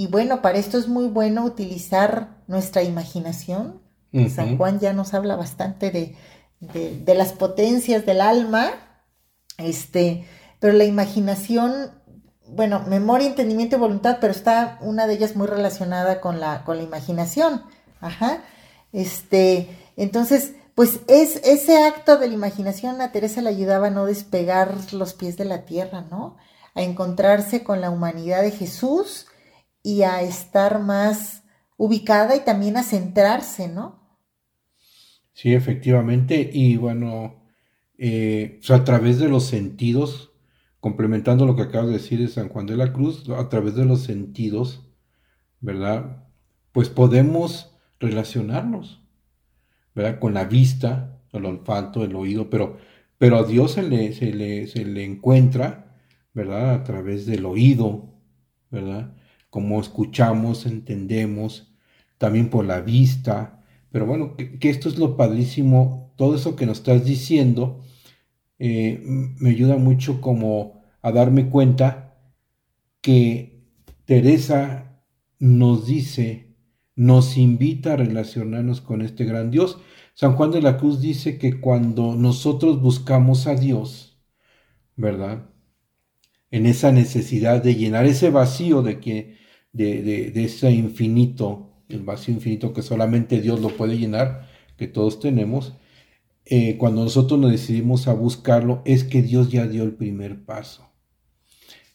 Y 0.02 0.08
bueno, 0.08 0.42
para 0.42 0.58
esto 0.58 0.80
es 0.80 0.88
muy 0.88 1.06
bueno 1.06 1.46
utilizar 1.46 2.42
nuestra 2.48 2.82
imaginación. 2.82 3.84
San 4.34 4.58
Juan 4.58 4.80
ya 4.80 4.94
nos 4.94 5.14
habla 5.14 5.36
bastante 5.36 5.92
de, 5.92 6.16
de, 6.60 7.14
las 7.14 7.34
potencias 7.34 8.04
del 8.04 8.20
alma, 8.20 8.72
este, 9.60 10.26
pero 10.60 10.74
la 10.74 10.86
imaginación, 10.86 11.92
bueno, 12.48 12.84
memoria, 12.88 13.28
entendimiento 13.28 13.76
y 13.76 13.80
voluntad, 13.80 14.18
pero 14.20 14.34
está 14.34 14.80
una 14.82 15.06
de 15.06 15.14
ellas 15.14 15.36
muy 15.36 15.46
relacionada 15.46 16.20
con 16.20 16.40
la, 16.40 16.64
con 16.64 16.78
la 16.78 16.84
imaginación. 16.84 17.62
Ajá. 18.00 18.42
Este, 18.94 19.70
entonces, 19.98 20.54
pues 20.74 21.02
es 21.10 21.36
ese 21.44 21.84
acto 21.84 22.18
de 22.18 22.28
la 22.28 22.34
imaginación 22.34 23.02
a 23.02 23.12
Teresa 23.12 23.44
le 23.44 23.50
ayudaba 23.50 23.90
a 23.90 23.92
no 23.92 24.08
despegar 24.08 24.74
los 24.94 25.14
pies 25.14 25.38
de 25.38 25.46
la 25.46 25.64
tierra, 25.66 26.02
¿no? 26.10 26.38
A 26.74 26.82
encontrarse 26.82 27.64
con 27.64 27.82
la 27.82 27.92
humanidad 27.92 28.42
de 28.42 28.50
Jesús 28.50 29.28
y 29.84 30.04
a 30.04 30.22
estar 30.22 30.80
más 30.80 31.44
ubicada 31.78 32.36
y 32.36 32.41
también 32.41 32.78
a 32.78 32.84
centrarse, 32.84 33.67
¿no? 33.67 34.02
Sí, 35.34 35.54
efectivamente. 35.54 36.50
Y 36.54 36.78
bueno, 36.78 37.44
eh, 37.98 38.60
a 38.70 38.84
través 38.84 39.20
de 39.20 39.30
los 39.30 39.46
sentidos, 39.46 40.32
complementando 40.80 41.46
lo 41.46 41.56
que 41.56 41.63
acabas 41.63 41.88
de 41.88 41.94
decir 41.94 42.20
de 42.20 42.28
San 42.28 42.50
Juan 42.50 42.65
de 42.65 42.78
la 42.78 42.94
Cruz, 42.94 43.28
a 43.30 43.50
través 43.50 43.76
de 43.76 43.86
los 43.86 44.02
sentidos, 44.02 44.88
¿verdad? 45.60 46.28
Pues 46.72 46.89
podemos 46.89 47.76
relacionarnos, 48.00 49.02
¿verdad? 49.96 50.20
Con 50.20 50.34
la 50.34 50.46
vista, 50.46 51.22
el 51.32 51.46
olfato, 51.46 52.04
el 52.04 52.15
oído, 52.15 52.50
pero, 52.50 52.78
pero 53.17 53.38
a 53.38 53.44
Dios 53.44 53.74
se 53.74 53.84
le, 53.84 54.13
se 54.13 54.34
le, 54.34 54.67
se 54.67 54.86
le 54.86 55.04
encuentra, 55.06 55.96
¿verdad? 56.34 56.74
A 56.76 56.84
través 56.84 57.26
del 57.26 57.46
oído, 57.46 58.13
¿verdad? 58.70 59.15
Como 59.52 59.80
escuchamos, 59.80 60.66
entendemos, 60.66 61.72
también 62.18 62.50
por 62.50 62.66
la 62.66 62.82
vista, 62.82 63.64
pero 63.92 64.06
bueno, 64.06 64.36
que, 64.36 64.70
esto 64.70 64.90
es 64.90 64.98
lo 64.98 65.18
padrísimo, 65.18 66.14
todo 66.16 66.36
eso 66.36 66.56
que 66.56 66.66
nos 66.66 66.80
estás 66.80 67.06
diciendo 67.06 67.82
eh, 68.58 69.00
me 69.04 69.50
ayuda 69.50 69.78
mucho 69.78 70.22
como 70.22 70.82
a 71.02 71.12
darme 71.12 71.50
cuenta 71.50 72.16
que 73.02 73.66
Teresa 74.06 75.02
nos 75.40 75.88
dice, 75.88 76.56
nos 76.96 77.38
invita 77.38 77.94
a 77.94 77.98
relacionarnos 77.98 78.82
con 78.82 79.02
este 79.02 79.26
gran 79.26 79.52
Dios. 79.52 79.80
San 80.14 80.36
Juan 80.36 80.52
de 80.52 80.62
la 80.62 80.78
Cruz 80.78 81.02
dice 81.02 81.38
que 81.38 81.60
cuando 81.60 82.16
nosotros 82.16 82.82
buscamos 82.82 83.48
a 83.48 83.56
Dios, 83.56 84.22
¿verdad? 84.96 85.50
En 86.52 86.66
esa 86.66 86.92
necesidad 86.92 87.64
de 87.64 87.76
llenar 87.76 88.06
ese 88.06 88.30
vacío 88.30 88.84
de 88.84 89.00
que 89.00 89.41
de, 89.74 90.02
de, 90.02 90.32
de 90.32 90.44
ese 90.44 90.72
infinito 90.72 91.72
el 91.94 92.04
vacío 92.04 92.34
infinito 92.34 92.74
que 92.74 92.82
solamente 92.82 93.42
Dios 93.42 93.60
lo 93.60 93.70
puede 93.70 93.98
llenar, 93.98 94.48
que 94.78 94.88
todos 94.88 95.20
tenemos, 95.20 95.74
eh, 96.46 96.78
cuando 96.78 97.04
nosotros 97.04 97.40
nos 97.40 97.52
decidimos 97.52 98.08
a 98.08 98.14
buscarlo, 98.14 98.82
es 98.86 99.04
que 99.04 99.22
Dios 99.22 99.52
ya 99.52 99.68
dio 99.68 99.84
el 99.84 99.94
primer 99.94 100.44
paso. 100.44 100.90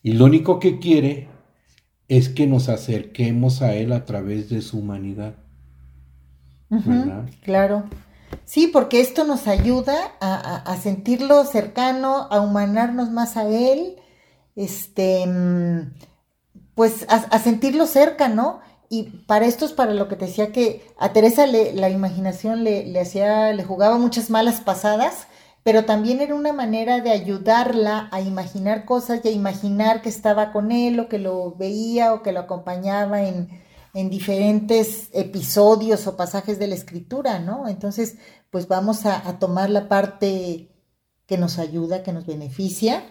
Y 0.02 0.12
lo 0.12 0.24
único 0.24 0.60
que 0.60 0.78
quiere 0.78 1.28
es 2.08 2.28
que 2.28 2.46
nos 2.46 2.68
acerquemos 2.68 3.62
a 3.62 3.74
Él 3.74 3.92
a 3.92 4.04
través 4.04 4.48
de 4.48 4.62
su 4.62 4.78
humanidad. 4.78 5.34
claro. 7.42 7.84
Sí, 8.44 8.68
porque 8.68 9.00
esto 9.00 9.24
nos 9.24 9.46
ayuda 9.46 10.12
a, 10.20 10.76
sentirlo 10.76 11.44
cercano, 11.44 12.28
a 12.30 12.40
humanarnos 12.40 13.10
más 13.10 13.36
a 13.36 13.48
Él, 13.48 13.96
este, 14.54 15.26
mm, 15.26 15.92
pues 16.76 17.06
a, 17.08 17.38
sentirlo 17.40 17.86
cerca, 17.86 18.28
¿no? 18.28 18.60
y 18.88 19.04
para 19.26 19.46
esto 19.46 19.64
es 19.64 19.72
para 19.72 19.94
lo 19.94 20.08
que 20.08 20.14
te 20.14 20.26
decía 20.26 20.52
que 20.52 20.86
a 20.98 21.12
Teresa 21.12 21.46
le, 21.46 21.72
la 21.72 21.90
imaginación 21.90 22.62
le, 22.62 23.00
hacía, 23.00 23.52
le 23.52 23.64
jugaba 23.64 23.98
muchas 23.98 24.30
malas 24.30 24.60
pasadas, 24.60 25.26
pero 25.62 25.86
también 25.86 26.20
era 26.20 26.34
una 26.34 26.52
manera 26.52 27.00
de 27.00 27.10
ayudarla 27.10 28.08
a 28.12 28.20
imaginar 28.20 28.84
cosas 28.84 29.20
y 29.24 29.28
a 29.28 29.32
imaginar 29.32 30.02
que 30.02 30.10
estaba 30.10 30.52
con 30.52 30.70
él 30.70 31.00
o 31.00 31.08
que 31.08 31.18
lo 31.18 31.56
veía 31.56 32.12
o 32.12 32.22
que 32.22 32.30
lo 32.30 32.40
acompañaba 32.40 33.22
en, 33.22 33.48
en 33.94 34.10
diferentes 34.10 35.08
episodios 35.12 36.06
o 36.06 36.16
pasajes 36.16 36.58
de 36.58 36.68
la 36.68 36.76
escritura, 36.76 37.40
¿no? 37.40 37.66
Entonces, 37.68 38.18
pues 38.50 38.68
vamos 38.68 39.06
a 39.06 39.38
tomar 39.40 39.70
la 39.70 39.88
parte 39.88 40.70
que 41.26 41.38
nos 41.38 41.58
ayuda, 41.58 42.04
que 42.04 42.12
nos 42.12 42.26
beneficia, 42.26 43.02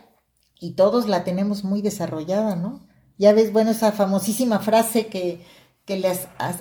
y 0.58 0.76
todos 0.76 1.10
la 1.10 1.26
tenemos 1.26 1.66
muy 1.66 1.82
desarrollada, 1.82 2.56
¿no? 2.56 2.88
Ya 3.18 3.34
ves, 3.34 3.54
bueno, 3.54 3.72
esa 3.72 3.92
famosísima 3.92 4.60
frase 4.60 5.08
que 5.08 5.42
que 5.86 6.00
le 6.00 6.12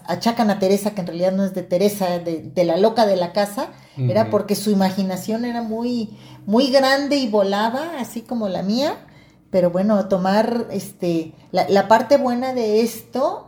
achacan 0.06 0.50
a 0.50 0.58
Teresa, 0.58 0.94
que 0.94 1.00
en 1.00 1.06
realidad 1.06 1.32
no 1.32 1.44
es 1.44 1.54
de 1.54 1.62
Teresa, 1.62 2.18
de, 2.18 2.64
la 2.64 2.76
loca 2.76 3.06
de 3.06 3.16
la 3.16 3.32
casa, 3.32 3.70
era 3.96 4.28
porque 4.28 4.54
su 4.54 4.70
imaginación 4.70 5.46
era 5.46 5.62
muy, 5.62 6.10
muy 6.46 6.70
grande 6.70 7.16
y 7.16 7.28
volaba, 7.28 7.98
así 7.98 8.20
como 8.20 8.48
la 8.48 8.62
mía. 8.62 9.06
Pero 9.50 9.70
bueno, 9.70 10.08
tomar 10.08 10.66
este, 10.70 11.32
la, 11.52 11.88
parte 11.88 12.18
buena 12.18 12.52
de 12.52 12.82
esto 12.82 13.46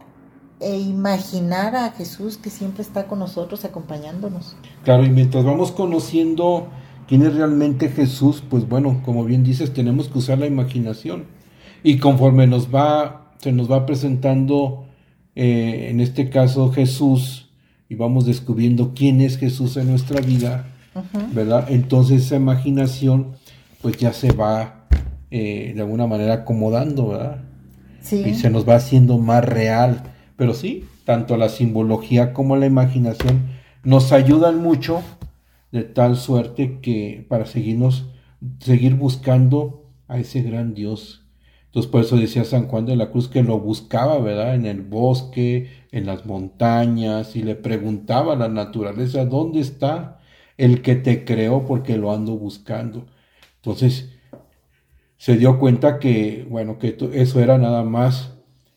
e 0.61 0.79
imaginar 0.79 1.77
a 1.77 1.90
Jesús 1.90 2.38
que 2.38 2.49
siempre 2.49 2.83
está 2.83 3.07
con 3.07 3.19
nosotros, 3.19 3.66
acompañándonos. 3.66 4.57
Claro, 4.83 5.05
y 5.05 5.11
mientras 5.11 5.45
vamos 5.45 5.73
conociendo 5.73 6.69
quién 7.07 7.21
es 7.23 7.35
realmente 7.35 7.90
Jesús, 7.90 8.42
pues 8.49 8.66
bueno, 8.66 9.03
como 9.05 9.25
bien 9.25 9.45
dices, 9.45 9.75
tenemos 9.75 10.09
que 10.09 10.19
usar 10.19 10.38
la 10.38 10.47
imaginación. 10.47 11.36
Y 11.87 11.99
conforme 11.99 12.49
nos 12.49 12.75
va, 12.75 13.31
se 13.38 13.53
nos 13.53 13.70
va 13.70 13.87
presentando 13.87 14.87
eh, 15.37 15.87
en 15.88 16.01
este 16.01 16.31
caso 16.31 16.72
Jesús, 16.72 17.49
y 17.88 17.94
vamos 17.94 18.27
descubriendo 18.27 18.92
quién 18.92 19.20
es 19.20 19.38
Jesús 19.38 19.77
en 19.77 19.90
nuestra 19.90 20.20
vida, 20.20 20.66
¿verdad? 21.33 21.66
Entonces 21.68 22.25
esa 22.25 22.35
imaginación 22.35 23.37
pues 23.83 23.99
ya 23.99 24.12
se 24.12 24.33
va 24.33 24.88
eh, 25.31 25.75
de 25.77 25.81
alguna 25.81 26.09
manera 26.09 26.35
acomodando, 26.35 27.11
¿verdad? 27.11 27.44
Sí. 28.01 28.16
Y 28.27 28.35
se 28.35 28.51
nos 28.51 28.68
va 28.68 28.75
haciendo 28.75 29.18
más 29.18 29.44
real. 29.44 30.12
Pero 30.37 30.55
sí, 30.55 30.87
tanto 31.05 31.37
la 31.37 31.49
simbología 31.49 32.33
como 32.33 32.57
la 32.57 32.66
imaginación 32.66 33.46
nos 33.85 34.11
ayudan 34.11 34.61
mucho 34.61 35.05
de 35.70 35.85
tal 35.85 36.16
suerte 36.16 36.81
que 36.83 37.25
para 37.29 37.46
seguirnos, 37.46 38.07
seguir 38.59 38.96
buscando 38.96 39.85
a 40.09 40.18
ese 40.18 40.42
gran 40.42 40.75
Dios 40.75 41.22
entonces 41.77 41.93
por 41.93 42.01
eso 42.01 42.17
decía 42.17 42.43
San 42.45 42.69
Juan 42.69 42.87
de 42.87 42.97
la 42.97 43.11
Cruz 43.11 43.29
que 43.29 43.43
lo 43.43 43.61
buscaba, 43.61 44.19
¿verdad? 44.19 44.55
En 44.55 44.65
el 44.65 44.81
bosque, 44.81 45.69
en 45.93 46.07
las 46.07 46.25
montañas, 46.25 47.37
y 47.37 47.43
le 47.43 47.55
preguntaba 47.55 48.33
a 48.33 48.37
la 48.37 48.49
naturaleza, 48.49 49.27
¿dónde 49.27 49.61
está 49.61 50.19
el 50.57 50.81
que 50.81 50.97
te 50.97 51.27
creó? 51.27 51.67
Porque 51.67 51.99
lo 51.99 52.15
ando 52.15 52.33
buscando. 52.39 53.05
Entonces 53.57 54.09
se 55.19 55.37
dio 55.37 55.59
cuenta 55.59 55.99
que, 55.99 56.47
bueno, 56.49 56.79
que 56.79 56.97
eso 57.12 57.41
era 57.41 57.59
nada 57.59 57.83
más, 57.83 58.33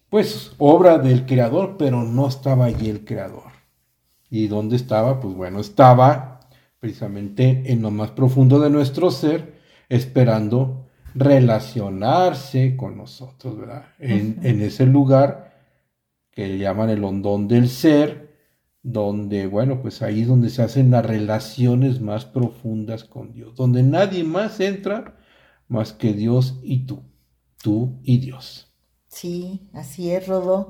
pues, 0.09 0.51
obra 0.57 0.97
del 0.97 1.25
creador, 1.25 1.77
pero 1.77 2.03
no 2.03 2.27
estaba 2.27 2.65
allí 2.65 2.89
el 2.89 3.05
creador. 3.05 3.53
¿Y 4.29 4.47
dónde 4.47 4.75
estaba? 4.75 5.21
Pues 5.21 5.35
bueno, 5.35 5.61
estaba 5.61 6.41
precisamente 6.81 7.63
en 7.71 7.81
lo 7.81 7.91
más 7.91 8.11
profundo 8.11 8.59
de 8.59 8.69
nuestro 8.69 9.09
ser, 9.09 9.57
esperando 9.87 10.78
relacionarse 11.15 12.75
con 12.75 12.97
nosotros, 12.97 13.57
¿verdad? 13.57 13.85
En, 13.99 14.61
ese 14.61 14.85
lugar 14.85 15.53
que 16.31 16.57
llaman 16.57 16.89
el 16.89 17.03
hondón 17.03 17.47
del 17.47 17.69
ser, 17.69 18.29
donde, 18.81 19.47
bueno, 19.47 19.81
pues 19.81 20.01
ahí 20.01 20.21
es 20.21 20.27
donde 20.27 20.49
se 20.49 20.61
hacen 20.61 20.91
las 20.91 21.05
relaciones 21.05 21.99
más 22.01 22.25
profundas 22.25 23.03
con 23.03 23.33
Dios, 23.33 23.55
donde 23.55 23.83
nadie 23.83 24.23
más 24.23 24.59
entra 24.59 25.17
más 25.67 25.93
que 25.93 26.13
Dios 26.13 26.59
y 26.63 26.85
tú, 26.85 27.03
tú 27.61 27.99
y 28.03 28.19
Dios. 28.19 28.73
Sí, 29.07 29.69
así 29.73 30.11
es, 30.11 30.27
Rodo. 30.27 30.69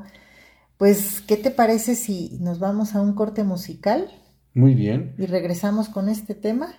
Pues, 0.78 1.21
¿qué 1.21 1.36
te 1.38 1.52
parece 1.52 1.95
si 1.95 2.38
nos 2.39 2.60
vamos 2.60 2.95
a 2.95 3.02
un 3.02 3.13
corte 3.13 3.43
musical? 3.43 4.10
Muy 4.54 4.73
bien. 4.73 5.13
Y 5.17 5.25
regresamos 5.25 5.89
con 5.89 6.10
este 6.10 6.36
tema. 6.36 6.73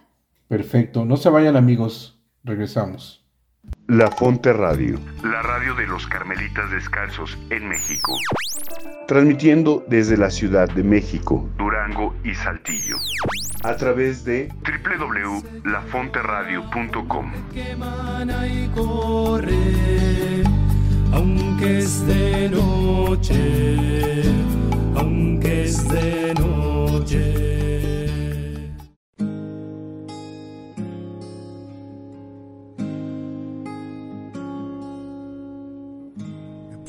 Perfecto, 0.49 1.05
no 1.05 1.17
se 1.17 1.29
vayan 1.29 1.57
amigos, 1.57 2.21
regresamos. 2.43 3.20
La 3.89 4.11
Fonte 4.11 4.53
Radio, 4.53 4.99
la 5.23 5.41
radio 5.43 5.75
de 5.75 5.87
los 5.87 6.07
Carmelitas 6.07 6.71
Descalzos 6.71 7.37
en 7.51 7.69
México. 7.69 8.17
transmitiendo 9.07 9.85
desde 9.89 10.17
la 10.17 10.31
Ciudad 10.31 10.67
de 10.69 10.83
México, 10.83 11.49
Durango 11.59 12.15
y 12.25 12.35
Saltillo, 12.35 12.97
a 13.65 13.77
través 13.77 14.25
de 14.25 14.49
www.lafonteradio.com. 14.65 17.33
aunque 21.13 21.79
es 21.79 22.07
de 22.07 22.49
noche, 22.49 24.23
aunque 24.97 25.65
es 25.65 25.89
de 25.89 26.35
noche. 26.35 27.50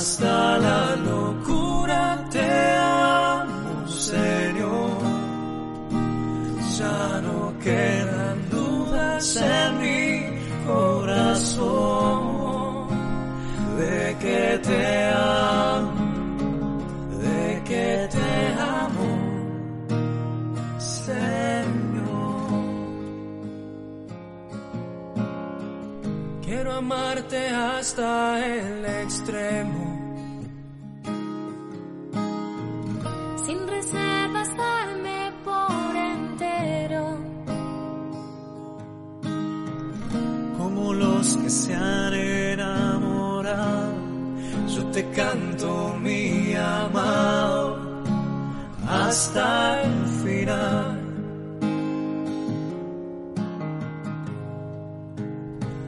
Hasta 0.00 0.56
la 0.56 0.96
locura 0.96 2.24
te 2.30 2.50
amo, 2.78 3.86
Señor. 3.86 4.98
Ya 6.78 7.20
no 7.26 7.38
quedan 7.62 8.48
dudas 8.48 9.36
en 9.36 9.70
mi 9.82 10.08
corazón 10.66 12.18
de 13.76 14.16
que 14.22 14.58
te 14.68 14.84
amo, 15.12 16.78
de 17.26 17.62
que 17.68 18.08
te 18.16 18.32
amo, 18.58 19.10
Señor. 20.78 21.90
Quiero 26.42 26.72
amarte 26.72 27.40
hasta 27.48 28.08
el 28.46 28.84
extremo, 29.02 29.79
se 41.70 41.76
han 41.76 42.14
enamorado. 42.14 43.92
Yo 44.74 44.84
te 44.86 45.08
canto 45.10 45.96
mi 46.02 46.54
amado 46.54 47.76
hasta 48.88 49.82
el 49.82 50.06
final. 50.24 51.00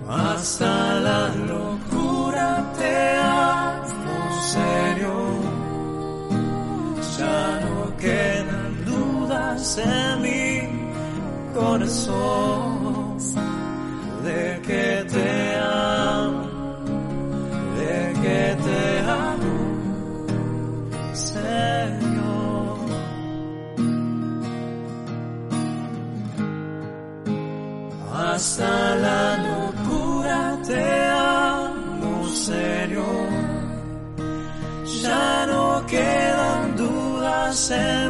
Hasta 0.08 1.00
la 1.08 1.28
locura 1.52 2.72
te 2.78 2.94
amo, 3.16 4.18
Señor. 4.56 5.40
Ya 7.18 7.40
no 7.64 7.96
quedan 7.96 8.72
dudas 8.84 9.78
en 9.78 10.22
mi 10.22 10.44
corazón 11.54 12.52
de 14.22 14.60
que 14.66 14.91
dudas 37.72 38.01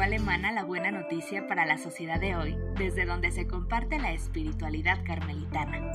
de 0.00 0.50
la 0.50 0.64
buena 0.64 0.90
noticia 0.90 1.46
para 1.46 1.66
la 1.66 1.76
sociedad 1.76 2.18
de 2.18 2.34
hoy, 2.34 2.56
desde 2.78 3.04
donde 3.04 3.30
se 3.30 3.46
comparte 3.46 3.98
la 3.98 4.12
espiritualidad 4.12 5.04
carmelitana. 5.04 5.92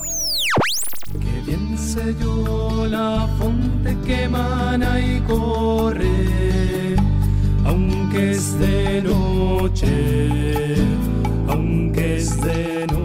Bien 1.45 1.75
yo 2.21 2.85
la 2.87 3.27
que 4.05 4.27
y 4.99 5.19
corre, 5.21 6.95
aunque 7.65 8.35
noche, 9.01 10.75
aunque 11.47 12.23
noche. 12.85 13.04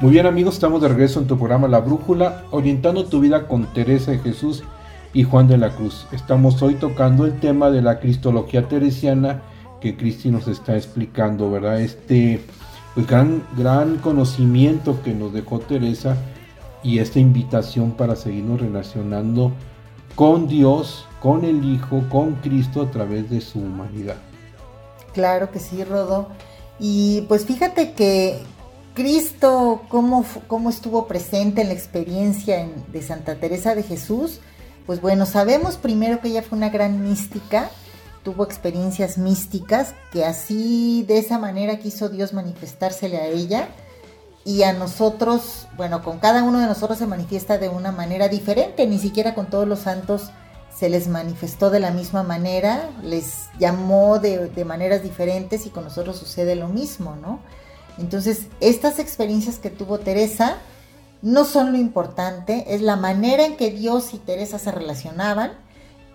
Muy 0.00 0.12
bien 0.12 0.26
amigos, 0.26 0.54
estamos 0.54 0.80
de 0.80 0.86
regreso 0.86 1.18
en 1.18 1.26
tu 1.26 1.36
programa 1.36 1.66
La 1.66 1.80
Brújula, 1.80 2.44
orientando 2.52 3.06
tu 3.06 3.18
vida 3.18 3.48
con 3.48 3.66
Teresa 3.72 4.12
de 4.12 4.20
Jesús 4.20 4.62
y 5.12 5.24
Juan 5.24 5.48
de 5.48 5.58
la 5.58 5.70
Cruz. 5.74 6.06
Estamos 6.12 6.62
hoy 6.62 6.76
tocando 6.76 7.26
el 7.26 7.40
tema 7.40 7.72
de 7.72 7.82
la 7.82 7.98
cristología 7.98 8.68
teresiana 8.68 9.42
que 9.80 9.96
Cristi 9.96 10.30
nos 10.30 10.46
está 10.46 10.76
explicando, 10.76 11.50
¿verdad? 11.50 11.80
Este 11.80 12.40
pues, 12.94 13.08
gran, 13.08 13.42
gran 13.56 13.96
conocimiento 13.96 15.02
que 15.02 15.12
nos 15.14 15.32
dejó 15.32 15.58
Teresa 15.58 16.16
y 16.84 17.00
esta 17.00 17.18
invitación 17.18 17.90
para 17.90 18.14
seguirnos 18.14 18.60
relacionando 18.60 19.50
con 20.14 20.46
Dios, 20.46 21.06
con 21.18 21.44
el 21.44 21.64
Hijo, 21.64 22.04
con 22.08 22.36
Cristo 22.36 22.82
a 22.82 22.90
través 22.92 23.30
de 23.30 23.40
su 23.40 23.58
humanidad. 23.58 24.18
Claro 25.12 25.50
que 25.50 25.58
sí, 25.58 25.82
Rodo. 25.82 26.28
Y 26.78 27.22
pues 27.22 27.44
fíjate 27.44 27.94
que 27.94 28.40
Cristo, 29.02 29.82
cómo, 29.88 30.24
cómo 30.48 30.70
estuvo 30.70 31.06
presente 31.06 31.62
en 31.62 31.68
la 31.68 31.74
experiencia 31.74 32.60
en- 32.60 32.84
de 32.90 33.00
Santa 33.00 33.36
Teresa 33.36 33.76
de 33.76 33.84
Jesús, 33.84 34.40
pues 34.86 35.00
bueno, 35.00 35.24
sabemos 35.24 35.76
primero 35.76 36.20
que 36.20 36.28
ella 36.30 36.42
fue 36.42 36.58
una 36.58 36.68
gran 36.68 37.08
mística, 37.08 37.70
tuvo 38.24 38.42
experiencias 38.42 39.16
místicas, 39.16 39.94
que 40.12 40.24
así 40.24 41.04
de 41.06 41.18
esa 41.18 41.38
manera 41.38 41.78
quiso 41.78 42.08
Dios 42.08 42.32
manifestársele 42.32 43.18
a 43.18 43.26
ella. 43.28 43.68
Y 44.44 44.64
a 44.64 44.72
nosotros, 44.72 45.68
bueno, 45.76 46.02
con 46.02 46.18
cada 46.18 46.42
uno 46.42 46.58
de 46.58 46.66
nosotros 46.66 46.98
se 46.98 47.06
manifiesta 47.06 47.56
de 47.58 47.68
una 47.68 47.92
manera 47.92 48.28
diferente, 48.28 48.84
ni 48.88 48.98
siquiera 48.98 49.32
con 49.34 49.46
todos 49.48 49.68
los 49.68 49.78
santos 49.78 50.30
se 50.76 50.88
les 50.88 51.06
manifestó 51.06 51.70
de 51.70 51.78
la 51.78 51.92
misma 51.92 52.24
manera, 52.24 52.90
les 53.04 53.44
llamó 53.60 54.18
de, 54.18 54.48
de 54.48 54.64
maneras 54.64 55.04
diferentes 55.04 55.66
y 55.66 55.70
con 55.70 55.84
nosotros 55.84 56.16
sucede 56.16 56.56
lo 56.56 56.66
mismo, 56.68 57.14
¿no? 57.14 57.40
Entonces, 57.98 58.46
estas 58.60 58.98
experiencias 58.98 59.58
que 59.58 59.70
tuvo 59.70 59.98
Teresa 59.98 60.58
no 61.20 61.44
son 61.44 61.72
lo 61.72 61.78
importante, 61.78 62.74
es 62.74 62.80
la 62.80 62.96
manera 62.96 63.44
en 63.44 63.56
que 63.56 63.70
Dios 63.70 64.14
y 64.14 64.18
Teresa 64.18 64.58
se 64.58 64.70
relacionaban 64.70 65.52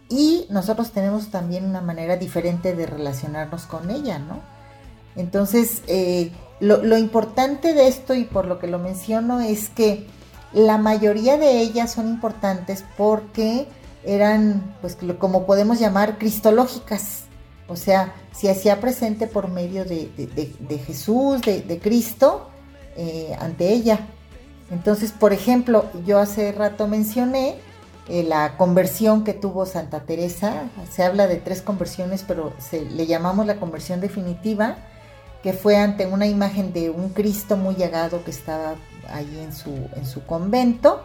y 0.10 0.46
nosotros 0.50 0.92
tenemos 0.92 1.30
también 1.30 1.66
una 1.66 1.82
manera 1.82 2.16
diferente 2.18 2.76
de 2.76 2.86
relacionarnos 2.86 3.66
con 3.66 3.90
ella, 3.90 4.20
¿no? 4.20 4.40
Entonces, 5.16 5.82
eh, 5.88 6.32
lo, 6.60 6.84
lo 6.84 6.98
importante 6.98 7.74
de 7.74 7.88
esto 7.88 8.14
y 8.14 8.24
por 8.24 8.46
lo 8.46 8.60
que 8.60 8.68
lo 8.68 8.80
menciono 8.80 9.42
es 9.42 9.70
que 9.70 10.08
la 10.54 10.78
mayoría 10.78 11.38
de 11.38 11.60
ellas 11.60 11.92
son 11.92 12.08
importantes 12.08 12.84
porque 12.98 13.68
eran, 14.04 14.76
pues 14.82 14.98
como 15.18 15.46
podemos 15.46 15.80
llamar, 15.80 16.18
cristológicas. 16.18 17.23
O 17.74 17.76
sea, 17.76 18.14
se 18.32 18.52
hacía 18.52 18.80
presente 18.80 19.26
por 19.26 19.48
medio 19.48 19.84
de, 19.84 20.12
Jesús, 20.86 21.42
de, 21.42 21.80
Cristo, 21.82 22.50
eh, 22.96 23.36
ante 23.40 23.74
ella. 23.74 24.08
Entonces, 24.70 25.12
por 25.12 25.34
ejemplo, 25.34 25.86
yo 26.06 26.20
hace 26.20 26.52
rato 26.52 26.88
mencioné 26.88 27.56
eh, 28.08 28.24
la 28.24 28.58
conversión 28.58 29.24
que 29.24 29.34
tuvo 29.34 29.66
Santa 29.66 30.02
Teresa. 30.02 30.70
Se 30.92 31.04
habla 31.04 31.26
de 31.26 31.38
tres 31.38 31.64
conversiones, 31.64 32.24
pero 32.28 32.54
se, 32.60 32.86
le 32.86 33.08
llamamos 33.08 33.48
la 33.48 33.56
conversión 33.56 34.02
definitiva, 34.02 34.78
que 35.42 35.54
fue 35.54 35.78
ante 35.78 36.06
una 36.06 36.28
imagen 36.28 36.74
de 36.74 36.92
un 36.92 37.10
Cristo 37.10 37.58
muy 37.58 37.74
llagado 37.74 38.24
que 38.24 38.30
estaba 38.30 38.76
ahí 39.10 39.40
en 39.44 39.52
su, 39.52 39.72
en 39.96 40.06
su 40.06 40.24
convento. 40.28 41.04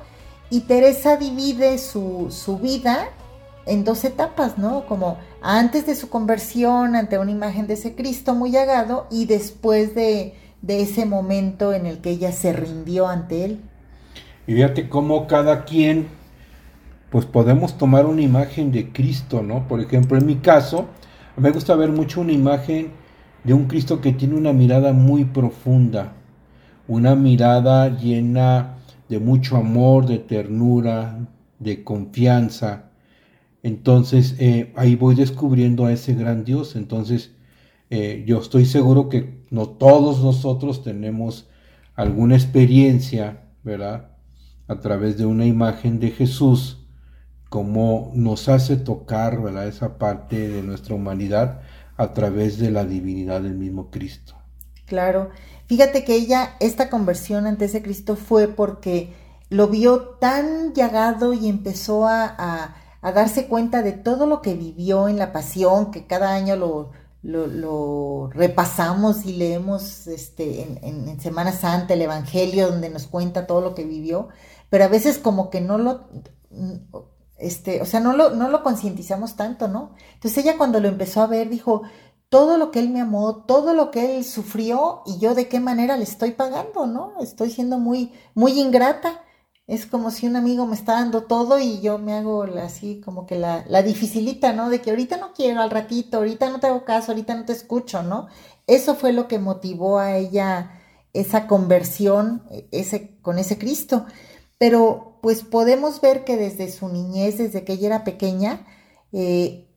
Y 0.50 0.60
Teresa 0.60 1.16
divide 1.16 1.78
su 1.78 2.58
vida 2.60 3.08
en 3.68 3.84
dos 3.84 4.04
etapas, 4.04 4.58
¿no? 4.58 4.86
Como 4.86 5.18
antes 5.42 5.86
de 5.86 5.94
su 5.94 6.08
conversión 6.08 6.96
ante 6.96 7.18
una 7.18 7.30
imagen 7.30 7.66
de 7.66 7.74
ese 7.74 7.94
Cristo 7.94 8.34
muy 8.34 8.50
llagado 8.50 9.06
y 9.10 9.26
después 9.26 9.94
de, 9.94 10.34
de 10.62 10.82
ese 10.82 11.06
momento 11.06 11.72
en 11.72 11.86
el 11.86 11.98
que 11.98 12.10
ella 12.10 12.32
se 12.32 12.52
rindió 12.52 13.06
ante 13.06 13.44
él. 13.44 13.60
Y 14.46 14.54
fíjate 14.54 14.88
cómo 14.88 15.26
cada 15.26 15.64
quien, 15.64 16.08
pues 17.10 17.26
podemos 17.26 17.76
tomar 17.76 18.06
una 18.06 18.22
imagen 18.22 18.72
de 18.72 18.90
Cristo, 18.92 19.42
¿no? 19.42 19.68
Por 19.68 19.80
ejemplo, 19.80 20.16
en 20.16 20.26
mi 20.26 20.36
caso, 20.36 20.86
me 21.36 21.50
gusta 21.50 21.76
ver 21.76 21.90
mucho 21.90 22.22
una 22.22 22.32
imagen 22.32 22.92
de 23.44 23.54
un 23.54 23.66
Cristo 23.66 24.00
que 24.00 24.12
tiene 24.12 24.34
una 24.34 24.52
mirada 24.52 24.92
muy 24.92 25.24
profunda, 25.24 26.14
una 26.86 27.14
mirada 27.14 27.88
llena 27.90 28.78
de 29.08 29.18
mucho 29.20 29.56
amor, 29.56 30.06
de 30.06 30.18
ternura, 30.18 31.18
de 31.58 31.84
confianza. 31.84 32.87
Entonces 33.62 34.36
eh, 34.38 34.72
ahí 34.76 34.96
voy 34.96 35.14
descubriendo 35.14 35.86
a 35.86 35.92
ese 35.92 36.14
gran 36.14 36.44
Dios. 36.44 36.76
Entonces 36.76 37.32
eh, 37.90 38.24
yo 38.26 38.40
estoy 38.40 38.66
seguro 38.66 39.08
que 39.08 39.44
no 39.50 39.68
todos 39.68 40.22
nosotros 40.22 40.82
tenemos 40.82 41.48
alguna 41.94 42.36
experiencia, 42.36 43.48
¿verdad? 43.62 44.10
A 44.66 44.80
través 44.80 45.16
de 45.16 45.26
una 45.26 45.46
imagen 45.46 45.98
de 45.98 46.10
Jesús, 46.10 46.86
como 47.48 48.12
nos 48.14 48.48
hace 48.48 48.76
tocar, 48.76 49.42
¿verdad? 49.42 49.66
Esa 49.66 49.98
parte 49.98 50.48
de 50.48 50.62
nuestra 50.62 50.94
humanidad 50.94 51.62
a 51.96 52.14
través 52.14 52.58
de 52.58 52.70
la 52.70 52.84
divinidad 52.84 53.40
del 53.40 53.54
mismo 53.54 53.90
Cristo. 53.90 54.34
Claro. 54.86 55.30
Fíjate 55.66 56.04
que 56.04 56.14
ella, 56.14 56.56
esta 56.60 56.88
conversión 56.88 57.46
ante 57.46 57.66
ese 57.66 57.82
Cristo 57.82 58.16
fue 58.16 58.48
porque 58.48 59.12
lo 59.50 59.68
vio 59.68 60.00
tan 60.20 60.72
llagado 60.74 61.34
y 61.34 61.48
empezó 61.48 62.06
a, 62.06 62.24
a, 62.26 62.76
a 63.00 63.12
darse 63.12 63.46
cuenta 63.46 63.82
de 63.82 63.92
todo 63.92 64.26
lo 64.26 64.42
que 64.42 64.54
vivió 64.54 65.08
en 65.08 65.18
la 65.18 65.32
pasión, 65.32 65.90
que 65.90 66.06
cada 66.06 66.34
año 66.34 66.56
lo, 66.56 66.90
lo, 67.22 68.30
repasamos 68.32 69.24
y 69.24 69.34
leemos 69.34 70.06
este, 70.06 70.62
en, 70.62 70.78
en, 70.82 71.08
en, 71.08 71.20
Semana 71.20 71.52
Santa 71.52 71.94
el 71.94 72.02
Evangelio 72.02 72.68
donde 72.70 72.90
nos 72.90 73.06
cuenta 73.06 73.46
todo 73.46 73.60
lo 73.60 73.74
que 73.74 73.84
vivió, 73.84 74.28
pero 74.70 74.84
a 74.84 74.88
veces 74.88 75.18
como 75.18 75.50
que 75.50 75.60
no 75.60 75.78
lo, 75.78 76.08
este, 77.38 77.80
o 77.80 77.86
sea, 77.86 78.00
no 78.00 78.12
lo, 78.14 78.30
no 78.30 78.48
lo 78.48 78.62
concientizamos 78.62 79.36
tanto, 79.36 79.68
¿no? 79.68 79.94
Entonces 80.14 80.44
ella 80.44 80.58
cuando 80.58 80.80
lo 80.80 80.88
empezó 80.88 81.22
a 81.22 81.26
ver 81.26 81.48
dijo, 81.48 81.82
todo 82.28 82.58
lo 82.58 82.70
que 82.70 82.80
él 82.80 82.90
me 82.90 83.00
amó, 83.00 83.44
todo 83.44 83.74
lo 83.74 83.90
que 83.90 84.18
él 84.18 84.24
sufrió 84.24 85.02
y 85.06 85.18
yo 85.18 85.34
de 85.34 85.48
qué 85.48 85.60
manera 85.60 85.96
le 85.96 86.04
estoy 86.04 86.32
pagando, 86.32 86.86
¿no? 86.86 87.14
Estoy 87.20 87.50
siendo 87.50 87.78
muy, 87.78 88.12
muy 88.34 88.60
ingrata. 88.60 89.22
Es 89.68 89.86
como 89.86 90.10
si 90.10 90.26
un 90.26 90.34
amigo 90.34 90.66
me 90.66 90.74
está 90.74 90.94
dando 90.94 91.24
todo 91.24 91.60
y 91.60 91.80
yo 91.80 91.98
me 91.98 92.14
hago 92.14 92.42
así 92.60 93.00
como 93.04 93.26
que 93.26 93.36
la, 93.36 93.64
la 93.68 93.82
dificilita, 93.82 94.52
¿no? 94.52 94.70
De 94.70 94.80
que 94.80 94.90
ahorita 94.90 95.18
no 95.18 95.32
quiero, 95.34 95.60
al 95.60 95.70
ratito, 95.70 96.16
ahorita 96.16 96.50
no 96.50 96.58
te 96.58 96.66
hago 96.66 96.84
caso, 96.84 97.12
ahorita 97.12 97.34
no 97.36 97.44
te 97.44 97.52
escucho, 97.52 98.02
¿no? 98.02 98.28
Eso 98.66 98.96
fue 98.96 99.12
lo 99.12 99.28
que 99.28 99.38
motivó 99.38 99.98
a 99.98 100.16
ella 100.16 100.72
esa 101.12 101.46
conversión 101.46 102.42
ese, 102.70 103.18
con 103.22 103.38
ese 103.38 103.58
Cristo. 103.58 104.06
Pero 104.58 105.18
pues 105.22 105.42
podemos 105.42 106.00
ver 106.00 106.24
que 106.24 106.36
desde 106.36 106.70
su 106.70 106.88
niñez, 106.88 107.38
desde 107.38 107.64
que 107.64 107.74
ella 107.74 107.88
era 107.88 108.04
pequeña, 108.04 108.66
eh, 109.12 109.68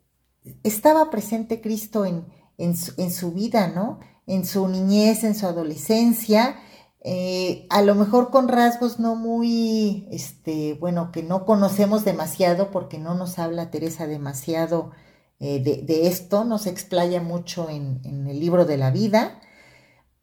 estaba 0.63 1.09
presente 1.09 1.61
Cristo 1.61 2.05
en, 2.05 2.25
en, 2.57 2.75
su, 2.75 2.93
en, 2.97 3.11
su, 3.11 3.31
vida, 3.31 3.67
¿no? 3.67 3.99
En 4.25 4.45
su 4.45 4.67
niñez, 4.67 5.23
en 5.23 5.35
su 5.35 5.45
adolescencia, 5.45 6.55
eh, 7.01 7.65
a 7.69 7.81
lo 7.81 7.95
mejor 7.95 8.29
con 8.29 8.47
rasgos 8.47 8.99
no 8.99 9.15
muy, 9.15 10.07
este, 10.11 10.75
bueno, 10.75 11.11
que 11.11 11.23
no 11.23 11.45
conocemos 11.45 12.05
demasiado 12.05 12.71
porque 12.71 12.99
no 12.99 13.15
nos 13.15 13.39
habla 13.39 13.71
Teresa 13.71 14.07
demasiado 14.07 14.91
eh, 15.39 15.59
de, 15.61 16.07
esto, 16.07 16.43
nos 16.43 16.67
explaya 16.67 17.21
mucho 17.21 17.69
en 17.69 18.27
el 18.27 18.39
libro 18.39 18.65
de 18.65 18.77
la 18.77 18.91
vida, 18.91 19.41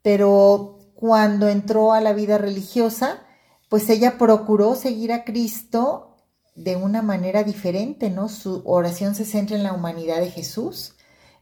pero 0.03 0.79
cuando 0.95 1.49
entró 1.49 1.93
a 1.93 2.01
la 2.01 2.13
vida 2.13 2.39
religiosa, 2.39 3.25
pues 3.69 3.89
ella 3.91 4.19
procuró 4.19 4.75
seguir 4.75 5.13
a 5.13 5.25
Cristo 5.25 6.17
de 6.55 6.77
una 6.77 7.03
manera 7.03 7.45
diferente, 7.45 8.11
¿no? 8.11 8.29
Su 8.29 8.63
oración 8.65 9.15
se 9.15 9.25
centra 9.25 9.57
en 9.57 9.63
la 9.63 9.73
humanidad 9.73 10.21
de 10.21 10.31
Jesús. 10.31 10.97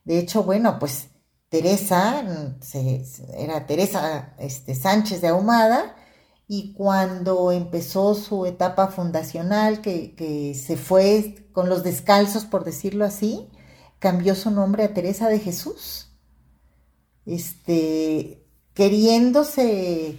De 0.04 0.18
hecho, 0.18 0.42
bueno, 0.42 0.78
pues 0.78 1.08
Teresa, 1.56 2.22
era 3.38 3.66
Teresa 3.66 4.34
este, 4.38 4.74
Sánchez 4.74 5.22
de 5.22 5.28
Ahumada, 5.28 5.96
y 6.46 6.74
cuando 6.74 7.50
empezó 7.50 8.14
su 8.14 8.44
etapa 8.44 8.88
fundacional, 8.88 9.80
que, 9.80 10.14
que, 10.14 10.52
se 10.54 10.76
fue 10.76 11.46
con 11.52 11.70
los 11.70 11.82
descalzos, 11.82 12.44
por 12.44 12.64
decirlo 12.64 13.06
así, 13.06 13.48
cambió 13.98 14.34
su 14.34 14.50
nombre 14.50 14.84
a 14.84 14.92
Teresa 14.92 15.30
de 15.30 15.38
Jesús, 15.38 16.12
este, 17.24 18.44
queriéndose 18.74 20.18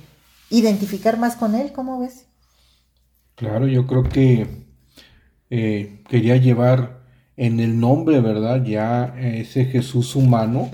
identificar 0.49 1.19
más 1.19 1.35
con 1.35 1.53
él, 1.53 1.71
¿cómo 1.71 1.99
ves? 1.99 2.25
Claro, 3.35 3.67
yo 3.67 3.85
creo 3.85 4.01
que 4.01 4.65
eh, 5.51 6.03
quería 6.09 6.38
llevar 6.38 7.05
en 7.35 7.59
el 7.59 7.79
nombre, 7.79 8.21
¿verdad? 8.21 8.63
Ya 8.63 9.13
ese 9.19 9.65
Jesús 9.65 10.15
humano. 10.15 10.71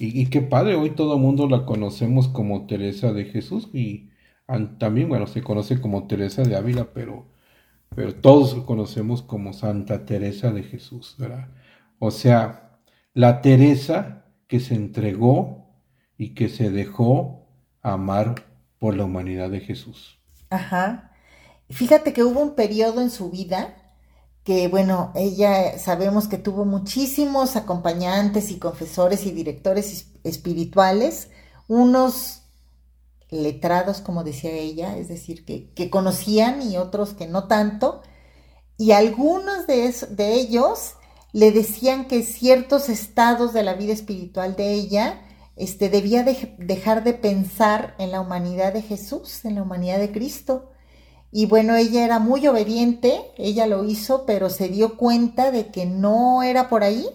Y, 0.00 0.26
qué 0.26 0.42
padre, 0.42 0.76
hoy 0.76 0.90
todo 0.90 1.14
el 1.16 1.20
mundo 1.20 1.48
la 1.48 1.66
conocemos 1.66 2.28
como 2.28 2.66
Teresa 2.66 3.12
de 3.12 3.24
Jesús 3.24 3.68
y 3.72 4.10
también, 4.78 5.08
bueno, 5.08 5.26
se 5.26 5.42
conoce 5.42 5.80
como 5.80 6.06
Teresa 6.06 6.42
de 6.42 6.56
Ávila, 6.56 6.92
pero, 6.94 7.26
pero 7.96 8.14
todos 8.14 8.54
conocemos 8.64 9.22
como 9.22 9.52
Santa 9.52 10.06
Teresa 10.06 10.52
de 10.52 10.62
Jesús, 10.62 11.16
¿verdad? 11.18 11.48
O 11.98 12.12
sea, 12.12 12.78
la 13.12 13.40
Teresa 13.42 14.26
que 14.46 14.60
se 14.60 14.76
entregó 14.76 15.66
y 16.16 16.34
que 16.34 16.48
se 16.48 16.70
dejó 16.70 17.48
amar 17.82 18.46
por 18.78 18.96
la 18.96 19.04
humanidad 19.04 19.50
de 19.50 19.60
Jesús. 19.60 20.20
Ajá. 20.50 21.12
Fíjate 21.70 22.12
que 22.12 22.22
hubo 22.22 22.40
un 22.40 22.54
periodo 22.54 23.00
en 23.00 23.10
su 23.10 23.30
vida 23.30 23.74
que, 24.48 24.66
bueno, 24.68 25.12
ella 25.14 25.78
sabemos 25.78 26.26
que 26.26 26.38
tuvo 26.38 26.64
muchísimos 26.64 27.54
acompañantes 27.54 28.50
y 28.50 28.58
confesores 28.58 29.26
y 29.26 29.30
directores 29.30 30.06
espirituales, 30.24 31.28
unos 31.66 32.44
letrados, 33.28 34.00
como 34.00 34.24
decía 34.24 34.52
ella, 34.52 34.96
es 34.96 35.08
decir, 35.08 35.44
que, 35.44 35.70
que 35.74 35.90
conocían 35.90 36.62
y 36.62 36.78
otros 36.78 37.12
que 37.12 37.26
no 37.26 37.46
tanto, 37.46 38.00
y 38.78 38.92
algunos 38.92 39.66
de, 39.66 39.94
de 40.12 40.32
ellos 40.32 40.94
le 41.34 41.52
decían 41.52 42.08
que 42.08 42.22
ciertos 42.22 42.88
estados 42.88 43.52
de 43.52 43.62
la 43.62 43.74
vida 43.74 43.92
espiritual 43.92 44.56
de 44.56 44.72
ella 44.72 45.20
este, 45.56 45.90
debía 45.90 46.22
de, 46.22 46.54
dejar 46.56 47.04
de 47.04 47.12
pensar 47.12 47.94
en 47.98 48.12
la 48.12 48.22
humanidad 48.22 48.72
de 48.72 48.80
Jesús, 48.80 49.44
en 49.44 49.56
la 49.56 49.62
humanidad 49.62 49.98
de 49.98 50.10
Cristo. 50.10 50.70
Y 51.30 51.46
bueno, 51.46 51.76
ella 51.76 52.04
era 52.04 52.18
muy 52.18 52.46
obediente, 52.46 53.20
ella 53.36 53.66
lo 53.66 53.84
hizo, 53.84 54.24
pero 54.26 54.48
se 54.50 54.68
dio 54.68 54.96
cuenta 54.96 55.50
de 55.50 55.66
que 55.68 55.86
no 55.86 56.42
era 56.42 56.68
por 56.68 56.82
ahí. 56.82 57.06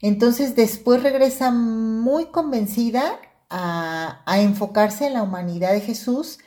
Entonces 0.00 0.56
después 0.56 1.02
regresa 1.02 1.50
muy 1.50 2.26
convencida 2.26 3.18
a, 3.48 4.22
enfocarse 4.40 5.06
en 5.06 5.14
la 5.14 5.22
humanidad 5.22 5.72
de 5.72 5.80
Jesús 5.80 6.38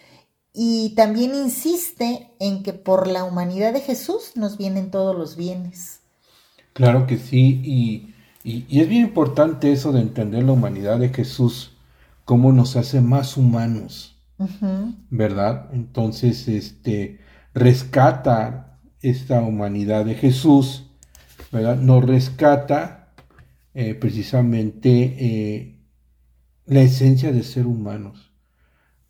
y 0.54 0.93
también 0.95 1.34
insiste 1.34 2.32
en 2.39 2.64
que 2.64 2.74
por 2.74 3.08
la 3.08 3.24
humanidad 3.24 3.74
de 3.74 3.82
Jesús 3.82 4.34
nos 4.36 4.58
vienen 4.58 4.91
todos 4.91 5.16
los 5.16 5.36
bienes. 5.36 6.02
Claro 6.74 7.08
que 7.08 7.18
sí, 7.18 7.62
y 7.64 8.14
y, 8.43 8.66
y, 8.70 8.80
es 8.82 8.88
bien 8.88 9.04
importante 9.04 9.72
eso 9.72 9.91
de 9.91 10.02
entender 10.02 10.43
la 10.43 10.54
humanidad 10.54 10.97
de 10.97 11.10
Jesús, 11.10 11.74
cómo 12.24 12.54
nos 12.54 12.78
hace 12.78 13.02
más 13.02 13.36
humanos, 13.36 14.16
¿verdad? 15.09 15.69
Entonces, 15.73 16.47
este, 16.47 17.19
rescata 17.53 18.79
esta 19.01 19.41
humanidad 19.41 20.05
de 20.05 20.15
Jesús, 20.15 20.91
¿verdad? 21.51 21.77
Nos 21.77 22.05
rescata 22.05 23.13
eh, 23.73 23.95
precisamente 23.95 25.15
eh, 25.19 25.79
la 26.65 26.81
esencia 26.81 27.31
de 27.31 27.43
ser 27.43 27.65
humanos, 27.65 28.31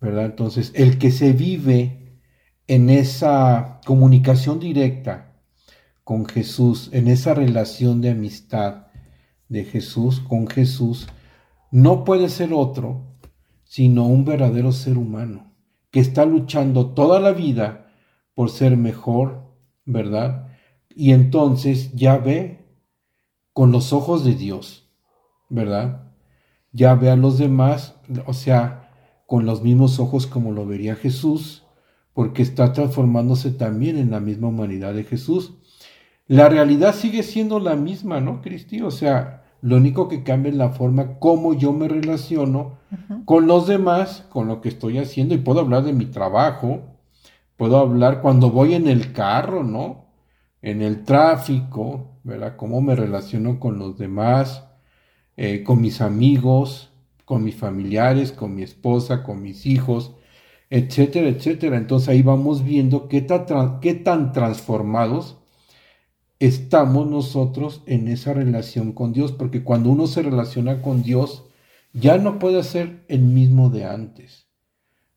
¿verdad? 0.00 0.26
Entonces, 0.26 0.72
el 0.74 0.98
que 0.98 1.10
se 1.10 1.32
vive 1.32 2.20
en 2.66 2.90
esa 2.90 3.80
comunicación 3.84 4.60
directa 4.60 5.32
con 6.04 6.26
Jesús, 6.26 6.90
en 6.92 7.08
esa 7.08 7.34
relación 7.34 8.00
de 8.00 8.10
amistad, 8.10 8.86
de 9.48 9.64
Jesús 9.64 10.20
con 10.20 10.46
Jesús 10.46 11.08
no 11.70 12.04
puede 12.04 12.28
ser 12.28 12.52
otro, 12.52 13.09
sino 13.70 14.04
un 14.04 14.24
verdadero 14.24 14.72
ser 14.72 14.98
humano, 14.98 15.54
que 15.92 16.00
está 16.00 16.24
luchando 16.24 16.88
toda 16.88 17.20
la 17.20 17.30
vida 17.30 17.86
por 18.34 18.50
ser 18.50 18.76
mejor, 18.76 19.44
¿verdad? 19.84 20.48
Y 20.88 21.12
entonces 21.12 21.92
ya 21.92 22.18
ve 22.18 22.66
con 23.52 23.70
los 23.70 23.92
ojos 23.92 24.24
de 24.24 24.34
Dios, 24.34 24.90
¿verdad? 25.48 26.12
Ya 26.72 26.96
ve 26.96 27.10
a 27.10 27.16
los 27.16 27.38
demás, 27.38 27.94
o 28.26 28.32
sea, 28.32 28.90
con 29.24 29.46
los 29.46 29.62
mismos 29.62 30.00
ojos 30.00 30.26
como 30.26 30.50
lo 30.50 30.66
vería 30.66 30.96
Jesús, 30.96 31.62
porque 32.12 32.42
está 32.42 32.72
transformándose 32.72 33.52
también 33.52 33.98
en 33.98 34.10
la 34.10 34.18
misma 34.18 34.48
humanidad 34.48 34.94
de 34.94 35.04
Jesús. 35.04 35.54
La 36.26 36.48
realidad 36.48 36.92
sigue 36.92 37.22
siendo 37.22 37.60
la 37.60 37.76
misma, 37.76 38.20
¿no, 38.20 38.42
Cristi? 38.42 38.80
O 38.82 38.90
sea, 38.90 39.39
lo 39.62 39.76
único 39.76 40.08
que 40.08 40.22
cambia 40.22 40.50
es 40.50 40.56
la 40.56 40.70
forma 40.70 41.18
como 41.18 41.54
yo 41.54 41.72
me 41.72 41.88
relaciono 41.88 42.78
con 43.24 43.46
los 43.46 43.66
demás, 43.66 44.26
con 44.30 44.48
lo 44.48 44.60
que 44.60 44.68
estoy 44.68 44.98
haciendo, 44.98 45.34
y 45.34 45.38
puedo 45.38 45.60
hablar 45.60 45.84
de 45.84 45.92
mi 45.92 46.06
trabajo, 46.06 46.80
puedo 47.56 47.78
hablar 47.78 48.22
cuando 48.22 48.50
voy 48.50 48.74
en 48.74 48.88
el 48.88 49.12
carro, 49.12 49.62
¿no? 49.62 50.06
En 50.62 50.82
el 50.82 51.04
tráfico, 51.04 52.18
¿verdad? 52.24 52.56
Cómo 52.56 52.80
me 52.80 52.94
relaciono 52.96 53.60
con 53.60 53.78
los 53.78 53.98
demás, 53.98 54.64
eh, 55.36 55.62
con 55.62 55.80
mis 55.80 56.00
amigos, 56.00 56.90
con 57.24 57.44
mis 57.44 57.56
familiares, 57.56 58.32
con 58.32 58.54
mi 58.54 58.62
esposa, 58.62 59.22
con 59.22 59.42
mis 59.42 59.66
hijos, 59.66 60.14
etcétera, 60.70 61.28
etcétera. 61.28 61.76
Entonces 61.76 62.08
ahí 62.08 62.22
vamos 62.22 62.64
viendo 62.64 63.08
qué 63.08 63.22
tan, 63.22 63.80
qué 63.80 63.94
tan 63.94 64.32
transformados 64.32 65.39
estamos 66.40 67.08
nosotros 67.08 67.82
en 67.86 68.08
esa 68.08 68.32
relación 68.32 68.92
con 68.92 69.12
Dios, 69.12 69.30
porque 69.30 69.62
cuando 69.62 69.90
uno 69.90 70.08
se 70.08 70.22
relaciona 70.22 70.82
con 70.82 71.02
Dios, 71.02 71.44
ya 71.92 72.18
no 72.18 72.38
puede 72.38 72.62
ser 72.64 73.04
el 73.08 73.20
mismo 73.20 73.70
de 73.70 73.84
antes. 73.84 74.50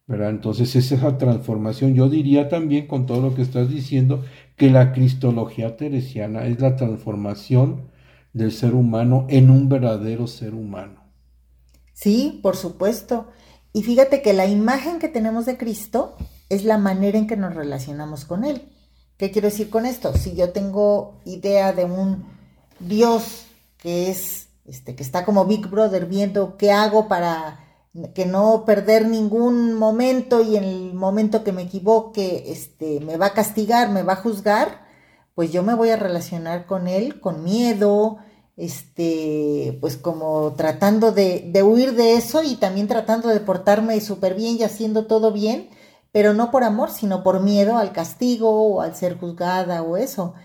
¿verdad? 0.06 0.30
Entonces 0.30 0.76
es 0.76 0.92
esa 0.92 1.18
transformación. 1.18 1.96
Yo 1.96 2.10
diría 2.10 2.50
también 2.50 2.88
con 2.88 3.06
todo 3.06 3.22
lo 3.22 3.36
que 3.36 3.42
estás 3.42 3.70
diciendo 3.70 4.24
que 4.58 4.70
la 4.70 4.92
cristología 4.92 5.78
teresiana 5.78 6.46
es 6.46 6.60
la 6.60 6.76
transformación 6.76 7.90
del 8.34 8.52
ser 8.52 8.76
humano 8.76 9.26
en 9.30 9.50
un 9.50 9.70
verdadero 9.70 10.28
ser 10.28 10.54
humano. 10.54 11.04
Sí, 11.94 12.40
por 12.44 12.58
supuesto. 12.58 13.28
Y 13.72 13.84
fíjate 13.84 14.22
que 14.22 14.34
la 14.34 14.48
imagen 14.48 15.00
que 15.00 15.08
tenemos 15.08 15.46
de 15.46 15.58
Cristo 15.58 16.16
es 16.50 16.66
la 16.66 16.78
manera 16.78 17.18
en 17.18 17.28
que 17.28 17.38
nos 17.38 17.56
relacionamos 17.56 18.26
con 18.26 18.44
Él. 18.44 18.73
¿Qué 19.18 19.32
quiero 19.32 19.50
decir 19.50 19.70
con 19.70 19.86
esto? 19.86 20.16
Si 20.18 20.36
yo 20.36 20.52
tengo 20.52 21.16
idea 21.26 21.74
de 21.74 21.86
un 21.86 22.26
Dios 22.80 23.46
que 23.78 24.10
es, 24.10 24.48
este, 24.66 24.96
que 24.96 25.04
está 25.04 25.26
como 25.26 25.46
Big 25.46 25.68
Brother 25.68 26.06
viendo 26.06 26.58
qué 26.58 26.72
hago 26.72 27.08
para 27.08 27.60
que 28.16 28.26
no 28.26 28.66
perder 28.66 29.08
ningún 29.08 29.76
momento 29.76 30.42
y 30.42 30.58
en 30.58 30.64
el 30.64 30.94
momento 30.96 31.44
que 31.44 31.52
me 31.52 31.62
equivoque, 31.64 32.46
este, 32.48 33.00
me 33.02 33.18
va 33.18 33.28
a 33.28 33.34
castigar, 33.34 33.90
me 33.92 34.02
va 34.02 34.14
a 34.14 34.18
juzgar, 34.18 34.84
pues 35.36 35.52
yo 35.52 35.62
me 35.62 35.76
voy 35.76 35.90
a 35.90 35.96
relacionar 35.96 36.66
con 36.66 36.88
él 36.88 37.20
con 37.20 37.44
miedo, 37.44 38.18
este, 38.58 39.78
pues 39.80 39.96
como 39.98 40.54
tratando 40.58 41.12
de, 41.12 41.50
de 41.52 41.62
huir 41.62 41.94
de 41.94 42.16
eso 42.16 42.42
y 42.42 42.56
también 42.56 42.88
tratando 42.88 43.30
de 43.30 43.40
portarme 43.40 44.02
súper 44.02 44.34
bien 44.34 44.58
y 44.58 44.64
haciendo 44.64 45.06
todo 45.06 45.32
bien, 45.32 45.70
pero 46.14 46.34
no 46.34 46.52
por 46.52 46.64
amor, 46.64 46.92
sino 46.92 47.24
por 47.24 47.42
miedo 47.42 47.76
al 47.76 47.92
castigo 47.92 48.50
o 48.50 48.82
al 48.82 48.96
ser 48.96 49.18
juzgada 49.20 49.82
o 49.82 49.98
eso. 49.98 50.36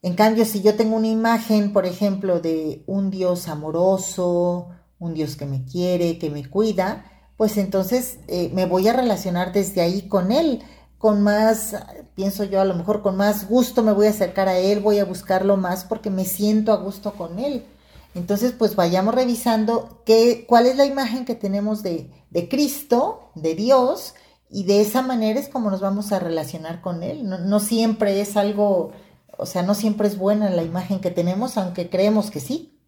En 0.00 0.14
cambio, 0.14 0.46
si 0.46 0.62
yo 0.62 0.74
tengo 0.74 0.96
una 0.96 1.06
imagen, 1.06 1.72
por 1.72 1.84
ejemplo, 1.86 2.40
de 2.40 2.82
un 2.86 3.10
Dios 3.10 3.46
amoroso, 3.46 4.70
un 4.98 5.12
Dios 5.12 5.36
que 5.36 5.44
me 5.44 5.64
quiere, 5.64 6.18
que 6.18 6.30
me 6.30 6.48
cuida, 6.48 7.04
pues 7.36 7.58
entonces 7.58 8.20
eh, 8.26 8.50
me 8.54 8.64
voy 8.64 8.88
a 8.88 8.94
relacionar 8.94 9.52
desde 9.52 9.82
ahí 9.82 10.08
con 10.08 10.32
Él, 10.32 10.62
con 10.96 11.20
más, 11.20 11.76
pienso 12.14 12.44
yo, 12.44 12.62
a 12.62 12.64
lo 12.64 12.74
mejor 12.74 13.02
con 13.02 13.16
más 13.16 13.48
gusto 13.48 13.82
me 13.82 13.92
voy 13.92 14.06
a 14.06 14.10
acercar 14.10 14.48
a 14.48 14.56
Él, 14.56 14.80
voy 14.80 14.98
a 14.98 15.04
buscarlo 15.04 15.58
más 15.58 15.84
porque 15.84 16.08
me 16.08 16.24
siento 16.24 16.72
a 16.72 16.76
gusto 16.76 17.12
con 17.12 17.38
Él. 17.38 17.66
Entonces, 18.14 18.52
pues 18.52 18.76
vayamos 18.76 19.14
revisando 19.14 20.02
qué, 20.06 20.46
cuál 20.48 20.66
es 20.66 20.76
la 20.76 20.86
imagen 20.86 21.26
que 21.26 21.34
tenemos 21.34 21.82
de, 21.82 22.10
de 22.30 22.48
Cristo, 22.48 23.30
de 23.34 23.54
Dios, 23.54 24.14
y 24.54 24.64
de 24.64 24.82
esa 24.82 25.00
manera 25.00 25.40
es 25.40 25.48
como 25.48 25.70
nos 25.70 25.80
vamos 25.80 26.12
a 26.12 26.18
relacionar 26.18 26.82
con 26.82 27.02
Él. 27.02 27.26
No, 27.26 27.58
siempre 27.58 28.20
es 28.20 28.36
algo, 28.36 28.92
o 29.38 29.46
sea, 29.46 29.62
no 29.62 29.74
siempre 29.74 30.06
es 30.06 30.18
buena 30.18 30.50
la 30.50 30.62
imagen 30.62 31.00
que 31.00 31.10
tenemos, 31.10 31.56
aunque 31.56 31.88
creemos 31.88 32.30
que 32.30 32.40
sí. 32.40 32.78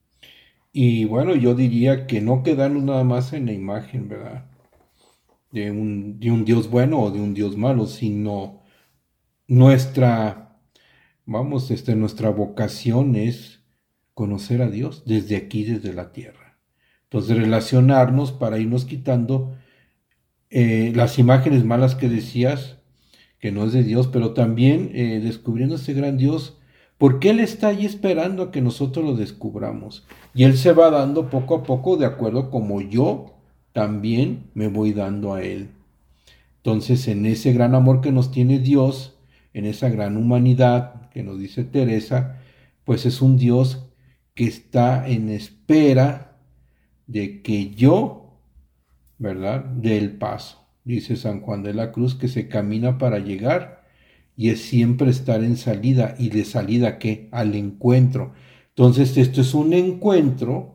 Y 0.72 1.06
bueno, 1.06 1.34
yo 1.34 1.54
diría 1.54 2.06
que 2.06 2.20
no 2.20 2.42
quedarnos 2.42 2.82
nada 2.82 3.02
más 3.02 3.32
en 3.32 3.46
la 3.46 3.52
imagen, 3.52 4.10
¿verdad? 4.10 4.44
De 5.52 5.70
un, 5.70 6.20
de 6.20 6.30
un 6.30 6.44
Dios 6.44 6.68
bueno 6.68 7.00
o 7.00 7.10
de 7.10 7.20
un 7.20 7.32
Dios 7.32 7.56
malo, 7.56 7.86
sino 7.86 8.60
nuestra, 9.48 10.58
vamos, 11.24 11.70
este, 11.70 11.96
nuestra 11.96 12.28
vocación 12.28 13.16
es 13.16 13.60
conocer 14.12 14.60
a 14.60 14.68
Dios 14.68 15.04
desde 15.06 15.36
aquí, 15.36 15.64
desde 15.64 15.94
la 15.94 16.12
tierra. 16.12 16.58
Entonces, 17.04 17.38
relacionarnos 17.38 18.32
para 18.32 18.58
irnos 18.58 18.84
quitando 18.84 19.56
eh, 20.57 20.92
las 20.94 21.18
imágenes 21.18 21.64
malas 21.64 21.96
que 21.96 22.09
decías, 22.09 22.76
que 23.40 23.50
no 23.50 23.64
es 23.64 23.72
de 23.72 23.82
Dios, 23.82 24.07
pero 24.07 24.34
también 24.34 24.92
eh, 24.94 25.18
descubriendo 25.20 25.74
ese 25.74 25.94
gran 25.94 26.16
Dios, 26.16 26.59
porque 26.96 27.30
Él 27.30 27.40
está 27.40 27.68
ahí 27.68 27.84
esperando 27.84 28.44
a 28.44 28.50
que 28.52 28.61
nosotros 28.61 29.05
lo 29.05 29.16
descubramos. 29.16 30.07
Y 30.32 30.44
Él 30.44 30.57
se 30.57 30.72
va 30.72 30.90
dando 30.90 31.28
poco 31.28 31.57
a 31.57 31.62
poco 31.64 31.96
de 31.96 32.07
acuerdo 32.07 32.52
como 32.52 32.80
yo 32.80 33.34
también 33.72 34.44
me 34.55 34.68
voy 34.68 34.92
dando 34.92 35.34
a 35.34 35.42
Él. 35.42 35.70
Entonces, 36.59 37.09
en 37.09 37.26
ese 37.26 37.52
gran 37.52 37.74
amor 37.74 38.00
que 38.00 38.12
nos 38.12 38.30
tiene 38.30 38.61
Dios, 38.61 39.16
en 39.55 39.64
esa 39.64 39.88
gran 39.88 40.16
humanidad 40.16 41.11
que 41.11 41.24
nos 41.24 41.40
dice 41.40 41.64
Teresa, 41.64 42.38
pues 42.84 43.07
es 43.07 43.20
un 43.20 43.38
Dios 43.38 43.86
que 44.34 44.44
está 44.44 45.09
en 45.09 45.30
espera 45.30 46.38
de 47.09 47.42
que 47.42 47.70
yo 47.70 48.23
¿verdad? 49.18 49.64
Del 49.64 50.16
paso. 50.16 50.66
Dice 50.84 51.16
San 51.16 51.40
Juan 51.40 51.62
de 51.62 51.74
la 51.74 51.92
Cruz 51.92 52.14
que 52.14 52.28
se 52.28 52.48
camina 52.48 52.98
para 52.98 53.18
llegar 53.18 53.84
y 54.36 54.50
es 54.50 54.60
siempre 54.60 55.10
estar 55.10 55.42
en 55.42 55.56
salida. 55.56 56.14
¿Y 56.18 56.30
de 56.30 56.44
salida 56.44 56.98
qué? 56.98 57.28
Al 57.32 57.54
encuentro. 57.54 58.32
Entonces, 58.70 59.16
esto 59.16 59.40
es 59.40 59.54
un 59.54 59.72
encuentro 59.72 60.74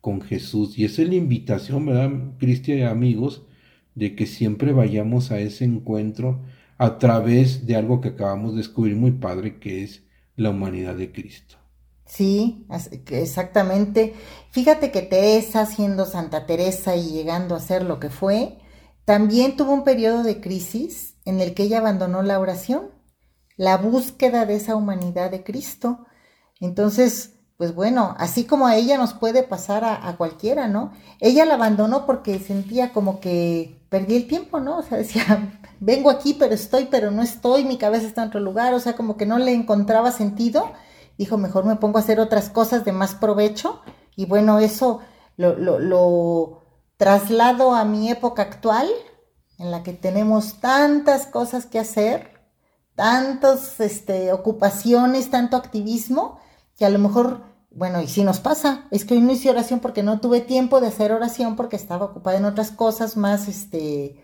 con 0.00 0.20
Jesús 0.20 0.78
y 0.78 0.84
es 0.84 0.98
la 0.98 1.14
invitación, 1.14 1.86
¿verdad, 1.86 2.10
Cristian 2.38 2.78
y 2.78 2.82
amigos? 2.82 3.46
De 3.94 4.14
que 4.14 4.26
siempre 4.26 4.72
vayamos 4.72 5.30
a 5.30 5.38
ese 5.40 5.64
encuentro 5.64 6.42
a 6.76 6.98
través 6.98 7.66
de 7.66 7.76
algo 7.76 8.00
que 8.00 8.08
acabamos 8.08 8.52
de 8.52 8.58
descubrir 8.58 8.96
muy 8.96 9.12
padre, 9.12 9.58
que 9.58 9.82
es 9.84 10.04
la 10.36 10.50
humanidad 10.50 10.96
de 10.96 11.12
Cristo. 11.12 11.63
Sí, 12.14 12.64
exactamente. 13.10 14.14
Fíjate 14.50 14.92
que 14.92 15.02
Teresa, 15.02 15.66
siendo 15.66 16.06
Santa 16.06 16.46
Teresa 16.46 16.94
y 16.94 17.10
llegando 17.10 17.56
a 17.56 17.60
ser 17.60 17.82
lo 17.82 17.98
que 17.98 18.08
fue, 18.08 18.60
también 19.04 19.56
tuvo 19.56 19.72
un 19.72 19.82
periodo 19.82 20.22
de 20.22 20.40
crisis 20.40 21.16
en 21.24 21.40
el 21.40 21.54
que 21.54 21.64
ella 21.64 21.78
abandonó 21.78 22.22
la 22.22 22.38
oración, 22.38 22.92
la 23.56 23.78
búsqueda 23.78 24.46
de 24.46 24.54
esa 24.54 24.76
humanidad 24.76 25.32
de 25.32 25.42
Cristo. 25.42 26.06
Entonces, 26.60 27.32
pues 27.56 27.74
bueno, 27.74 28.14
así 28.16 28.44
como 28.44 28.68
a 28.68 28.76
ella 28.76 28.96
nos 28.96 29.12
puede 29.14 29.42
pasar 29.42 29.82
a, 29.82 30.08
a, 30.08 30.16
cualquiera, 30.16 30.68
¿no? 30.68 30.92
Ella 31.18 31.44
la 31.44 31.54
abandonó 31.54 32.06
porque 32.06 32.38
sentía 32.38 32.92
como 32.92 33.18
que 33.18 33.84
perdí 33.88 34.14
el 34.14 34.28
tiempo, 34.28 34.60
¿no? 34.60 34.78
O 34.78 34.82
sea, 34.82 34.98
decía, 34.98 35.52
vengo 35.80 36.10
aquí, 36.10 36.36
pero 36.38 36.54
estoy, 36.54 36.86
pero 36.88 37.10
no 37.10 37.22
estoy, 37.22 37.64
mi 37.64 37.76
cabeza 37.76 38.06
está 38.06 38.22
en 38.22 38.28
otro 38.28 38.40
lugar, 38.40 38.72
o 38.72 38.78
sea, 38.78 38.94
como 38.94 39.16
que 39.16 39.26
no 39.26 39.38
le 39.38 39.52
encontraba 39.52 40.12
sentido 40.12 40.70
dijo, 41.18 41.38
mejor 41.38 41.64
me 41.64 41.76
pongo 41.76 41.98
a 41.98 42.02
hacer 42.02 42.20
otras 42.20 42.50
cosas 42.50 42.84
de 42.84 42.92
más 42.92 43.14
provecho. 43.14 43.80
Y 44.16 44.26
bueno, 44.26 44.58
eso 44.58 45.00
lo, 45.36 45.56
lo, 45.58 46.62
traslado 46.96 47.74
a 47.74 47.84
mi 47.84 48.10
época 48.10 48.42
actual, 48.42 48.88
en 49.58 49.70
la 49.70 49.82
que 49.82 49.92
tenemos 49.92 50.60
tantas 50.60 51.26
cosas 51.26 51.66
que 51.66 51.78
hacer, 51.78 52.30
tantas 52.94 53.80
este, 53.80 54.32
ocupaciones, 54.32 55.30
tanto 55.30 55.56
activismo, 55.56 56.38
que 56.76 56.84
a 56.84 56.90
lo 56.90 56.98
mejor, 56.98 57.42
bueno, 57.70 58.00
y 58.00 58.08
si 58.08 58.22
nos 58.22 58.40
pasa, 58.40 58.86
es 58.90 59.04
que 59.04 59.14
hoy 59.14 59.20
no 59.20 59.32
hice 59.32 59.50
oración 59.50 59.80
porque 59.80 60.02
no 60.02 60.20
tuve 60.20 60.40
tiempo 60.40 60.80
de 60.80 60.88
hacer 60.88 61.12
oración 61.12 61.56
porque 61.56 61.76
estaba 61.76 62.06
ocupada 62.06 62.36
en 62.36 62.44
otras 62.44 62.70
cosas 62.70 63.16
más, 63.16 63.48
este, 63.48 64.20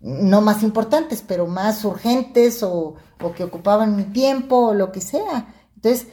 no 0.00 0.40
más 0.40 0.62
importantes, 0.62 1.22
pero 1.26 1.46
más 1.46 1.84
urgentes 1.84 2.62
o, 2.62 2.94
o 3.22 3.32
que 3.32 3.44
ocupaban 3.44 3.96
mi 3.96 4.04
tiempo 4.04 4.68
o 4.68 4.74
lo 4.74 4.92
que 4.92 5.00
sea. 5.00 5.54
Entonces, 5.76 6.08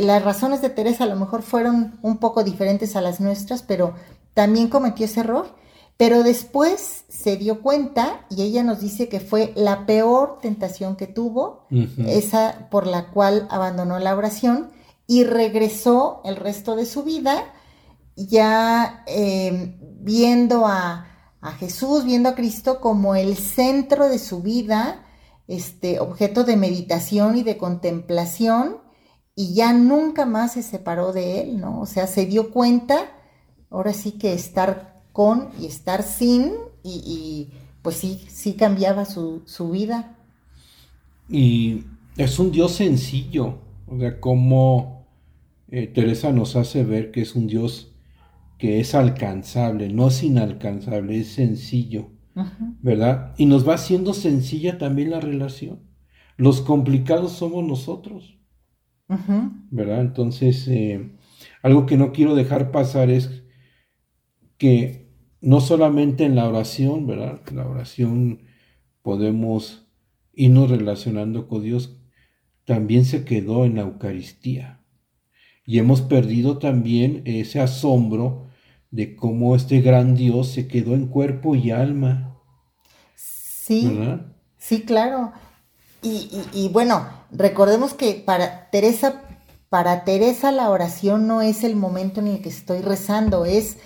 las 0.00 0.24
razones 0.24 0.62
de 0.62 0.70
Teresa 0.70 1.04
a 1.04 1.08
lo 1.08 1.16
mejor 1.16 1.42
fueron 1.42 1.98
un 2.02 2.18
poco 2.18 2.44
diferentes 2.44 2.94
a 2.94 3.00
las 3.00 3.20
nuestras, 3.20 3.62
pero 3.62 3.94
también 4.34 4.68
cometió 4.68 5.06
ese 5.06 5.20
error. 5.20 5.54
Pero 5.96 6.22
después 6.22 7.04
se 7.08 7.36
dio 7.36 7.62
cuenta 7.62 8.26
y 8.28 8.42
ella 8.42 8.62
nos 8.62 8.80
dice 8.80 9.08
que 9.08 9.18
fue 9.18 9.52
la 9.56 9.86
peor 9.86 10.38
tentación 10.42 10.94
que 10.96 11.06
tuvo, 11.06 11.66
esa 12.06 12.68
por 12.70 12.86
la 12.86 13.10
cual 13.10 13.48
abandonó 13.50 13.98
la 13.98 14.14
oración 14.14 14.70
y 15.06 15.24
regresó 15.24 16.20
el 16.24 16.36
resto 16.36 16.76
de 16.76 16.84
su 16.84 17.02
vida 17.02 17.44
ya 18.16 19.04
eh, 19.06 19.76
viendo 20.00 20.66
a, 20.66 21.06
a 21.40 21.52
Jesús, 21.52 22.04
viendo 22.04 22.30
a 22.30 22.34
Cristo 22.34 22.80
como 22.80 23.14
el 23.14 23.36
centro 23.36 24.08
de 24.08 24.18
su 24.18 24.42
vida, 24.42 25.05
este 25.48 26.00
objeto 26.00 26.44
de 26.44 26.56
meditación 26.56 27.36
y 27.36 27.42
de 27.42 27.56
contemplación, 27.56 28.78
y 29.34 29.54
ya 29.54 29.72
nunca 29.72 30.24
más 30.24 30.54
se 30.54 30.62
separó 30.62 31.12
de 31.12 31.42
él, 31.42 31.60
¿no? 31.60 31.80
O 31.80 31.86
sea, 31.86 32.06
se 32.06 32.26
dio 32.26 32.50
cuenta, 32.50 33.12
ahora 33.70 33.92
sí 33.92 34.12
que 34.12 34.32
estar 34.32 35.02
con 35.12 35.50
y 35.60 35.66
estar 35.66 36.02
sin, 36.02 36.52
y, 36.82 37.50
pues 37.82 37.96
sí, 37.96 38.24
sí 38.28 38.54
cambiaba 38.54 39.04
su, 39.04 39.42
su 39.44 39.70
vida. 39.70 40.16
Y 41.28 41.84
es 42.16 42.38
un 42.38 42.50
Dios 42.50 42.72
sencillo, 42.72 43.58
o 43.86 43.98
sea, 43.98 44.20
como 44.20 45.06
eh, 45.68 45.86
Teresa 45.88 46.32
nos 46.32 46.56
hace 46.56 46.84
ver 46.84 47.10
que 47.10 47.22
es 47.22 47.34
un 47.34 47.46
Dios 47.46 47.92
que 48.58 48.80
es 48.80 48.94
alcanzable, 48.94 49.88
no 49.88 50.08
es 50.08 50.22
inalcanzable, 50.22 51.20
es 51.20 51.28
sencillo, 51.28 52.08
¿verdad? 52.82 53.34
Y 53.38 53.46
nos 53.46 53.66
va 53.66 53.74
haciendo 53.74 54.12
sencilla 54.12 54.78
también 54.78 55.10
la 55.10 55.20
relación. 55.20 55.80
Los 56.36 56.60
complicados 56.60 57.32
somos 57.32 57.64
nosotros, 57.64 58.38
¿verdad? 59.70 60.02
Entonces, 60.02 60.68
eh, 60.68 61.16
algo 61.62 61.86
que 61.86 61.96
no 61.96 62.12
quiero 62.12 62.34
dejar 62.34 62.70
pasar 62.70 63.10
es 63.10 63.44
que 64.58 65.10
no 65.40 65.60
solamente 65.60 66.24
en 66.24 66.34
la 66.34 66.48
oración, 66.48 67.06
¿verdad? 67.06 67.40
La 67.52 67.66
oración 67.66 68.42
podemos 69.02 69.88
irnos 70.32 70.70
relacionando 70.70 71.48
con 71.48 71.62
Dios, 71.62 72.02
también 72.64 73.04
se 73.04 73.24
quedó 73.24 73.64
en 73.64 73.76
la 73.76 73.82
Eucaristía. 73.82 74.82
Y 75.64 75.78
hemos 75.78 76.02
perdido 76.02 76.58
también 76.58 77.22
ese 77.24 77.60
asombro 77.60 78.45
de 78.90 79.16
cómo 79.16 79.56
este 79.56 79.80
gran 79.80 80.14
Dios 80.14 80.48
se 80.48 80.68
quedó 80.68 80.94
en 80.94 81.06
cuerpo 81.08 81.54
y 81.54 81.70
alma. 81.70 82.38
Sí, 83.14 83.86
¿verdad? 83.86 84.26
sí, 84.58 84.82
claro. 84.82 85.32
Y, 86.02 86.28
y- 86.52 86.66
y 86.66 86.68
bueno, 86.68 87.06
recordemos 87.30 87.94
que 87.94 88.14
para 88.14 88.70
Teresa, 88.70 89.22
para 89.68 90.04
Teresa 90.04 90.52
la 90.52 90.70
oración 90.70 91.26
no 91.26 91.42
es 91.42 91.64
el 91.64 91.76
momento 91.76 92.20
en 92.20 92.28
el 92.28 92.42
que 92.42 92.48
estoy 92.48 92.80
rezando, 92.80 93.44
es 93.44 93.78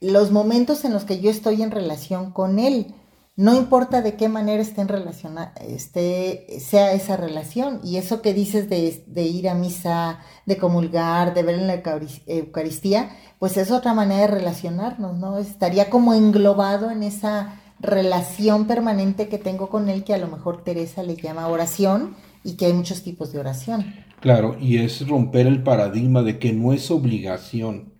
los 0.00 0.30
momentos 0.30 0.84
en 0.84 0.92
los 0.92 1.04
que 1.04 1.20
yo 1.20 1.30
estoy 1.30 1.62
en 1.62 1.70
relación 1.70 2.32
con 2.32 2.58
Él. 2.58 2.94
No 3.38 3.54
importa 3.54 4.02
de 4.02 4.16
qué 4.16 4.28
manera 4.28 4.60
esté 4.60 4.80
en 4.80 4.88
relación, 4.88 5.36
esté, 5.64 6.58
sea 6.58 6.92
esa 6.92 7.16
relación. 7.16 7.78
Y 7.84 7.96
eso 7.96 8.20
que 8.20 8.34
dices 8.34 8.68
de, 8.68 9.22
ir 9.22 9.48
a 9.48 9.54
misa, 9.54 10.18
de 10.44 10.56
comulgar, 10.56 11.34
de 11.34 11.44
ver 11.44 11.54
en 11.54 11.68
la 11.68 11.80
Eucaris- 11.80 12.24
Eucaristía, 12.26 13.10
pues 13.38 13.56
es 13.56 13.70
otra 13.70 13.94
manera 13.94 14.22
de 14.22 14.26
relacionarnos, 14.26 15.16
¿no? 15.18 15.38
Estaría 15.38 15.88
como 15.88 16.14
englobado 16.14 16.90
en 16.90 17.04
esa 17.04 17.60
relación 17.78 18.66
permanente 18.66 19.28
que 19.28 19.38
tengo 19.38 19.68
con 19.68 19.88
Él, 19.88 20.02
que 20.02 20.14
a 20.14 20.18
lo 20.18 20.26
mejor 20.26 20.64
Teresa 20.64 21.04
le 21.04 21.14
llama 21.14 21.46
oración 21.46 22.16
y 22.42 22.56
que 22.56 22.66
hay 22.66 22.72
muchos 22.72 23.04
tipos 23.04 23.30
de 23.30 23.38
oración. 23.38 23.94
Claro, 24.18 24.56
y 24.58 24.78
es 24.78 25.06
romper 25.06 25.46
el 25.46 25.62
paradigma 25.62 26.24
de 26.24 26.40
que 26.40 26.52
no 26.52 26.72
es 26.72 26.90
obligación. 26.90 27.94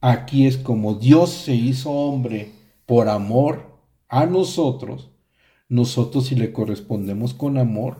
Aquí 0.00 0.46
es 0.46 0.56
como 0.56 0.94
Dios 0.94 1.32
se 1.32 1.54
hizo 1.54 1.90
hombre 1.90 2.52
por 2.86 3.10
amor 3.10 3.73
a 4.20 4.26
nosotros, 4.26 5.10
nosotros 5.68 6.26
si 6.26 6.34
le 6.36 6.52
correspondemos 6.52 7.34
con 7.34 7.58
amor, 7.58 7.98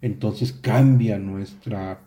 entonces 0.00 0.52
cambia 0.52 1.18
nuestra, 1.18 2.00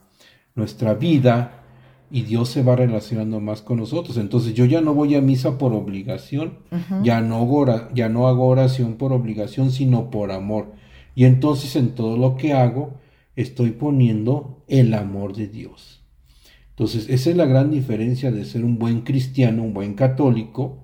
nuestra 0.55 0.93
vida 0.93 1.63
y 2.11 2.21
Dios 2.23 2.49
se 2.49 2.63
va 2.63 2.75
relacionando 2.75 3.39
más 3.39 3.61
con 3.61 3.77
nosotros. 3.79 4.17
Entonces 4.17 4.53
yo 4.53 4.65
ya 4.65 4.81
no 4.81 4.93
voy 4.93 5.15
a 5.15 5.21
misa 5.21 5.57
por 5.57 5.73
obligación, 5.73 6.59
ya, 7.03 7.21
no 7.21 7.37
hago 7.37 7.57
ora- 7.57 7.89
ya 7.93 8.09
no 8.09 8.27
hago 8.27 8.47
oración 8.47 8.95
por 8.95 9.11
obligación, 9.13 9.71
sino 9.71 10.09
por 10.09 10.31
amor. 10.31 10.73
Y 11.15 11.25
entonces 11.25 11.75
en 11.75 11.95
todo 11.95 12.17
lo 12.17 12.37
que 12.37 12.53
hago 12.53 12.95
estoy 13.35 13.71
poniendo 13.71 14.63
el 14.67 14.93
amor 14.93 15.35
de 15.35 15.47
Dios. 15.47 16.01
Entonces 16.69 17.09
esa 17.09 17.29
es 17.31 17.37
la 17.37 17.45
gran 17.45 17.71
diferencia 17.71 18.31
de 18.31 18.45
ser 18.45 18.63
un 18.63 18.77
buen 18.77 19.01
cristiano, 19.01 19.63
un 19.63 19.73
buen 19.73 19.93
católico, 19.95 20.83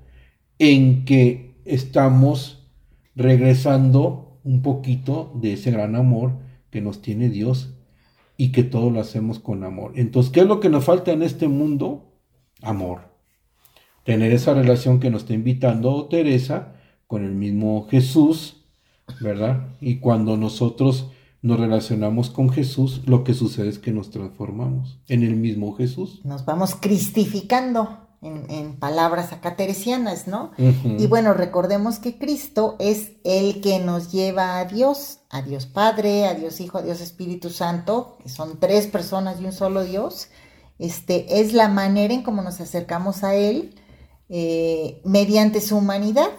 en 0.60 1.06
que 1.06 1.53
estamos 1.66 2.70
regresando 3.16 4.40
un 4.44 4.62
poquito 4.62 5.32
de 5.36 5.54
ese 5.54 5.72
gran 5.72 5.96
amor 5.96 6.34
que 6.70 6.82
nos 6.82 7.02
tiene 7.02 7.30
Dios 7.30 7.76
y 8.38 8.52
que 8.52 8.64
todo 8.64 8.90
lo 8.90 9.00
hacemos 9.00 9.40
con 9.40 9.64
amor. 9.64 9.94
Entonces, 9.96 10.32
¿qué 10.32 10.42
es 10.42 10.48
lo 10.48 10.60
que 10.60 10.70
nos 10.70 10.86
falta 10.86 11.12
en 11.12 11.22
este 11.22 11.48
mundo? 11.48 12.12
Amor. 12.62 13.14
Tener 14.04 14.32
esa 14.34 14.54
relación 14.54 15.00
que 15.00 15.10
nos 15.10 15.22
está 15.22 15.34
invitando 15.34 16.06
Teresa 16.08 16.74
con 17.08 17.24
el 17.24 17.34
mismo 17.34 17.88
Jesús, 17.90 18.66
¿verdad? 19.22 19.68
Y 19.80 19.98
cuando 20.00 20.36
nosotros 20.36 21.12
nos 21.42 21.60
relacionamos 21.60 22.30
con 22.30 22.50
Jesús, 22.50 23.02
lo 23.06 23.24
que 23.24 23.34
sucede 23.34 23.70
es 23.70 23.78
que 23.78 23.92
nos 23.92 24.10
transformamos 24.10 25.00
en 25.08 25.24
el 25.24 25.36
mismo 25.36 25.76
Jesús. 25.76 26.22
Nos 26.24 26.46
vamos 26.46 26.76
cristificando 26.76 28.03
en, 28.24 28.50
en 28.50 28.80
palabras 28.80 29.34
acá 29.34 29.56
teresianas, 29.56 30.28
¿no? 30.28 30.52
Y 30.58 31.08
bueno, 31.08 31.34
recordemos 31.34 32.00
que 32.00 32.18
Cristo 32.18 32.76
es 32.80 33.12
el 33.24 33.62
que 33.62 33.80
nos 33.80 34.12
lleva 34.12 34.60
a 34.60 34.66
Dios, 34.66 35.20
a 35.30 35.42
Dios 35.42 35.66
Padre, 35.66 36.26
a 36.26 36.34
Dios 36.34 36.62
Hijo, 36.62 36.78
a 36.78 36.82
Dios 36.82 37.02
Espíritu 37.02 37.50
Santo, 37.50 38.18
que 38.24 38.30
son 38.30 38.60
tres 38.60 38.88
personas 38.88 39.42
y 39.42 39.46
un 39.46 39.52
solo 39.52 39.84
Dios. 39.84 40.30
Este 40.80 41.42
es 41.42 41.54
la 41.54 41.68
manera 41.68 42.14
en 42.14 42.24
cómo 42.24 42.42
nos 42.42 42.60
acercamos 42.62 43.24
a 43.24 43.36
Él 43.36 43.76
eh, 44.30 45.02
mediante 45.04 45.62
su 45.62 45.78
humanidad. 45.78 46.30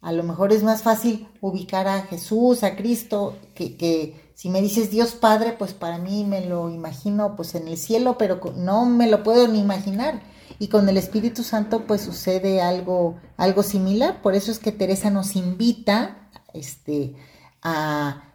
A 0.00 0.12
lo 0.12 0.22
mejor 0.22 0.52
es 0.52 0.62
más 0.62 0.82
fácil 0.82 1.28
ubicar 1.40 1.88
a 1.88 2.02
Jesús, 2.02 2.62
a 2.62 2.76
Cristo, 2.76 3.36
que, 3.54 3.76
que 3.76 4.32
si 4.34 4.48
me 4.48 4.62
dices 4.62 4.90
Dios 4.90 5.14
Padre, 5.14 5.54
pues 5.58 5.72
para 5.72 5.98
mí 5.98 6.24
me 6.24 6.46
lo 6.46 6.70
imagino 6.70 7.34
pues 7.34 7.54
en 7.54 7.66
el 7.66 7.76
cielo, 7.76 8.16
pero 8.16 8.40
no 8.54 8.84
me 8.84 9.08
lo 9.08 9.22
puedo 9.22 9.48
ni 9.48 9.58
imaginar. 9.58 10.22
Y 10.58 10.68
con 10.68 10.88
el 10.88 10.96
Espíritu 10.96 11.42
Santo 11.42 11.86
pues 11.86 12.00
sucede 12.00 12.60
algo, 12.62 13.16
algo 13.36 13.62
similar. 13.62 14.22
Por 14.22 14.34
eso 14.34 14.50
es 14.50 14.58
que 14.58 14.72
Teresa 14.72 15.10
nos 15.10 15.36
invita 15.36 16.28
este, 16.54 17.14
a 17.62 18.34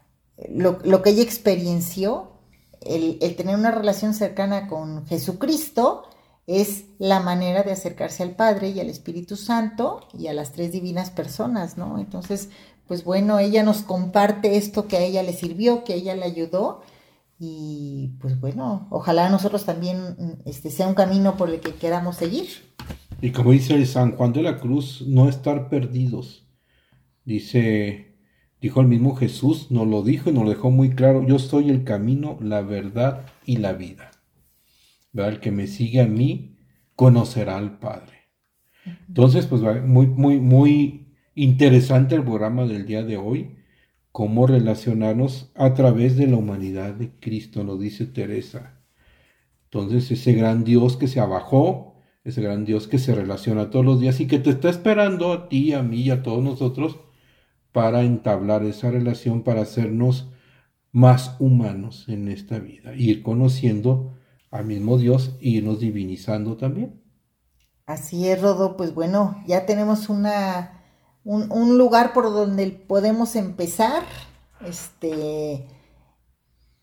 lo, 0.49 1.01
que 1.01 1.09
ella 1.09 1.23
experiencia, 1.23 2.23
el, 2.81 3.17
el 3.21 3.35
tener 3.35 3.55
una 3.55 3.71
relación 3.71 4.13
cercana 4.13 4.67
con 4.67 5.05
Jesucristo, 5.07 6.03
es 6.47 6.85
la 6.99 7.19
manera 7.19 7.63
de 7.63 7.71
acercarse 7.71 8.23
al 8.23 8.31
Padre 8.31 8.69
y 8.69 8.79
al 8.79 8.89
Espíritu 8.89 9.35
Santo 9.37 10.07
y 10.17 10.27
a 10.27 10.33
las 10.33 10.51
tres 10.51 10.71
divinas 10.71 11.09
personas, 11.09 11.77
¿no? 11.77 11.99
Entonces, 11.99 12.49
pues 12.87 13.03
bueno, 13.03 13.39
ella 13.39 13.63
nos 13.63 13.83
comparte 13.83 14.57
esto 14.57 14.87
que 14.87 14.97
a 14.97 15.01
ella 15.01 15.23
le 15.23 15.33
sirvió, 15.33 15.83
que 15.83 15.93
a 15.93 15.95
ella 15.95 16.15
le 16.15 16.25
ayudó 16.25 16.81
y 17.43 18.17
pues 18.19 18.39
bueno, 18.39 18.85
ojalá 18.91 19.27
nosotros 19.27 19.65
también 19.65 19.97
mm, 19.97 20.47
este 20.47 20.69
sea 20.69 20.87
un 20.87 20.93
camino 20.93 21.37
por 21.37 21.49
el 21.49 21.59
que 21.59 21.73
queramos 21.73 22.17
seguir. 22.17 22.45
Y 23.19 23.31
como 23.31 23.51
dice 23.51 23.73
el 23.73 23.87
San 23.87 24.11
Juan 24.11 24.31
de 24.31 24.43
la 24.43 24.59
Cruz, 24.59 25.03
no 25.07 25.27
estar 25.27 25.67
perdidos. 25.67 26.45
Dice, 27.25 28.15
dijo 28.61 28.79
el 28.81 28.87
mismo 28.87 29.15
Jesús, 29.15 29.71
nos 29.71 29.87
lo 29.87 30.03
dijo 30.03 30.29
y 30.29 30.33
nos 30.33 30.43
lo 30.43 30.51
dejó 30.51 30.69
muy 30.69 30.91
claro, 30.91 31.25
yo 31.25 31.39
soy 31.39 31.71
el 31.71 31.83
camino, 31.83 32.37
la 32.41 32.61
verdad 32.61 33.25
y 33.43 33.57
la 33.57 33.73
vida. 33.73 34.11
¿Verdad? 35.11 35.33
El 35.33 35.39
que 35.39 35.49
me 35.49 35.65
sigue 35.65 35.99
a 36.01 36.05
mí 36.05 36.57
conocerá 36.95 37.57
al 37.57 37.79
Padre. 37.79 38.29
Entonces, 39.07 39.47
pues 39.47 39.63
muy, 39.83 40.05
muy, 40.05 40.39
muy 40.39 41.15
interesante 41.33 42.13
el 42.13 42.23
programa 42.23 42.67
del 42.67 42.85
día 42.85 43.01
de 43.01 43.17
hoy, 43.17 43.55
cómo 44.11 44.47
relacionarnos 44.47 45.51
a 45.55 45.73
través 45.73 46.17
de 46.17 46.27
la 46.27 46.37
humanidad 46.37 46.93
de 46.93 47.11
Cristo, 47.19 47.63
nos 47.63 47.79
dice 47.79 48.05
Teresa. 48.05 48.81
Entonces, 49.65 50.11
ese 50.11 50.33
gran 50.33 50.63
Dios 50.63 50.97
que 50.97 51.07
se 51.07 51.19
abajó, 51.19 51.95
ese 52.23 52.41
gran 52.41 52.65
Dios 52.65 52.87
que 52.87 52.99
se 52.99 53.15
relaciona 53.15 53.69
todos 53.69 53.85
los 53.85 54.01
días 54.01 54.19
y 54.19 54.27
que 54.27 54.39
te 54.39 54.49
está 54.49 54.69
esperando 54.69 55.31
a 55.31 55.49
ti, 55.49 55.73
a 55.73 55.81
mí 55.81 56.01
y 56.01 56.11
a 56.11 56.23
todos 56.23 56.43
nosotros 56.43 56.97
para 57.71 58.01
entablar 58.03 58.63
esa 58.63 58.91
relación, 58.91 59.43
para 59.43 59.61
hacernos 59.61 60.29
más 60.91 61.37
humanos 61.39 62.05
en 62.09 62.27
esta 62.27 62.59
vida, 62.59 62.93
ir 62.95 63.23
conociendo 63.23 64.17
al 64.51 64.65
mismo 64.65 64.97
Dios 64.97 65.37
y 65.39 65.57
irnos 65.57 65.79
divinizando 65.79 66.57
también. 66.57 67.01
Así 67.85 68.27
es, 68.27 68.41
Rodo, 68.41 68.75
pues 68.75 68.93
bueno, 68.93 69.41
ya 69.47 69.65
tenemos 69.65 70.09
una, 70.09 70.80
un, 71.23 71.77
lugar 71.77 72.13
por 72.13 72.25
donde 72.31 72.67
podemos 72.67 73.35
empezar, 73.35 74.03
este, 74.65 75.67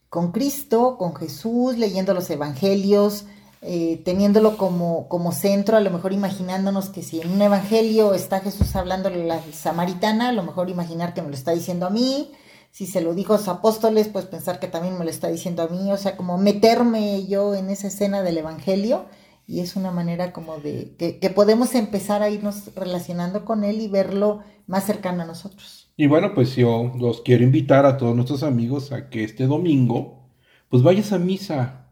con 0.08 0.32
Cristo, 0.32 0.96
con 0.96 1.14
Jesús, 1.14 1.76
leyendo 1.76 2.14
los 2.14 2.30
evangelios, 2.30 3.26
eh, 3.60 4.00
teniéndolo 4.04 4.56
como, 4.56 5.08
como 5.08 5.32
centro, 5.32 5.76
a 5.76 5.80
lo 5.80 5.90
mejor 5.90 6.12
imaginándonos 6.12 6.90
que 6.90 7.02
si 7.02 7.20
en 7.20 7.32
un 7.32 7.42
evangelio 7.42 8.14
está 8.14 8.40
Jesús 8.40 8.76
hablándole 8.76 9.22
a 9.24 9.36
la 9.36 9.42
samaritana, 9.52 10.28
a 10.28 10.32
lo 10.32 10.44
mejor 10.44 10.70
imaginar 10.70 11.14
que 11.14 11.22
me 11.22 11.28
lo 11.28 11.34
está 11.34 11.50
diciendo 11.50 11.86
a 11.86 11.90
mí, 11.90 12.32
si 12.70 12.86
se 12.86 13.00
lo 13.00 13.14
dijo 13.14 13.34
a 13.34 13.38
los 13.38 13.48
apóstoles, 13.48 14.08
pues 14.08 14.26
pensar 14.26 14.60
que 14.60 14.68
también 14.68 14.96
me 14.96 15.04
lo 15.04 15.10
está 15.10 15.28
diciendo 15.28 15.64
a 15.64 15.68
mí, 15.68 15.90
o 15.90 15.96
sea, 15.96 16.16
como 16.16 16.38
meterme 16.38 17.26
yo 17.26 17.54
en 17.56 17.70
esa 17.70 17.88
escena 17.88 18.22
del 18.22 18.38
evangelio 18.38 19.06
y 19.48 19.60
es 19.60 19.76
una 19.76 19.90
manera 19.90 20.34
como 20.34 20.58
de 20.58 20.94
que, 20.98 21.30
podemos 21.30 21.74
empezar 21.74 22.22
a 22.22 22.28
irnos 22.28 22.70
relacionando 22.76 23.46
con 23.46 23.64
él 23.64 23.80
y 23.80 23.88
verlo 23.88 24.42
más 24.66 24.84
cercano 24.84 25.22
a 25.22 25.26
nosotros. 25.26 25.90
Y 25.96 26.06
bueno, 26.06 26.34
pues 26.34 26.54
yo 26.54 26.92
los 26.98 27.22
quiero 27.22 27.44
invitar 27.44 27.86
a 27.86 27.96
todos 27.96 28.14
nuestros 28.14 28.42
amigos 28.42 28.92
a 28.92 29.08
que 29.08 29.24
este 29.24 29.46
domingo, 29.46 30.28
pues 30.68 30.82
vayas 30.82 31.12
a 31.14 31.18
misa, 31.18 31.88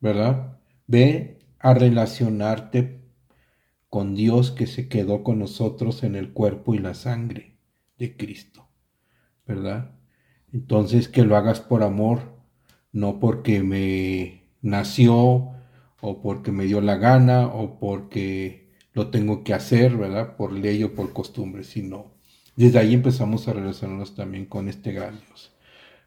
¿verdad? 0.00 0.58
Ve 0.86 1.40
a 1.58 1.74
relacionarte 1.74 3.02
con 3.90 4.14
Dios 4.14 4.50
que 4.50 4.66
se 4.66 4.88
quedó 4.88 5.22
con 5.22 5.40
nosotros 5.40 6.02
en 6.04 6.16
el 6.16 6.32
cuerpo 6.32 6.74
y 6.74 6.78
la 6.78 6.94
sangre 6.94 7.58
de 7.98 8.16
Cristo, 8.16 8.66
¿verdad? 9.46 9.90
Entonces 10.54 11.10
que 11.10 11.22
lo 11.22 11.36
hagas 11.36 11.60
por 11.60 11.82
amor, 11.82 12.22
no 12.92 13.20
porque 13.20 13.62
me 13.62 14.48
nació 14.62 15.59
o 16.00 16.20
porque 16.22 16.52
me 16.52 16.64
dio 16.64 16.80
la 16.80 16.96
gana 16.96 17.46
o 17.46 17.78
porque 17.78 18.70
lo 18.92 19.08
tengo 19.08 19.44
que 19.44 19.54
hacer, 19.54 19.96
¿verdad? 19.96 20.36
Por 20.36 20.52
ley 20.52 20.82
o 20.84 20.94
por 20.94 21.12
costumbre, 21.12 21.64
sino 21.64 22.06
desde 22.56 22.78
ahí 22.78 22.94
empezamos 22.94 23.48
a 23.48 23.52
relacionarnos 23.52 24.14
también 24.14 24.46
con 24.46 24.68
este 24.68 24.92
gran 24.92 25.18
Dios. 25.26 25.52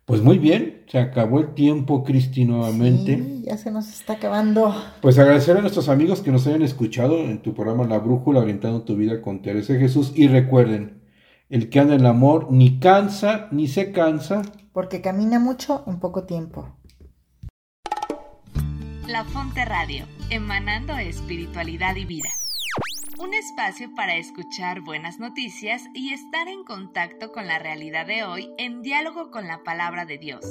Pues 0.06 0.22
muy 0.22 0.38
bien, 0.38 0.84
se 0.88 1.00
acabó 1.00 1.40
el 1.40 1.54
tiempo, 1.54 2.04
Cristi, 2.04 2.44
nuevamente. 2.44 3.16
Sí, 3.16 3.44
ya 3.46 3.58
se 3.58 3.72
nos 3.72 3.88
está 3.88 4.14
acabando. 4.14 4.76
Pues 5.02 5.18
agradecer 5.18 5.56
a 5.56 5.62
nuestros 5.62 5.88
amigos 5.88 6.22
que 6.22 6.32
nos 6.32 6.46
hayan 6.46 6.62
escuchado 6.62 7.20
en 7.20 7.42
tu 7.42 7.54
programa 7.54 7.88
La 7.88 8.00
Brújula, 8.00 8.42
orientando 8.42 8.82
tu 8.82 8.98
vida 8.98 9.22
con 9.22 9.42
Teresa 9.42 9.76
Jesús. 9.76 10.12
Y 10.14 10.28
recuerden, 10.28 11.02
el 11.50 11.70
que 11.70 11.80
anda 11.80 11.96
en 11.96 12.02
el 12.02 12.08
amor 12.08 12.52
ni 12.52 12.80
cansa 12.80 13.48
ni 13.52 13.70
se 13.70 13.94
cansa. 13.94 14.42
Porque 14.74 15.00
camina 15.00 15.40
mucho 15.40 15.84
en 15.88 16.00
poco 16.00 16.24
tiempo. 16.24 16.68
La 19.08 19.26
Fonte 19.26 19.66
Radio, 19.66 20.06
emanando 20.30 20.94
espiritualidad 20.96 21.98
y 21.98 22.06
vida. 22.06 22.30
Un 23.20 23.34
espacio 23.34 23.94
para 23.96 24.16
escuchar 24.16 24.80
buenas 24.80 25.20
noticias 25.20 25.84
y 25.94 26.14
estar 26.14 26.48
en 26.48 26.64
contacto 26.64 27.34
con 27.34 27.46
la 27.46 27.60
realidad 27.60 28.08
de 28.08 28.24
hoy 28.24 28.50
en 28.58 28.82
diálogo 28.82 29.30
con 29.30 29.46
la 29.46 29.62
palabra 29.62 30.06
de 30.06 30.18
Dios, 30.20 30.46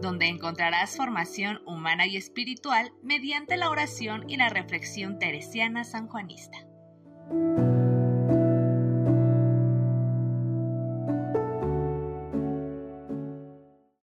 donde 0.00 0.26
encontrarás 0.26 0.96
formación 0.96 1.60
humana 1.64 2.06
y 2.08 2.16
espiritual 2.16 2.92
mediante 3.04 3.56
la 3.56 3.70
oración 3.70 4.28
y 4.28 4.36
la 4.36 4.48
reflexión 4.48 5.20
teresiana 5.20 5.84
sanjuanista. 5.84 6.58